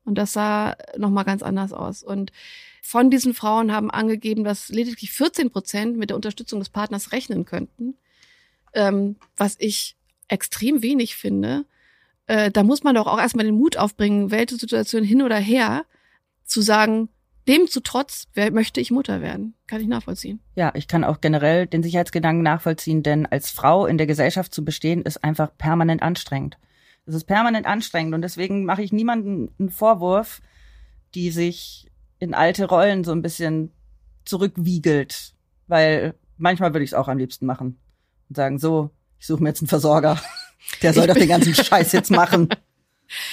Und 0.05 0.17
das 0.17 0.33
sah 0.33 0.77
nochmal 0.97 1.25
ganz 1.25 1.43
anders 1.43 1.73
aus. 1.73 2.03
Und 2.03 2.33
von 2.83 3.11
diesen 3.11 3.35
Frauen 3.35 3.73
haben 3.73 3.91
angegeben, 3.91 4.45
dass 4.45 4.69
lediglich 4.69 5.13
14 5.13 5.51
Prozent 5.51 5.97
mit 5.97 6.11
der 6.11 6.17
Unterstützung 6.17 6.59
des 6.61 6.69
Partners 6.69 7.13
rechnen 7.13 7.45
könnten, 7.45 7.95
ähm, 8.73 9.17
was 9.37 9.57
ich 9.59 9.97
extrem 10.29 10.83
wenig 10.83 11.17
finde 11.17 11.65
äh, 12.27 12.51
da 12.51 12.63
muss 12.63 12.83
man 12.83 12.95
doch 12.95 13.07
auch 13.07 13.19
erstmal 13.19 13.47
den 13.47 13.57
Mut 13.57 13.77
aufbringen, 13.77 14.31
Weltsituation 14.31 15.05
hin 15.05 15.23
oder 15.23 15.37
her, 15.37 15.85
zu 16.45 16.61
sagen, 16.61 17.09
dem 17.49 17.69
zu 17.69 17.81
trotz 17.81 18.27
wer, 18.35 18.51
möchte 18.53 18.81
ich 18.81 18.91
Mutter 18.91 19.21
werden. 19.21 19.55
Kann 19.67 19.81
ich 19.81 19.87
nachvollziehen. 19.87 20.41
Ja, 20.55 20.73
ich 20.75 20.89
kann 20.89 21.05
auch 21.05 21.21
generell 21.21 21.67
den 21.67 21.83
Sicherheitsgedanken 21.83 22.43
nachvollziehen, 22.43 23.03
denn 23.03 23.27
als 23.27 23.51
Frau 23.51 23.87
in 23.87 23.99
der 23.99 24.07
Gesellschaft 24.07 24.53
zu 24.53 24.65
bestehen, 24.65 25.03
ist 25.03 25.23
einfach 25.23 25.57
permanent 25.57 26.03
anstrengend. 26.03 26.59
Es 27.07 27.15
ist 27.15 27.25
permanent 27.25 27.67
anstrengend 27.67 28.15
und 28.15 28.23
deswegen 28.23 28.65
mache 28.65 28.83
ich 28.83 28.93
niemanden 28.93 29.55
einen 29.59 29.71
Vorwurf, 29.71 30.41
die 31.15 31.31
sich 31.31 31.89
in 32.19 32.35
alte 32.35 32.67
Rollen 32.67 33.05
so 33.05 33.13
ein 33.13 33.23
bisschen 33.23 33.73
zurückwiegelt, 34.25 35.35
weil 35.69 36.15
manchmal 36.37 36.75
würde 36.75 36.85
ich 36.85 36.91
es 36.91 36.95
auch 36.95 37.09
am 37.09 37.19
liebsten 37.19 37.47
machen 37.47 37.79
und 38.29 38.37
sagen, 38.37 38.59
so, 38.59 38.91
ich 39.19 39.27
suche 39.27 39.43
mir 39.43 39.51
jetzt 39.51 39.63
einen 39.63 39.69
Versorger. 39.69 40.21
Der 40.83 40.93
soll 40.93 41.07
doch 41.07 41.15
den 41.15 41.29
ganzen 41.29 41.55
Scheiß 41.55 41.93
jetzt 41.93 42.11
machen. 42.11 42.49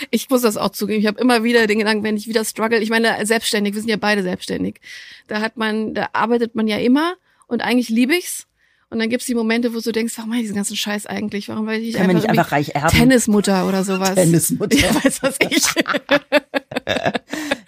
Ich 0.10 0.30
muss 0.30 0.42
das 0.42 0.58
auch 0.58 0.70
zugeben. 0.70 1.00
Ich 1.00 1.08
habe 1.08 1.20
immer 1.20 1.44
wieder 1.44 1.68
den 1.68 1.80
Gedanken, 1.80 2.04
wenn 2.04 2.18
ich 2.18 2.28
wieder 2.28 2.46
struggle, 2.46 2.80
ich 2.80 2.90
meine, 2.90 3.26
selbstständig, 3.26 3.74
wir 3.74 3.82
sind 3.82 3.90
ja 3.90 3.98
beide 3.98 4.24
selbstständig. 4.24 4.80
Da 5.28 5.42
hat 5.42 5.58
man, 5.58 5.94
da 5.94 6.10
arbeitet 6.14 6.56
man 6.56 6.68
ja 6.68 6.78
immer 6.78 7.16
und 7.48 7.62
eigentlich 7.62 7.90
liebe 7.90 8.16
ich's. 8.16 8.48
Und 8.90 9.00
dann 9.00 9.10
gibt's 9.10 9.26
die 9.26 9.34
Momente, 9.34 9.74
wo 9.74 9.80
du 9.80 9.92
denkst, 9.92 10.14
warum 10.18 10.30
mache 10.30 10.40
ich 10.40 10.44
diesen 10.44 10.56
ganzen 10.56 10.76
Scheiß 10.76 11.08
eigentlich? 11.08 11.50
Warum 11.50 11.66
weil 11.66 11.82
ich 11.82 11.96
Können 11.96 12.12
einfach, 12.12 12.22
nicht 12.22 12.30
einfach 12.30 12.52
reich 12.52 12.76
erben? 12.76 12.96
Tennismutter 12.96 13.68
oder 13.68 13.84
sowas. 13.84 14.14
Tennismutter. 14.14 14.78
Ja, 14.78 14.94
weiß 15.04 15.24
was 15.24 15.38
ich. 15.40 15.64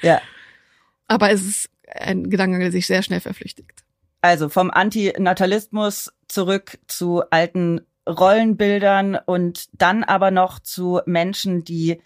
ja. 0.04 0.22
Aber 1.08 1.32
es 1.32 1.42
ist 1.42 1.70
ein 1.90 2.30
Gedanke, 2.30 2.60
der 2.60 2.72
sich 2.72 2.86
sehr 2.86 3.02
schnell 3.02 3.22
verflüchtigt. 3.22 3.84
Also 4.22 4.50
vom 4.50 4.70
Antinatalismus 4.70 6.12
zurück 6.28 6.78
zu 6.88 7.24
alten 7.32 7.82
Rollenbildern 8.08 9.18
und 9.26 9.68
dann 9.74 10.04
aber 10.04 10.32
noch 10.32 10.60
zu 10.60 11.02
Menschen, 11.06 11.64
die 11.64 12.02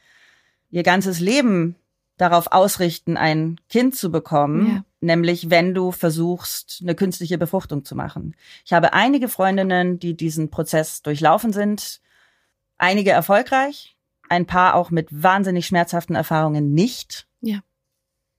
ihr 0.69 0.83
ganzes 0.83 1.19
Leben 1.19 1.75
darauf 2.17 2.51
ausrichten, 2.51 3.17
ein 3.17 3.59
Kind 3.69 3.95
zu 3.95 4.11
bekommen, 4.11 4.67
ja. 4.67 4.83
nämlich 5.01 5.49
wenn 5.49 5.73
du 5.73 5.91
versuchst, 5.91 6.79
eine 6.81 6.95
künstliche 6.95 7.37
Befruchtung 7.37 7.85
zu 7.85 7.95
machen. 7.95 8.35
Ich 8.65 8.73
habe 8.73 8.93
einige 8.93 9.29
Freundinnen, 9.29 9.99
die 9.99 10.15
diesen 10.15 10.49
Prozess 10.49 11.01
durchlaufen 11.01 11.53
sind, 11.53 12.01
einige 12.77 13.11
erfolgreich, 13.11 13.95
ein 14.27 14.45
paar 14.45 14.75
auch 14.75 14.91
mit 14.91 15.07
wahnsinnig 15.11 15.65
schmerzhaften 15.65 16.15
Erfahrungen 16.15 16.73
nicht. 16.73 17.27
Ja. 17.41 17.59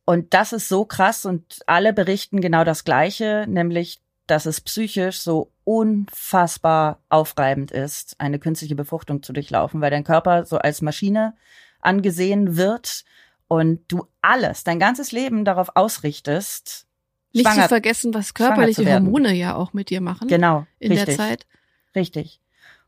Und 0.04 0.34
das 0.34 0.52
ist 0.52 0.68
so 0.68 0.84
krass 0.84 1.24
und 1.24 1.60
alle 1.66 1.92
berichten 1.92 2.40
genau 2.40 2.64
das 2.64 2.84
Gleiche, 2.84 3.46
nämlich, 3.48 4.00
dass 4.30 4.46
es 4.46 4.60
psychisch 4.60 5.20
so 5.20 5.52
unfassbar 5.64 7.00
aufreibend 7.08 7.70
ist, 7.70 8.14
eine 8.18 8.38
künstliche 8.38 8.76
Befruchtung 8.76 9.22
zu 9.22 9.32
durchlaufen, 9.32 9.80
weil 9.80 9.90
dein 9.90 10.04
Körper 10.04 10.44
so 10.44 10.58
als 10.58 10.82
Maschine 10.82 11.34
angesehen 11.80 12.56
wird 12.56 13.04
und 13.48 13.80
du 13.88 14.06
alles, 14.22 14.62
dein 14.62 14.78
ganzes 14.78 15.10
Leben 15.12 15.44
darauf 15.44 15.70
ausrichtest. 15.74 16.86
Nicht 17.32 17.46
schwanger, 17.46 17.62
zu 17.62 17.68
vergessen, 17.68 18.14
was 18.14 18.34
körperliche 18.34 18.92
Hormone 18.92 19.34
ja 19.34 19.54
auch 19.54 19.72
mit 19.72 19.90
dir 19.90 20.00
machen. 20.00 20.28
Genau. 20.28 20.66
In 20.78 20.92
richtig, 20.92 21.16
der 21.16 21.16
Zeit. 21.16 21.46
Richtig. 21.94 22.40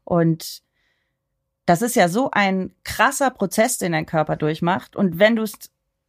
Und 0.04 0.62
das 1.66 1.82
ist 1.82 1.96
ja 1.96 2.08
so 2.08 2.30
ein 2.30 2.74
krasser 2.84 3.30
Prozess, 3.30 3.78
den 3.78 3.92
dein 3.92 4.06
Körper 4.06 4.36
durchmacht. 4.36 4.94
Und 4.96 5.18
wenn 5.18 5.36
du 5.36 5.42
es 5.42 5.54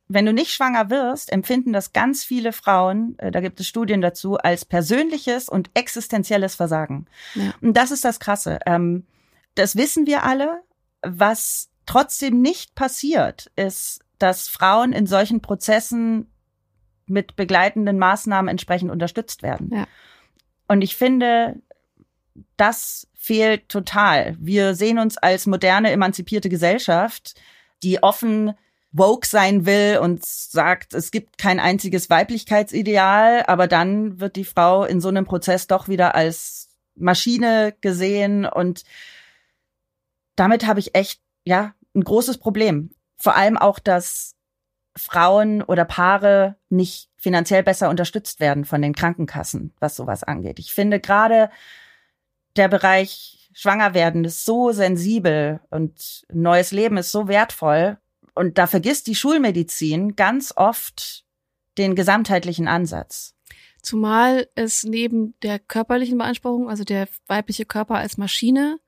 wenn 0.07 0.25
du 0.25 0.33
nicht 0.33 0.51
schwanger 0.51 0.89
wirst, 0.89 1.31
empfinden 1.31 1.73
das 1.73 1.93
ganz 1.93 2.23
viele 2.23 2.53
Frauen, 2.53 3.17
äh, 3.19 3.31
da 3.31 3.39
gibt 3.39 3.59
es 3.59 3.67
Studien 3.67 4.01
dazu, 4.01 4.37
als 4.37 4.65
persönliches 4.65 5.49
und 5.49 5.69
existenzielles 5.73 6.56
Versagen. 6.56 7.08
Ja. 7.35 7.54
Und 7.62 7.75
das 7.75 7.91
ist 7.91 8.06
das 8.06 8.19
Krasse. 8.19 8.60
Ähm, 8.65 9.06
das 9.56 9.75
wissen 9.75 10.06
wir 10.06 10.23
alle. 10.23 10.62
Was 11.01 11.69
trotzdem 11.85 12.41
nicht 12.41 12.75
passiert, 12.75 13.51
ist, 13.56 14.01
dass 14.19 14.47
Frauen 14.47 14.93
in 14.93 15.08
solchen 15.08 15.41
Prozessen 15.41 16.29
mit 17.06 17.35
begleitenden 17.35 17.97
Maßnahmen 17.97 18.49
entsprechend 18.49 18.91
unterstützt 18.91 19.43
werden. 19.43 19.69
Ja. 19.73 19.87
Und 20.67 20.81
ich 20.81 20.95
finde, 20.95 21.58
das 22.58 23.08
fehlt 23.13 23.69
total. 23.69 24.35
Wir 24.39 24.75
sehen 24.75 24.99
uns 24.99 25.17
als 25.17 25.45
moderne, 25.45 25.91
emanzipierte 25.91 26.49
Gesellschaft, 26.49 27.35
die 27.83 28.01
offen 28.01 28.54
woke 28.94 29.27
sein 29.27 29.65
will 29.65 29.98
und 30.02 30.23
sagt, 30.23 30.94
es 30.94 31.12
gibt 31.12 31.39
kein 31.39 31.60
einziges 31.60 32.10
Weiblichkeitsideal, 32.10 33.44
aber 33.48 33.67
dann 33.67 34.19
wird 34.19 34.35
die 34.35 34.46
Frau 34.46 34.85
in 34.85 35.02
so 35.02 35.10
einem 35.10 35.25
Prozess 35.25 35.67
doch 35.67 35.87
wieder 35.87 36.15
als 36.15 36.69
Maschine 36.96 37.73
gesehen 37.81 38.46
und 38.46 38.83
damit 40.35 40.65
habe 40.67 40.79
ich 40.79 40.96
echt, 40.96 41.21
ja, 41.44 41.73
ein 41.96 42.04
großes 42.04 42.37
Problem. 42.37 42.91
Vor 43.17 43.35
allem 43.35 43.58
auch, 43.58 43.79
dass 43.79 44.35
Frauen 44.96 45.63
oder 45.63 45.85
Paare 45.85 46.56
nicht 46.69 47.10
finanziell 47.17 47.63
besser 47.63 47.89
unterstützt 47.89 48.39
werden 48.39 48.63
von 48.63 48.81
den 48.81 48.94
Krankenkassen, 48.94 49.73
was 49.79 49.96
sowas 49.96 50.23
angeht. 50.23 50.60
Ich 50.60 50.73
finde 50.73 51.00
gerade 51.00 51.50
der 52.56 52.67
Bereich 52.67 53.50
Schwangerwerden 53.54 54.23
ist 54.25 54.46
so 54.46 54.71
sensibel 54.71 55.62
und 55.69 56.25
neues 56.31 56.71
Leben 56.71 56.98
ist 56.98 57.12
so 57.12 57.27
wertvoll 57.27 57.98
und 58.36 58.58
da 58.58 58.67
vergisst 58.67 59.08
die 59.08 59.15
Schulmedizin 59.15 60.15
ganz 60.15 60.54
oft 60.56 61.25
den 61.77 61.96
gesamtheitlichen 61.96 62.67
Ansatz. 62.67 63.36
Zumal 63.81 64.48
es 64.56 64.84
neben 64.84 65.36
der 65.42 65.60
körperlichen 65.60 66.17
Beanspruchung, 66.17 66.69
also 66.69 66.84
der 66.84 67.08
weibliche 67.27 67.65
Körper 67.65 67.96
als 67.96 68.17
Maschine, 68.17 68.79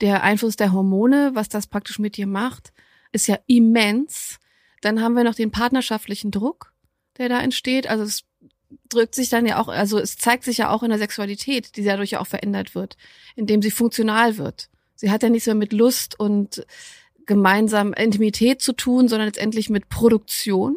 der 0.00 0.22
Einfluss 0.24 0.56
der 0.56 0.72
Hormone, 0.72 1.30
was 1.34 1.48
das 1.48 1.68
praktisch 1.68 1.98
mit 1.98 2.16
dir 2.16 2.26
macht, 2.26 2.72
ist 3.12 3.28
ja 3.28 3.38
immens. 3.46 4.40
Dann 4.80 5.00
haben 5.00 5.14
wir 5.14 5.22
noch 5.22 5.36
den 5.36 5.52
partnerschaftlichen 5.52 6.32
Druck, 6.32 6.72
der 7.18 7.28
da 7.28 7.40
entsteht. 7.40 7.86
Also 7.86 8.02
es 8.02 8.24
drückt 8.88 9.14
sich 9.14 9.28
dann 9.28 9.46
ja 9.46 9.60
auch, 9.60 9.68
also 9.68 9.98
es 9.98 10.16
zeigt 10.16 10.44
sich 10.44 10.58
ja 10.58 10.70
auch 10.70 10.82
in 10.82 10.90
der 10.90 10.98
Sexualität, 10.98 11.76
die 11.76 11.84
dadurch 11.84 12.10
ja 12.12 12.20
auch 12.20 12.26
verändert 12.26 12.74
wird, 12.74 12.96
indem 13.36 13.62
sie 13.62 13.70
funktional 13.70 14.38
wird. 14.38 14.70
Sie 14.96 15.10
hat 15.10 15.22
ja 15.22 15.30
nichts 15.30 15.46
mehr 15.46 15.54
mit 15.54 15.72
Lust 15.72 16.18
und 16.18 16.66
gemeinsam 17.26 17.92
Intimität 17.92 18.60
zu 18.60 18.72
tun, 18.72 19.08
sondern 19.08 19.28
letztendlich 19.28 19.70
mit 19.70 19.88
Produktion. 19.88 20.76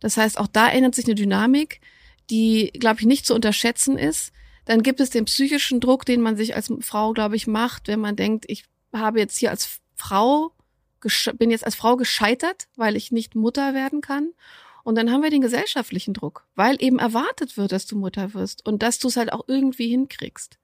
Das 0.00 0.16
heißt, 0.16 0.38
auch 0.38 0.46
da 0.46 0.68
ändert 0.68 0.94
sich 0.94 1.06
eine 1.06 1.14
Dynamik, 1.14 1.80
die, 2.30 2.70
glaube 2.74 3.00
ich, 3.00 3.06
nicht 3.06 3.26
zu 3.26 3.34
unterschätzen 3.34 3.98
ist. 3.98 4.32
Dann 4.64 4.82
gibt 4.82 5.00
es 5.00 5.10
den 5.10 5.26
psychischen 5.26 5.80
Druck, 5.80 6.04
den 6.06 6.20
man 6.20 6.36
sich 6.36 6.56
als 6.56 6.72
Frau, 6.80 7.12
glaube 7.12 7.36
ich, 7.36 7.46
macht, 7.46 7.88
wenn 7.88 8.00
man 8.00 8.16
denkt, 8.16 8.44
ich 8.48 8.64
habe 8.94 9.18
jetzt 9.18 9.36
hier 9.36 9.50
als 9.50 9.80
Frau, 9.94 10.52
bin 11.34 11.50
jetzt 11.50 11.64
als 11.64 11.74
Frau 11.74 11.96
gescheitert, 11.96 12.68
weil 12.76 12.96
ich 12.96 13.12
nicht 13.12 13.34
Mutter 13.34 13.74
werden 13.74 14.00
kann. 14.00 14.30
Und 14.84 14.96
dann 14.96 15.10
haben 15.10 15.22
wir 15.22 15.30
den 15.30 15.40
gesellschaftlichen 15.40 16.12
Druck, 16.12 16.46
weil 16.54 16.76
eben 16.82 16.98
erwartet 16.98 17.56
wird, 17.56 17.72
dass 17.72 17.86
du 17.86 17.96
Mutter 17.96 18.34
wirst 18.34 18.64
und 18.66 18.82
dass 18.82 18.98
du 18.98 19.08
es 19.08 19.16
halt 19.16 19.32
auch 19.32 19.44
irgendwie 19.48 19.88
hinkriegst. 19.88 20.58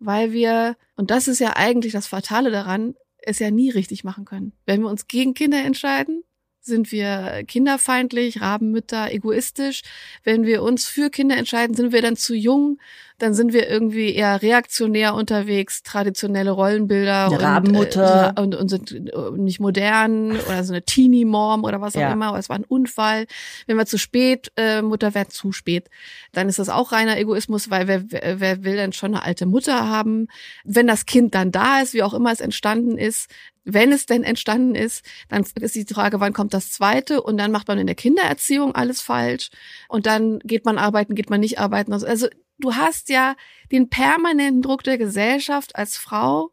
Weil 0.00 0.32
wir, 0.32 0.76
und 0.96 1.12
das 1.12 1.28
ist 1.28 1.38
ja 1.38 1.54
eigentlich 1.54 1.92
das 1.92 2.08
Fatale 2.08 2.50
daran, 2.50 2.96
es 3.22 3.38
ja 3.38 3.50
nie 3.50 3.70
richtig 3.70 4.04
machen 4.04 4.24
können. 4.24 4.52
Wenn 4.66 4.82
wir 4.82 4.88
uns 4.88 5.06
gegen 5.06 5.34
Kinder 5.34 5.64
entscheiden, 5.64 6.24
sind 6.62 6.92
wir 6.92 7.42
kinderfeindlich, 7.46 8.40
Rabenmütter, 8.40 9.12
egoistisch. 9.12 9.82
Wenn 10.24 10.44
wir 10.44 10.62
uns 10.62 10.86
für 10.86 11.10
Kinder 11.10 11.36
entscheiden, 11.36 11.74
sind 11.74 11.92
wir 11.92 12.02
dann 12.02 12.16
zu 12.16 12.34
jung, 12.34 12.78
dann 13.18 13.34
sind 13.34 13.52
wir 13.52 13.68
irgendwie 13.68 14.14
eher 14.14 14.42
reaktionär 14.42 15.14
unterwegs, 15.14 15.82
traditionelle 15.84 16.50
Rollenbilder 16.50 17.26
eine 17.26 17.40
Rabenmutter. 17.40 18.28
Und, 18.30 18.38
äh, 18.38 18.40
und, 18.42 18.54
und 18.56 18.68
sind 18.68 18.92
äh, 18.92 19.30
nicht 19.36 19.60
modern 19.60 20.32
oder 20.32 20.64
so 20.64 20.72
eine 20.72 20.82
Teenie-Mom 20.82 21.62
oder 21.62 21.80
was 21.80 21.94
auch 21.94 22.00
Ja. 22.00 22.12
immer, 22.12 22.30
oder 22.30 22.40
es 22.40 22.48
war 22.48 22.56
ein 22.56 22.64
Unfall. 22.64 23.26
Wenn 23.66 23.76
wir 23.76 23.86
zu 23.86 23.98
spät 23.98 24.50
äh, 24.56 24.82
Mutter 24.82 25.14
werden, 25.14 25.30
zu 25.30 25.52
spät, 25.52 25.88
dann 26.32 26.48
ist 26.48 26.58
das 26.58 26.68
auch 26.68 26.90
reiner 26.90 27.16
Egoismus, 27.16 27.70
weil 27.70 27.86
wer, 27.86 28.10
wer, 28.10 28.40
wer 28.40 28.64
will 28.64 28.76
denn 28.76 28.92
schon 28.92 29.14
eine 29.14 29.24
alte 29.24 29.46
Mutter 29.46 29.88
haben? 29.88 30.26
Wenn 30.64 30.86
das 30.88 31.06
Kind 31.06 31.34
dann 31.34 31.52
da 31.52 31.80
ist, 31.80 31.94
wie 31.94 32.02
auch 32.02 32.14
immer 32.14 32.32
es 32.32 32.40
entstanden 32.40 32.98
ist, 32.98 33.30
wenn 33.64 33.92
es 33.92 34.06
denn 34.06 34.24
entstanden 34.24 34.74
ist, 34.74 35.04
dann 35.28 35.44
ist 35.60 35.74
die 35.74 35.84
Frage, 35.84 36.20
wann 36.20 36.32
kommt 36.32 36.54
das 36.54 36.72
zweite? 36.72 37.22
Und 37.22 37.36
dann 37.36 37.52
macht 37.52 37.68
man 37.68 37.78
in 37.78 37.86
der 37.86 37.96
Kindererziehung 37.96 38.74
alles 38.74 39.00
falsch. 39.00 39.50
Und 39.88 40.06
dann 40.06 40.40
geht 40.40 40.64
man 40.64 40.78
arbeiten, 40.78 41.14
geht 41.14 41.30
man 41.30 41.40
nicht 41.40 41.58
arbeiten. 41.58 41.92
Also, 41.92 42.06
also 42.06 42.28
du 42.58 42.74
hast 42.74 43.08
ja 43.08 43.36
den 43.70 43.88
permanenten 43.88 44.62
Druck 44.62 44.82
der 44.82 44.98
Gesellschaft 44.98 45.76
als 45.76 45.96
Frau 45.96 46.50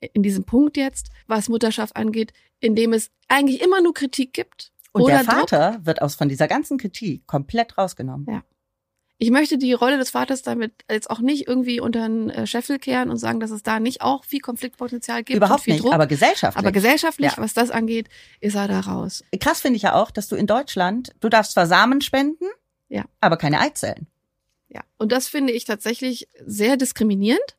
in 0.00 0.22
diesem 0.22 0.44
Punkt 0.44 0.76
jetzt, 0.76 1.10
was 1.26 1.48
Mutterschaft 1.48 1.96
angeht, 1.96 2.32
in 2.60 2.74
dem 2.74 2.92
es 2.92 3.10
eigentlich 3.28 3.60
immer 3.62 3.80
nur 3.80 3.94
Kritik 3.94 4.32
gibt. 4.32 4.72
Und 4.92 5.02
oder 5.02 5.22
der 5.22 5.24
Druck. 5.24 5.50
Vater 5.50 5.80
wird 5.84 6.00
aus 6.02 6.14
von 6.14 6.28
dieser 6.28 6.48
ganzen 6.48 6.78
Kritik 6.78 7.26
komplett 7.26 7.76
rausgenommen. 7.76 8.26
Ja. 8.28 8.42
Ich 9.20 9.30
möchte 9.32 9.58
die 9.58 9.72
Rolle 9.72 9.98
des 9.98 10.10
Vaters 10.10 10.42
damit 10.42 10.72
jetzt 10.88 11.10
auch 11.10 11.18
nicht 11.18 11.48
irgendwie 11.48 11.80
unter 11.80 12.02
den 12.08 12.30
äh, 12.30 12.46
Scheffel 12.46 12.78
kehren 12.78 13.10
und 13.10 13.16
sagen, 13.16 13.40
dass 13.40 13.50
es 13.50 13.64
da 13.64 13.80
nicht 13.80 14.00
auch 14.00 14.24
viel 14.24 14.38
Konfliktpotenzial 14.40 15.24
gibt. 15.24 15.36
Überhaupt 15.36 15.62
viel 15.62 15.74
nicht, 15.74 15.84
Druck. 15.84 15.92
aber 15.92 16.06
gesellschaftlich. 16.06 16.58
Aber 16.64 16.70
gesellschaftlich, 16.70 17.32
Ja. 17.32 17.38
was 17.42 17.52
das 17.52 17.70
angeht, 17.70 18.08
ist 18.40 18.54
er 18.54 18.68
da 18.68 18.78
raus. 18.80 19.24
Krass 19.40 19.60
finde 19.60 19.76
ich 19.76 19.82
ja 19.82 19.94
auch, 19.94 20.12
dass 20.12 20.28
du 20.28 20.36
in 20.36 20.46
Deutschland, 20.46 21.12
du 21.20 21.28
darfst 21.28 21.52
zwar 21.52 21.66
Samen 21.66 22.00
spenden, 22.00 22.44
Ja. 22.88 23.04
aber 23.20 23.36
keine 23.36 23.58
Eizellen. 23.60 24.06
Ja. 24.68 24.82
Und 24.98 25.10
das 25.10 25.26
finde 25.26 25.52
ich 25.52 25.64
tatsächlich 25.64 26.28
sehr 26.46 26.76
diskriminierend. 26.76 27.56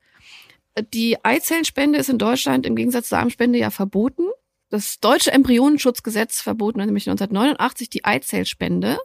Die 0.94 1.18
Eizellenspende 1.26 2.00
ist 2.00 2.08
in 2.10 2.20
Deutschland 2.20 2.66
im 2.66 2.76
Gegensatz 2.78 3.10
zur 3.10 3.18
Samenspende 3.18 3.60
ja 3.60 3.70
verboten. 3.70 4.24
Das 4.70 5.00
deutsche 5.02 5.32
Embryonenschutzgesetz 5.34 6.42
verbot 6.42 6.78
nämlich 6.78 7.10
1989 7.10 7.90
die 7.90 8.06
Eizellspende 8.06 8.98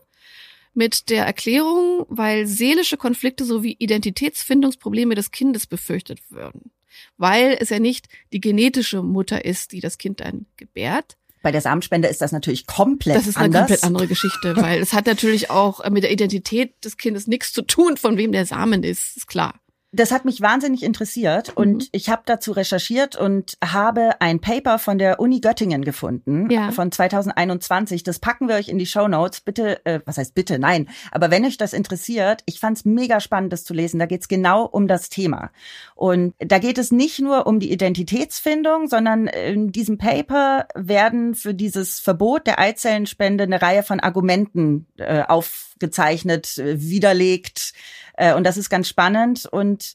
mit 0.75 1.09
der 1.11 1.25
Erklärung, 1.25 2.05
weil 2.09 2.47
seelische 2.47 2.97
Konflikte 2.97 3.45
sowie 3.45 3.77
Identitätsfindungsprobleme 3.79 5.15
des 5.15 5.31
Kindes 5.31 5.67
befürchtet 5.67 6.21
würden. 6.31 6.71
Weil 7.17 7.57
es 7.61 7.71
ja 7.71 7.79
nicht 7.79 8.09
die 8.33 8.41
genetische 8.41 9.03
Mutter 9.03 9.45
ist, 9.45 9.73
die 9.73 9.81
das 9.81 9.99
Kind 9.99 10.21
dann 10.21 10.47
gebärt, 10.57 11.17
Bei 11.43 11.53
der 11.53 11.61
Samenspende 11.61 12.09
ist 12.09 12.21
das 12.21 12.33
natürlich 12.33 12.67
komplett 12.67 13.17
das 13.17 13.27
ist 13.27 13.37
eine 13.37 13.47
anders. 13.47 13.61
komplett 13.63 13.85
andere 13.85 14.07
Geschichte, 14.07 14.57
weil 14.57 14.81
es 14.81 14.93
hat 14.93 15.07
natürlich 15.07 15.51
auch 15.51 15.89
mit 15.91 16.03
der 16.03 16.11
Identität 16.13 16.85
des 16.85 16.97
Kindes 16.97 17.27
nichts 17.27 17.53
zu 17.53 17.63
tun, 17.63 17.97
von 17.97 18.17
wem 18.17 18.33
der 18.33 18.47
Samen 18.47 18.83
ist, 18.83 19.17
ist 19.17 19.27
klar. 19.27 19.61
Das 19.95 20.11
hat 20.11 20.25
mich 20.25 20.41
wahnsinnig 20.41 20.83
interessiert 20.83 21.57
und 21.57 21.75
Mhm. 21.85 21.89
ich 21.93 22.09
habe 22.09 22.23
dazu 22.27 22.51
recherchiert 22.53 23.15
und 23.17 23.57
habe 23.65 24.21
ein 24.21 24.41
Paper 24.41 24.79
von 24.79 24.99
der 24.99 25.21
Uni 25.21 25.41
Göttingen 25.41 25.83
gefunden 25.85 26.51
Ja. 26.51 26.73
von 26.73 26.91
2021. 26.91 28.03
Das 28.03 28.19
packen 28.19 28.49
wir 28.49 28.57
euch 28.57 28.69
in 28.69 28.79
die 28.79 28.87
Show 28.87 29.07
Notes. 29.07 29.41
Bitte, 29.41 29.85
äh, 29.87 30.01
was 30.05 30.19
heißt 30.19 30.35
bitte? 30.35 30.59
Nein, 30.59 30.89
aber 31.13 31.31
wenn 31.31 31.45
euch 31.45 31.57
das 31.59 31.73
interessiert, 31.73 32.43
ich 32.47 32.59
fand's 32.59 32.85
mega 32.85 33.21
spannend, 33.21 33.53
das 33.53 33.63
zu 33.65 33.73
lesen. 33.73 33.99
Da 34.01 34.07
geht's 34.07 34.27
genau 34.29 34.65
um 34.65 34.89
das 34.89 35.09
Thema 35.11 35.51
und 35.95 36.35
da 36.41 36.59
geht 36.59 36.79
es 36.79 36.91
nicht 36.91 37.21
nur 37.21 37.47
um 37.47 37.61
die 37.61 37.71
Identitätsfindung, 37.73 38.89
sondern 38.89 39.29
in 39.29 39.71
diesem 39.71 39.99
Paper 39.99 40.67
werden 40.75 41.35
für 41.35 41.55
dieses 41.55 42.01
Verbot 42.01 42.47
der 42.47 42.59
Eizellenspende 42.59 43.45
eine 43.45 43.63
Reihe 43.63 43.83
von 43.83 44.01
Argumenten 44.01 44.87
äh, 44.97 45.23
aufgezeichnet, 45.23 46.59
äh, 46.59 46.81
widerlegt. 46.81 47.73
Äh, 48.17 48.35
und 48.35 48.45
das 48.45 48.57
ist 48.57 48.71
ganz 48.71 48.89
spannend. 48.89 49.47
Und 49.47 49.95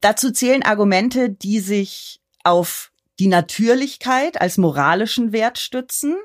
dazu 0.00 0.30
zählen 0.30 0.62
Argumente, 0.62 1.30
die 1.30 1.60
sich 1.60 2.20
auf 2.42 2.92
die 3.18 3.28
Natürlichkeit 3.28 4.40
als 4.40 4.58
moralischen 4.58 5.32
Wert 5.32 5.58
stützen, 5.58 6.16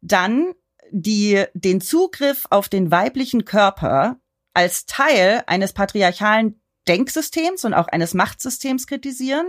dann 0.00 0.52
die 0.90 1.44
den 1.54 1.80
Zugriff 1.80 2.44
auf 2.50 2.68
den 2.68 2.90
weiblichen 2.90 3.44
Körper 3.44 4.18
als 4.52 4.84
Teil 4.84 5.42
eines 5.46 5.72
patriarchalen 5.72 6.60
Denksystems 6.88 7.64
und 7.64 7.74
auch 7.74 7.88
eines 7.88 8.12
Machtsystems 8.12 8.86
kritisieren. 8.86 9.46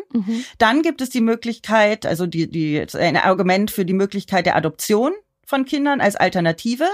Dann 0.59 0.81
gibt 0.83 1.01
es 1.01 1.09
die 1.09 1.21
Möglichkeit, 1.21 2.05
also 2.05 2.27
die, 2.27 2.49
die, 2.49 2.85
ein 2.95 3.17
Argument 3.17 3.71
für 3.71 3.85
die 3.85 3.93
Möglichkeit 3.93 4.45
der 4.45 4.55
Adoption 4.55 5.13
von 5.45 5.65
Kindern 5.65 5.99
als 5.99 6.15
Alternative. 6.15 6.87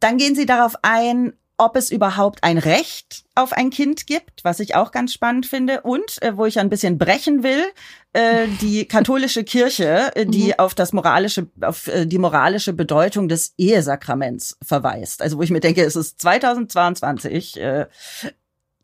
Dann 0.00 0.18
gehen 0.18 0.34
sie 0.34 0.46
darauf 0.46 0.74
ein, 0.82 1.34
ob 1.60 1.76
es 1.76 1.90
überhaupt 1.90 2.42
ein 2.42 2.58
Recht 2.58 3.24
auf 3.34 3.52
ein 3.52 3.70
Kind 3.70 4.06
gibt, 4.06 4.42
was 4.44 4.60
ich 4.60 4.74
auch 4.74 4.90
ganz 4.90 5.12
spannend 5.12 5.46
finde. 5.46 5.82
Und 5.82 6.20
äh, 6.22 6.36
wo 6.36 6.46
ich 6.46 6.58
ein 6.58 6.70
bisschen 6.70 6.98
brechen 6.98 7.42
will, 7.42 7.64
äh, 8.12 8.46
die 8.60 8.84
katholische 8.88 9.44
Kirche, 9.44 10.10
äh, 10.16 10.26
die 10.26 10.48
Mhm. 10.48 10.54
auf 10.58 10.74
das 10.74 10.92
moralische, 10.92 11.48
auf 11.60 11.86
äh, 11.88 12.06
die 12.06 12.18
moralische 12.18 12.72
Bedeutung 12.72 13.28
des 13.28 13.54
Ehesakraments 13.58 14.56
verweist. 14.62 15.22
Also 15.22 15.38
wo 15.38 15.42
ich 15.42 15.50
mir 15.50 15.60
denke, 15.60 15.84
es 15.84 15.96
ist 15.96 16.20
2022, 16.20 17.60
äh, 17.60 17.86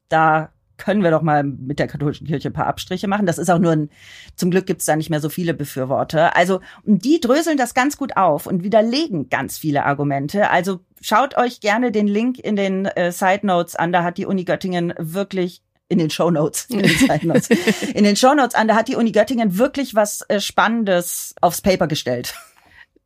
da 0.09 0.53
können 0.77 1.03
wir 1.03 1.11
doch 1.11 1.23
mal 1.23 1.43
mit 1.43 1.79
der 1.79 1.87
katholischen 1.87 2.27
Kirche 2.27 2.51
ein 2.51 2.53
paar 2.53 2.67
Abstriche 2.67 3.09
machen. 3.09 3.27
Das 3.27 3.39
ist 3.39 3.51
auch 3.51 3.59
nur 3.59 3.73
ein, 3.73 3.91
zum 4.35 4.51
Glück 4.51 4.67
gibt 4.67 4.81
es 4.81 4.87
da 4.87 4.97
nicht 4.97 5.11
mehr 5.11 5.21
so 5.21 5.29
viele 5.29 5.55
Befürworter. 5.55 6.37
Also, 6.37 6.61
die 6.85 7.21
dröseln 7.21 7.57
das 7.57 7.75
ganz 7.75 7.97
gut 7.97 8.17
auf 8.17 8.47
und 8.47 8.63
widerlegen 8.63 9.29
ganz 9.29 9.59
viele 9.59 9.85
Argumente. 9.85 10.51
Also 10.51 10.81
schaut 11.01 11.37
euch 11.37 11.61
gerne 11.61 11.93
den 11.93 12.09
Link 12.09 12.39
in 12.39 12.57
den 12.57 12.87
äh, 12.87 13.13
Side 13.13 13.47
Notes 13.47 13.77
an. 13.77 13.93
Da 13.93 14.03
hat 14.03 14.19
die 14.19 14.27
Uni 14.27 14.45
Göttingen 14.45 14.95
wirklich 14.99 15.63
in 15.89 15.99
den 15.99 16.11
Show 16.11 16.31
Notes, 16.31 16.67
in 16.69 16.81
den 16.81 16.97
Side 16.97 17.27
Notes, 17.27 17.49
in 17.95 18.05
den 18.05 18.17
Show 18.17 18.35
Notes 18.35 18.55
an, 18.55 18.67
da 18.67 18.75
hat 18.75 18.89
die 18.89 18.97
Uni 18.97 19.13
Göttingen 19.13 19.57
wirklich 19.59 19.95
was 19.95 20.23
äh, 20.29 20.41
Spannendes 20.41 21.35
aufs 21.41 21.61
Paper 21.61 21.87
gestellt. 21.87 22.35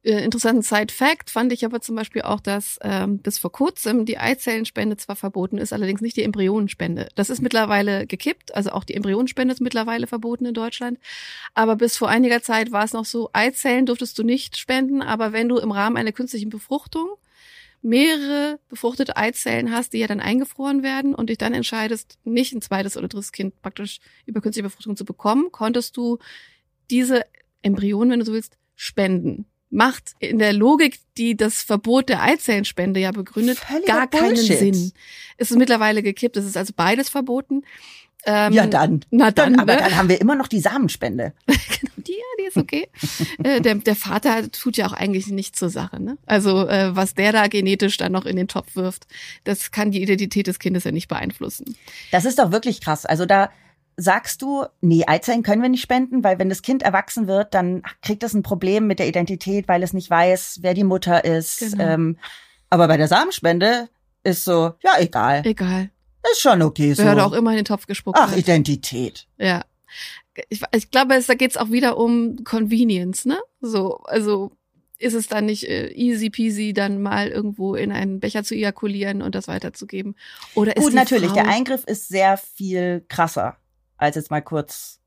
Äh, 0.02 0.24
interessanten 0.24 0.62
Side-Fact 0.62 1.28
fand 1.28 1.52
ich 1.52 1.64
aber 1.64 1.82
zum 1.82 1.94
Beispiel 1.94 2.22
auch, 2.22 2.40
dass 2.40 2.78
ähm, 2.82 3.18
bis 3.18 3.38
vor 3.38 3.52
kurzem 3.52 4.06
die 4.06 4.16
Eizellenspende 4.18 4.96
zwar 4.96 5.14
verboten 5.14 5.58
ist, 5.58 5.74
allerdings 5.74 6.00
nicht 6.00 6.16
die 6.16 6.22
Embryonenspende. 6.22 7.08
Das 7.16 7.28
ist 7.28 7.42
mittlerweile 7.42 8.06
gekippt, 8.06 8.54
also 8.54 8.70
auch 8.70 8.84
die 8.84 8.94
Embryonenspende 8.94 9.52
ist 9.52 9.60
mittlerweile 9.60 10.06
verboten 10.06 10.46
in 10.46 10.54
Deutschland. 10.54 10.98
Aber 11.52 11.76
bis 11.76 11.98
vor 11.98 12.08
einiger 12.08 12.40
Zeit 12.42 12.72
war 12.72 12.84
es 12.84 12.94
noch 12.94 13.04
so, 13.04 13.28
Eizellen 13.34 13.84
durftest 13.84 14.18
du 14.18 14.22
nicht 14.22 14.56
spenden, 14.56 15.02
aber 15.02 15.32
wenn 15.32 15.50
du 15.50 15.58
im 15.58 15.70
Rahmen 15.70 15.98
einer 15.98 16.12
künstlichen 16.12 16.48
Befruchtung 16.48 17.08
mehrere 17.82 18.58
befruchtete 18.68 19.16
Eizellen 19.16 19.70
hast, 19.70 19.92
die 19.92 19.98
ja 19.98 20.06
dann 20.06 20.20
eingefroren 20.20 20.82
werden 20.82 21.14
und 21.14 21.28
dich 21.28 21.38
dann 21.38 21.54
entscheidest, 21.54 22.18
nicht 22.24 22.54
ein 22.54 22.62
zweites 22.62 22.96
oder 22.96 23.08
drittes 23.08 23.32
Kind 23.32 23.60
praktisch 23.60 24.00
über 24.24 24.40
künstliche 24.40 24.68
Befruchtung 24.68 24.96
zu 24.96 25.04
bekommen, 25.04 25.52
konntest 25.52 25.96
du 25.96 26.18
diese 26.90 27.24
Embryonen, 27.62 28.12
wenn 28.12 28.20
du 28.20 28.26
so 28.26 28.32
willst, 28.32 28.56
spenden. 28.76 29.46
Macht 29.70 30.12
in 30.18 30.38
der 30.38 30.52
Logik, 30.52 30.98
die 31.16 31.36
das 31.36 31.62
Verbot 31.62 32.08
der 32.08 32.22
Eizellenspende 32.22 33.00
ja 33.00 33.12
begründet, 33.12 33.58
Völliger 33.58 33.86
gar 33.86 34.06
keinen 34.08 34.34
Bullshit. 34.34 34.58
Sinn. 34.58 34.92
Es 35.36 35.50
ist 35.50 35.56
mittlerweile 35.56 36.02
gekippt, 36.02 36.36
es 36.36 36.44
ist 36.44 36.56
also 36.56 36.72
beides 36.76 37.08
verboten. 37.08 37.62
Ähm, 38.26 38.52
ja, 38.52 38.66
dann. 38.66 39.04
Na 39.10 39.30
dann, 39.30 39.54
Dann, 39.54 39.60
aber 39.60 39.74
ne? 39.74 39.80
dann 39.80 39.96
haben 39.96 40.08
wir 40.08 40.20
immer 40.20 40.34
noch 40.34 40.48
die 40.48 40.60
Samenspende. 40.60 41.32
Die, 41.96 42.12
ja, 42.12 42.24
die 42.38 42.44
ist 42.46 42.56
okay. 42.56 42.88
äh, 43.44 43.60
der, 43.60 43.74
der 43.74 43.94
Vater 43.94 44.50
tut 44.50 44.78
ja 44.78 44.86
auch 44.86 44.94
eigentlich 44.94 45.26
nichts 45.26 45.58
zur 45.58 45.68
Sache. 45.68 46.02
Ne? 46.02 46.16
Also 46.24 46.66
äh, 46.66 46.96
was 46.96 47.14
der 47.14 47.30
da 47.30 47.46
genetisch 47.46 47.98
dann 47.98 48.12
noch 48.12 48.24
in 48.24 48.36
den 48.36 48.48
Topf 48.48 48.74
wirft, 48.74 49.06
das 49.44 49.70
kann 49.70 49.90
die 49.90 50.02
Identität 50.02 50.46
des 50.46 50.58
Kindes 50.58 50.84
ja 50.84 50.92
nicht 50.92 51.08
beeinflussen. 51.08 51.76
Das 52.10 52.24
ist 52.24 52.38
doch 52.38 52.52
wirklich 52.52 52.80
krass. 52.80 53.04
Also 53.04 53.26
da 53.26 53.50
sagst 54.00 54.42
du, 54.42 54.64
nee, 54.80 55.04
Eizellen 55.06 55.42
können 55.42 55.62
wir 55.62 55.68
nicht 55.68 55.82
spenden, 55.82 56.24
weil 56.24 56.38
wenn 56.38 56.48
das 56.48 56.62
Kind 56.62 56.82
erwachsen 56.82 57.26
wird, 57.26 57.54
dann 57.54 57.82
kriegt 58.02 58.22
es 58.22 58.34
ein 58.34 58.42
Problem 58.42 58.86
mit 58.86 58.98
der 58.98 59.08
Identität, 59.08 59.68
weil 59.68 59.82
es 59.82 59.92
nicht 59.92 60.08
weiß, 60.08 60.58
wer 60.62 60.74
die 60.74 60.84
Mutter 60.84 61.24
ist. 61.24 61.60
Genau. 61.60 61.84
Ähm, 61.84 62.18
aber 62.70 62.88
bei 62.88 62.96
der 62.96 63.08
Samenspende, 63.08 63.88
ist 64.22 64.44
so, 64.44 64.72
ja, 64.82 64.98
egal. 64.98 65.42
Egal. 65.44 65.90
Ist 66.30 66.40
schon 66.40 66.60
okay 66.62 66.92
so. 66.92 67.02
Wer 67.02 67.12
hat 67.12 67.20
auch 67.20 67.32
immer 67.32 67.50
in 67.50 67.56
den 67.56 67.64
Topf 67.64 67.86
gespuckt. 67.86 68.18
Ach, 68.20 68.30
hat. 68.30 68.38
Identität. 68.38 69.26
Ja. 69.38 69.64
Ich, 70.48 70.62
ich 70.72 70.90
glaube, 70.90 71.14
es, 71.14 71.26
da 71.26 71.34
geht's 71.34 71.56
auch 71.56 71.70
wieder 71.70 71.96
um 71.96 72.44
Convenience, 72.44 73.26
ne? 73.26 73.38
So, 73.60 73.98
also 74.04 74.52
ist 74.98 75.14
es 75.14 75.28
dann 75.28 75.46
nicht 75.46 75.66
äh, 75.66 75.88
easy 75.92 76.28
peasy, 76.28 76.74
dann 76.74 77.00
mal 77.00 77.28
irgendwo 77.28 77.74
in 77.74 77.90
einen 77.90 78.20
Becher 78.20 78.44
zu 78.44 78.54
ejakulieren 78.54 79.22
und 79.22 79.34
das 79.34 79.48
weiterzugeben? 79.48 80.14
Oder 80.54 80.76
ist 80.76 80.84
Gut, 80.84 80.92
natürlich, 80.92 81.30
Frau, 81.30 81.42
der 81.42 81.48
Eingriff 81.48 81.84
ist 81.84 82.08
sehr 82.08 82.36
viel 82.36 83.04
krasser, 83.08 83.56
als 84.00 84.16
jetzt 84.16 84.30
mal 84.30 84.42
kurz 84.42 85.00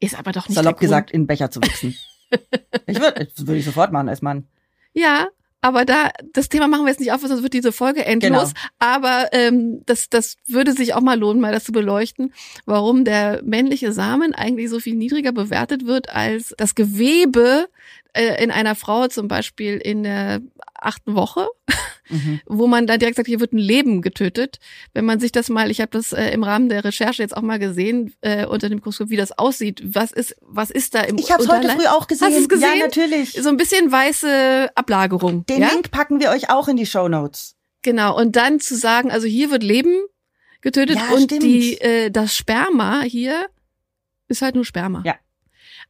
ist 0.00 0.18
aber 0.18 0.32
doch 0.32 0.48
nicht 0.48 0.56
salopp 0.56 0.80
gesagt 0.80 1.10
in 1.10 1.22
den 1.22 1.26
Becher 1.26 1.50
zu 1.50 1.60
wichsen. 1.62 1.96
ich 2.86 3.00
würde, 3.00 3.26
das 3.26 3.46
würde 3.46 3.58
ich 3.58 3.64
sofort 3.64 3.92
machen 3.92 4.08
als 4.08 4.22
Mann. 4.22 4.48
Ja, 4.92 5.28
aber 5.60 5.84
da 5.84 6.10
das 6.32 6.48
Thema 6.48 6.68
machen 6.68 6.84
wir 6.84 6.90
jetzt 6.90 7.00
nicht 7.00 7.12
auf, 7.12 7.20
sonst 7.20 7.42
wird 7.42 7.52
diese 7.52 7.72
Folge 7.72 8.04
endlos. 8.06 8.54
Genau. 8.54 8.66
Aber 8.78 9.28
ähm, 9.32 9.82
das 9.84 10.08
das 10.08 10.36
würde 10.46 10.72
sich 10.72 10.94
auch 10.94 11.02
mal 11.02 11.18
lohnen, 11.18 11.40
mal 11.40 11.52
das 11.52 11.64
zu 11.64 11.72
beleuchten, 11.72 12.32
warum 12.64 13.04
der 13.04 13.42
männliche 13.44 13.92
Samen 13.92 14.34
eigentlich 14.34 14.70
so 14.70 14.80
viel 14.80 14.94
niedriger 14.94 15.32
bewertet 15.32 15.86
wird 15.86 16.08
als 16.08 16.54
das 16.56 16.74
Gewebe 16.74 17.68
äh, 18.14 18.42
in 18.42 18.50
einer 18.50 18.74
Frau 18.74 19.08
zum 19.08 19.28
Beispiel 19.28 19.76
in 19.76 20.02
der 20.02 20.40
achten 20.74 21.14
Woche, 21.14 21.46
Mhm. 22.10 22.40
wo 22.46 22.66
man 22.66 22.86
da 22.86 22.96
direkt 22.96 23.16
sagt, 23.16 23.28
hier 23.28 23.40
wird 23.40 23.52
ein 23.52 23.58
Leben 23.58 24.02
getötet. 24.02 24.58
Wenn 24.92 25.04
man 25.04 25.20
sich 25.20 25.32
das 25.32 25.48
mal, 25.48 25.70
ich 25.70 25.80
habe 25.80 25.90
das 25.90 26.12
äh, 26.12 26.30
im 26.30 26.42
Rahmen 26.42 26.68
der 26.68 26.84
Recherche 26.84 27.22
jetzt 27.22 27.36
auch 27.36 27.42
mal 27.42 27.58
gesehen 27.58 28.14
äh, 28.20 28.46
unter 28.46 28.68
dem 28.68 28.76
Mikroskop, 28.76 29.10
wie 29.10 29.16
das 29.16 29.32
aussieht. 29.38 29.82
Was 29.84 30.12
ist 30.12 30.36
was 30.40 30.70
ist 30.70 30.94
da 30.94 31.02
im 31.02 31.16
Ich 31.16 31.30
habe 31.30 31.42
es 31.42 31.48
heute 31.48 31.68
früh 31.68 31.86
auch 31.86 32.06
gesehen. 32.06 32.28
Hast 32.28 32.36
du 32.36 32.42
es 32.42 32.48
gesehen? 32.48 32.78
Ja, 32.78 32.84
natürlich. 32.86 33.32
So 33.32 33.48
ein 33.48 33.56
bisschen 33.56 33.90
weiße 33.90 34.70
Ablagerung. 34.74 35.46
Den 35.46 35.62
ja? 35.62 35.70
Link 35.70 35.90
packen 35.90 36.20
wir 36.20 36.30
euch 36.30 36.50
auch 36.50 36.68
in 36.68 36.76
die 36.76 36.86
Show 36.86 37.08
Notes. 37.08 37.56
Genau, 37.82 38.16
und 38.18 38.36
dann 38.36 38.60
zu 38.60 38.76
sagen, 38.76 39.10
also 39.10 39.26
hier 39.26 39.50
wird 39.50 39.62
Leben 39.62 39.94
getötet 40.60 40.96
Ja, 40.96 41.14
und 41.14 41.24
stimmt. 41.24 41.42
die 41.42 41.80
äh, 41.80 42.10
das 42.10 42.36
Sperma 42.36 43.02
hier 43.02 43.46
ist 44.28 44.42
halt 44.42 44.54
nur 44.54 44.64
Sperma. 44.64 45.02
Ja. 45.04 45.16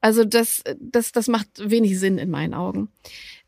Also 0.01 0.25
das 0.25 0.63
das 0.79 1.13
das 1.13 1.29
macht 1.29 1.49
wenig 1.59 1.99
Sinn 1.99 2.19
in 2.19 2.31
meinen 2.31 2.55
Augen. 2.55 2.89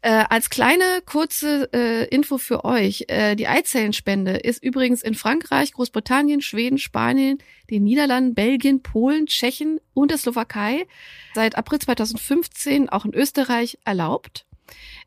Äh, 0.04 0.24
als 0.28 0.50
kleine 0.50 0.82
kurze 1.06 1.72
äh, 1.72 2.08
Info 2.08 2.36
für 2.36 2.64
euch: 2.64 3.04
äh, 3.06 3.36
Die 3.36 3.46
Eizellenspende 3.46 4.32
ist 4.32 4.62
übrigens 4.62 5.00
in 5.00 5.14
Frankreich, 5.14 5.72
Großbritannien, 5.72 6.42
Schweden, 6.42 6.78
Spanien, 6.78 7.38
den 7.70 7.84
Niederlanden, 7.84 8.34
Belgien, 8.34 8.82
Polen, 8.82 9.26
Tschechien 9.26 9.80
und 9.94 10.10
der 10.10 10.18
Slowakei 10.18 10.88
seit 11.34 11.56
April 11.56 11.78
2015 11.78 12.88
auch 12.88 13.04
in 13.04 13.14
Österreich 13.14 13.78
erlaubt. 13.84 14.44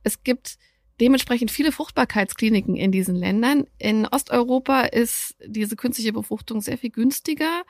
Es 0.04 0.24
gibt 0.24 0.58
dementsprechend 1.02 1.52
viele 1.52 1.74
Fruchtbarkeitskliniken 1.74 2.78
in 2.78 2.94
diesen 2.94 3.16
Ländern. 3.16 3.68
In 3.78 4.08
Osteuropa 4.08 4.84
ist 4.84 5.36
diese 5.46 5.76
künstliche 5.76 6.14
Befruchtung 6.14 6.62
sehr 6.62 6.78
viel 6.78 6.92
günstiger. 6.92 7.64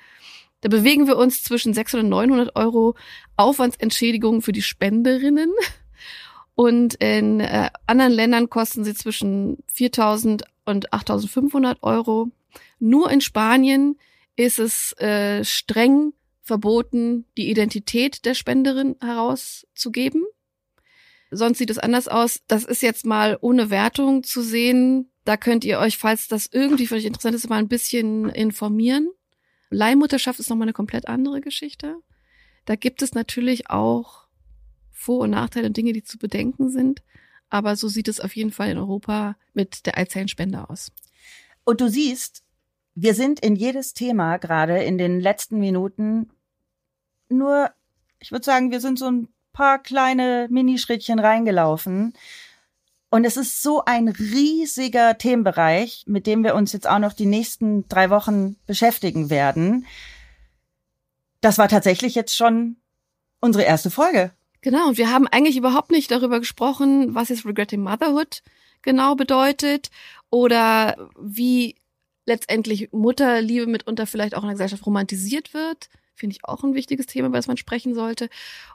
Da 0.62 0.70
bewegen 0.70 1.08
wir 1.08 1.18
uns 1.18 1.44
zwischen 1.44 1.74
600 1.74 2.04
und 2.04 2.10
900 2.10 2.56
Euro 2.56 2.96
Aufwandsentschädigung 3.36 4.44
für 4.44 4.52
die 4.52 4.62
Spenderinnen. 4.62 5.52
Und 6.56 6.96
in 6.96 7.42
äh, 7.42 7.70
anderen 7.86 8.14
Ländern 8.14 8.50
kosten 8.50 8.84
sie 8.84 8.94
zwischen 8.94 9.58
4.000 9.74 10.44
und 10.66 10.92
8.500 10.92 11.78
Euro. 11.82 12.32
Nur 12.80 13.12
in 13.12 13.22
Spanien 13.22 13.98
ist 14.36 14.60
es 14.60 14.94
äh, 15.00 15.44
streng 15.44 16.14
verboten, 16.42 17.26
die 17.38 17.50
Identität 17.50 18.26
der 18.26 18.36
Spenderin 18.36 18.96
herauszugeben. 19.02 20.24
Sonst 21.32 21.58
sieht 21.58 21.70
es 21.70 21.80
anders 21.80 22.08
aus. 22.08 22.42
Das 22.48 22.64
ist 22.64 22.82
jetzt 22.82 23.06
mal 23.06 23.38
ohne 23.42 23.70
Wertung 23.70 24.24
zu 24.24 24.42
sehen. 24.42 25.12
Da 25.26 25.38
könnt 25.38 25.66
ihr 25.66 25.80
euch, 25.80 25.98
falls 25.98 26.28
das 26.28 26.48
irgendwie 26.52 26.88
für 26.88 26.96
euch 26.96 27.06
interessant 27.06 27.36
ist, 27.36 27.50
mal 27.50 27.58
ein 27.58 27.68
bisschen 27.68 28.30
informieren. 28.30 29.10
Leihmutterschaft 29.72 30.40
ist 30.40 30.50
nochmal 30.50 30.66
eine 30.66 30.74
komplett 30.74 31.08
andere 31.08 31.42
Geschichte. 31.42 31.98
Da 32.66 32.76
gibt 32.76 33.02
es 33.02 33.14
natürlich 33.14 33.70
auch 33.70 34.25
Vor- 34.96 35.20
und 35.20 35.32
Nachteile 35.32 35.68
und 35.68 35.78
Dinge, 35.78 35.94
die 35.94 36.04
zu 36.04 36.18
bedenken 36.18 36.70
sind. 36.70 37.04
Aber 37.50 37.76
so 37.76 37.88
sieht 37.88 38.08
es 38.08 38.20
auf 38.20 38.36
jeden 38.36 38.52
Fall 38.52 38.70
in 38.70 38.78
Europa 38.78 39.36
mit 39.54 39.86
der 39.86 39.98
Eizellenspende 39.98 40.68
aus. 40.70 40.92
Und 41.64 41.82
du 41.82 41.90
siehst, 41.90 42.44
wir 42.96 43.14
sind 43.14 43.42
in 43.42 43.56
jedes 43.56 43.94
Thema 43.94 44.38
gerade 44.38 44.82
in 44.84 44.98
den 44.98 45.20
letzten 45.20 45.60
Minuten 45.60 46.30
nur, 47.30 47.72
ich 48.20 48.32
würde 48.32 48.46
sagen, 48.46 48.72
wir 48.72 48.80
sind 48.80 48.98
so 48.98 49.08
ein 49.08 49.28
paar 49.52 49.80
kleine 49.80 50.48
Minischrittchen 50.50 51.20
reingelaufen. 51.20 52.14
Und 53.10 53.26
es 53.26 53.38
ist 53.38 53.62
so 53.62 53.84
ein 53.86 54.08
riesiger 54.08 55.18
Themenbereich, 55.18 56.04
mit 56.08 56.28
dem 56.28 56.44
wir 56.44 56.56
uns 56.56 56.74
jetzt 56.74 56.88
auch 56.88 57.00
noch 57.00 57.14
die 57.14 57.26
nächsten 57.26 57.88
drei 57.88 58.10
Wochen 58.10 58.58
beschäftigen 58.66 59.30
werden. 59.30 59.86
Das 61.42 61.58
war 61.58 61.70
tatsächlich 61.70 62.16
jetzt 62.16 62.36
schon 62.36 62.78
unsere 63.40 63.64
erste 63.64 63.90
Folge. 63.90 64.32
Genau, 64.66 64.88
und 64.88 64.98
wir 64.98 65.12
haben 65.12 65.28
eigentlich 65.28 65.58
überhaupt 65.58 65.92
nicht 65.92 66.10
darüber 66.10 66.40
gesprochen, 66.40 67.14
was 67.14 67.30
jetzt 67.30 67.46
Regretting 67.46 67.84
Motherhood 67.84 68.42
genau 68.82 69.14
bedeutet 69.14 69.92
oder 70.32 71.12
wie 71.22 71.76
letztendlich 72.26 72.92
Mutterliebe 72.92 73.68
mitunter 73.68 74.08
vielleicht 74.08 74.34
auch 74.34 74.42
in 74.42 74.48
der 74.48 74.56
Gesellschaft 74.56 74.84
romantisiert 74.88 75.54
wird. 75.54 75.92
Finde 76.16 76.36
ich 76.36 76.46
auch 76.46 76.64
ein 76.64 76.74
wichtiges 76.74 77.06
Thema, 77.06 77.28
über 77.28 77.38
das 77.38 77.46
man 77.46 77.58
sprechen 77.58 77.94
sollte. 77.94 78.28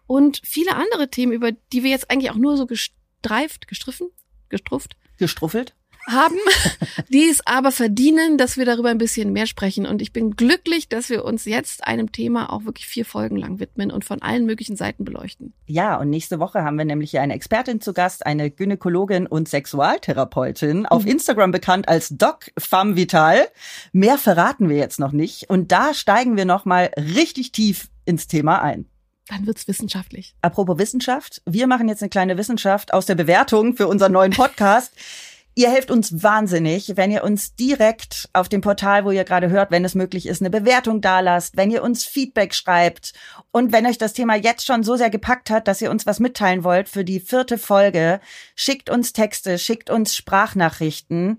Und 0.06 0.40
viele 0.44 0.76
andere 0.76 1.10
Themen, 1.10 1.32
über 1.32 1.50
die 1.50 1.82
wir 1.82 1.90
jetzt 1.90 2.08
eigentlich 2.08 2.30
auch 2.30 2.36
nur 2.36 2.56
so 2.56 2.66
gestreift, 2.66 3.66
gestriffen, 3.66 4.10
gestrufft 4.48 4.96
Gestruffelt? 5.18 5.74
Haben, 6.08 6.36
die 7.08 7.28
es 7.28 7.46
aber 7.46 7.72
verdienen, 7.72 8.38
dass 8.38 8.56
wir 8.56 8.64
darüber 8.64 8.90
ein 8.90 8.98
bisschen 8.98 9.32
mehr 9.32 9.46
sprechen. 9.46 9.86
Und 9.86 10.02
ich 10.02 10.12
bin 10.12 10.32
glücklich, 10.32 10.88
dass 10.88 11.10
wir 11.10 11.24
uns 11.24 11.44
jetzt 11.44 11.86
einem 11.86 12.12
Thema 12.12 12.52
auch 12.52 12.64
wirklich 12.64 12.86
vier 12.86 13.04
Folgen 13.04 13.36
lang 13.36 13.60
widmen 13.60 13.90
und 13.90 14.04
von 14.04 14.22
allen 14.22 14.46
möglichen 14.46 14.76
Seiten 14.76 15.04
beleuchten. 15.04 15.52
Ja, 15.66 15.96
und 15.96 16.10
nächste 16.10 16.38
Woche 16.38 16.62
haben 16.62 16.78
wir 16.78 16.84
nämlich 16.84 17.10
hier 17.10 17.22
eine 17.22 17.34
Expertin 17.34 17.80
zu 17.80 17.92
Gast, 17.92 18.26
eine 18.26 18.50
Gynäkologin 18.50 19.26
und 19.26 19.48
Sexualtherapeutin, 19.48 20.86
auf 20.86 21.06
Instagram 21.06 21.50
bekannt 21.50 21.88
als 21.88 22.10
Doc 22.10 22.50
Femme 22.58 22.96
Vital. 22.96 23.48
Mehr 23.92 24.18
verraten 24.18 24.68
wir 24.68 24.76
jetzt 24.76 24.98
noch 24.98 25.12
nicht. 25.12 25.50
Und 25.50 25.72
da 25.72 25.94
steigen 25.94 26.36
wir 26.36 26.44
nochmal 26.44 26.90
richtig 26.96 27.52
tief 27.52 27.88
ins 28.04 28.26
Thema 28.26 28.62
ein. 28.62 28.86
Dann 29.28 29.46
wird's 29.46 29.68
wissenschaftlich. 29.68 30.34
Apropos 30.42 30.78
Wissenschaft, 30.78 31.40
wir 31.46 31.68
machen 31.68 31.88
jetzt 31.88 32.02
eine 32.02 32.10
kleine 32.10 32.36
Wissenschaft 32.36 32.92
aus 32.92 33.06
der 33.06 33.14
Bewertung 33.14 33.76
für 33.76 33.86
unseren 33.86 34.12
neuen 34.12 34.32
Podcast. 34.32 34.92
Ihr 35.56 35.70
helft 35.70 35.90
uns 35.90 36.22
wahnsinnig, 36.22 36.96
wenn 36.96 37.10
ihr 37.10 37.24
uns 37.24 37.56
direkt 37.56 38.28
auf 38.32 38.48
dem 38.48 38.60
Portal, 38.60 39.04
wo 39.04 39.10
ihr 39.10 39.24
gerade 39.24 39.50
hört, 39.50 39.72
wenn 39.72 39.84
es 39.84 39.96
möglich 39.96 40.26
ist, 40.26 40.40
eine 40.40 40.50
Bewertung 40.50 41.00
dalasst, 41.00 41.56
wenn 41.56 41.72
ihr 41.72 41.82
uns 41.82 42.04
Feedback 42.04 42.54
schreibt 42.54 43.12
und 43.50 43.72
wenn 43.72 43.84
euch 43.84 43.98
das 43.98 44.12
Thema 44.12 44.36
jetzt 44.36 44.64
schon 44.64 44.84
so 44.84 44.94
sehr 44.94 45.10
gepackt 45.10 45.50
hat, 45.50 45.66
dass 45.66 45.82
ihr 45.82 45.90
uns 45.90 46.06
was 46.06 46.20
mitteilen 46.20 46.62
wollt 46.62 46.88
für 46.88 47.04
die 47.04 47.18
vierte 47.18 47.58
Folge, 47.58 48.20
schickt 48.54 48.90
uns 48.90 49.12
Texte, 49.12 49.58
schickt 49.58 49.90
uns 49.90 50.14
Sprachnachrichten. 50.14 51.38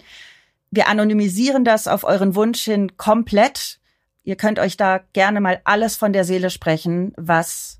Wir 0.71 0.89
anonymisieren 0.89 1.63
das 1.63 1.87
auf 1.87 2.03
euren 2.03 2.35
Wunsch 2.35 2.63
hin 2.63 2.97
komplett. 2.97 3.79
Ihr 4.23 4.35
könnt 4.35 4.59
euch 4.59 4.75
da 4.75 4.99
gerne 5.13 5.39
mal 5.39 5.61
alles 5.63 5.95
von 5.95 6.11
der 6.11 6.25
Seele 6.25 6.49
sprechen, 6.49 7.13
was 7.15 7.79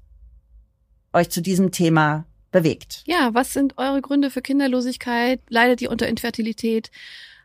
euch 1.14 1.30
zu 1.30 1.42
diesem 1.42 1.72
Thema 1.72 2.26
bewegt. 2.52 3.04
Ja, 3.06 3.34
was 3.34 3.54
sind 3.54 3.78
eure 3.78 4.02
Gründe 4.02 4.30
für 4.30 4.42
Kinderlosigkeit? 4.42 5.40
Leidet 5.50 5.82
ihr 5.82 5.92
unter 5.92 6.08
Infertilität? 6.08 6.92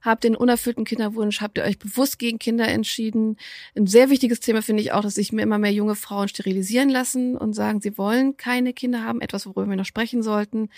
Habt 0.07 0.25
ihr 0.25 0.29
einen 0.29 0.37
unerfüllten 0.37 0.85
Kinderwunsch? 0.85 1.41
Habt 1.41 1.59
ihr 1.59 1.65
euch 1.65 1.81
bewusst 1.81 2.21
gegen 2.21 2.39
Kinder 2.39 2.69
entschieden? 2.69 3.37
Ein 3.77 3.89
sehr 3.89 4.09
wichtiges 4.09 4.39
Thema 4.39 4.63
finde 4.63 4.83
ich 4.83 4.93
auch, 4.93 5.01
dass 5.01 5.17
sich 5.17 5.33
mir 5.33 5.43
immer 5.43 5.59
mehr 5.59 5.73
junge 5.73 5.97
Frauen 5.97 6.29
sterilisieren 6.29 6.89
lassen 6.89 7.37
und 7.37 7.55
sagen, 7.55 7.81
sie 7.81 7.99
wollen 7.99 8.37
keine 8.37 8.73
Kinder 8.73 9.03
haben. 9.03 9.21
Etwas, 9.21 9.47
worüber 9.47 9.69
wir 9.69 9.77
noch 9.77 9.85
sprechen 9.85 10.23
sollten. 10.23 10.69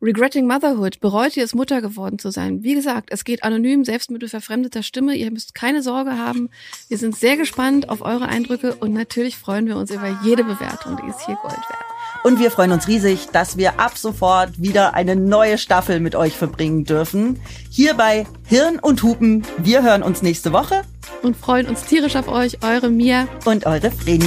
Regretting 0.00 0.46
Motherhood. 0.46 1.00
Bereut 1.00 1.36
ihr 1.36 1.42
es, 1.42 1.52
Mutter 1.52 1.82
geworden 1.82 2.20
zu 2.20 2.30
sein? 2.30 2.62
Wie 2.62 2.74
gesagt, 2.74 3.08
es 3.10 3.24
geht 3.24 3.42
anonym, 3.42 3.84
selbst 3.84 4.10
mit 4.12 4.28
verfremdeter 4.30 4.84
Stimme. 4.84 5.16
Ihr 5.16 5.32
müsst 5.32 5.54
keine 5.54 5.82
Sorge 5.82 6.16
haben. 6.16 6.48
Wir 6.88 6.98
sind 6.98 7.16
sehr 7.16 7.36
gespannt 7.36 7.88
auf 7.88 8.02
eure 8.02 8.28
Eindrücke 8.28 8.76
und 8.76 8.92
natürlich 8.92 9.36
freuen 9.36 9.66
wir 9.66 9.76
uns 9.76 9.90
über 9.90 10.16
jede 10.22 10.44
Bewertung. 10.44 10.96
Die 11.02 11.10
ist 11.10 11.26
hier 11.26 11.36
Gold 11.42 11.54
wert. 11.54 11.95
Und 12.26 12.40
wir 12.40 12.50
freuen 12.50 12.72
uns 12.72 12.88
riesig, 12.88 13.28
dass 13.30 13.56
wir 13.56 13.78
ab 13.78 13.96
sofort 13.96 14.60
wieder 14.60 14.94
eine 14.94 15.14
neue 15.14 15.58
Staffel 15.58 16.00
mit 16.00 16.16
euch 16.16 16.36
verbringen 16.36 16.84
dürfen. 16.84 17.38
Hier 17.70 17.94
bei 17.94 18.26
Hirn 18.46 18.80
und 18.80 19.04
Hupen. 19.04 19.44
Wir 19.58 19.84
hören 19.84 20.02
uns 20.02 20.22
nächste 20.22 20.52
Woche 20.52 20.82
Und 21.22 21.36
freuen 21.36 21.68
uns 21.68 21.84
tierisch 21.84 22.16
auf 22.16 22.26
euch. 22.26 22.64
Eure 22.64 22.90
Mia. 22.90 23.28
und 23.44 23.64
eure 23.64 23.92
Vreni. 23.92 24.26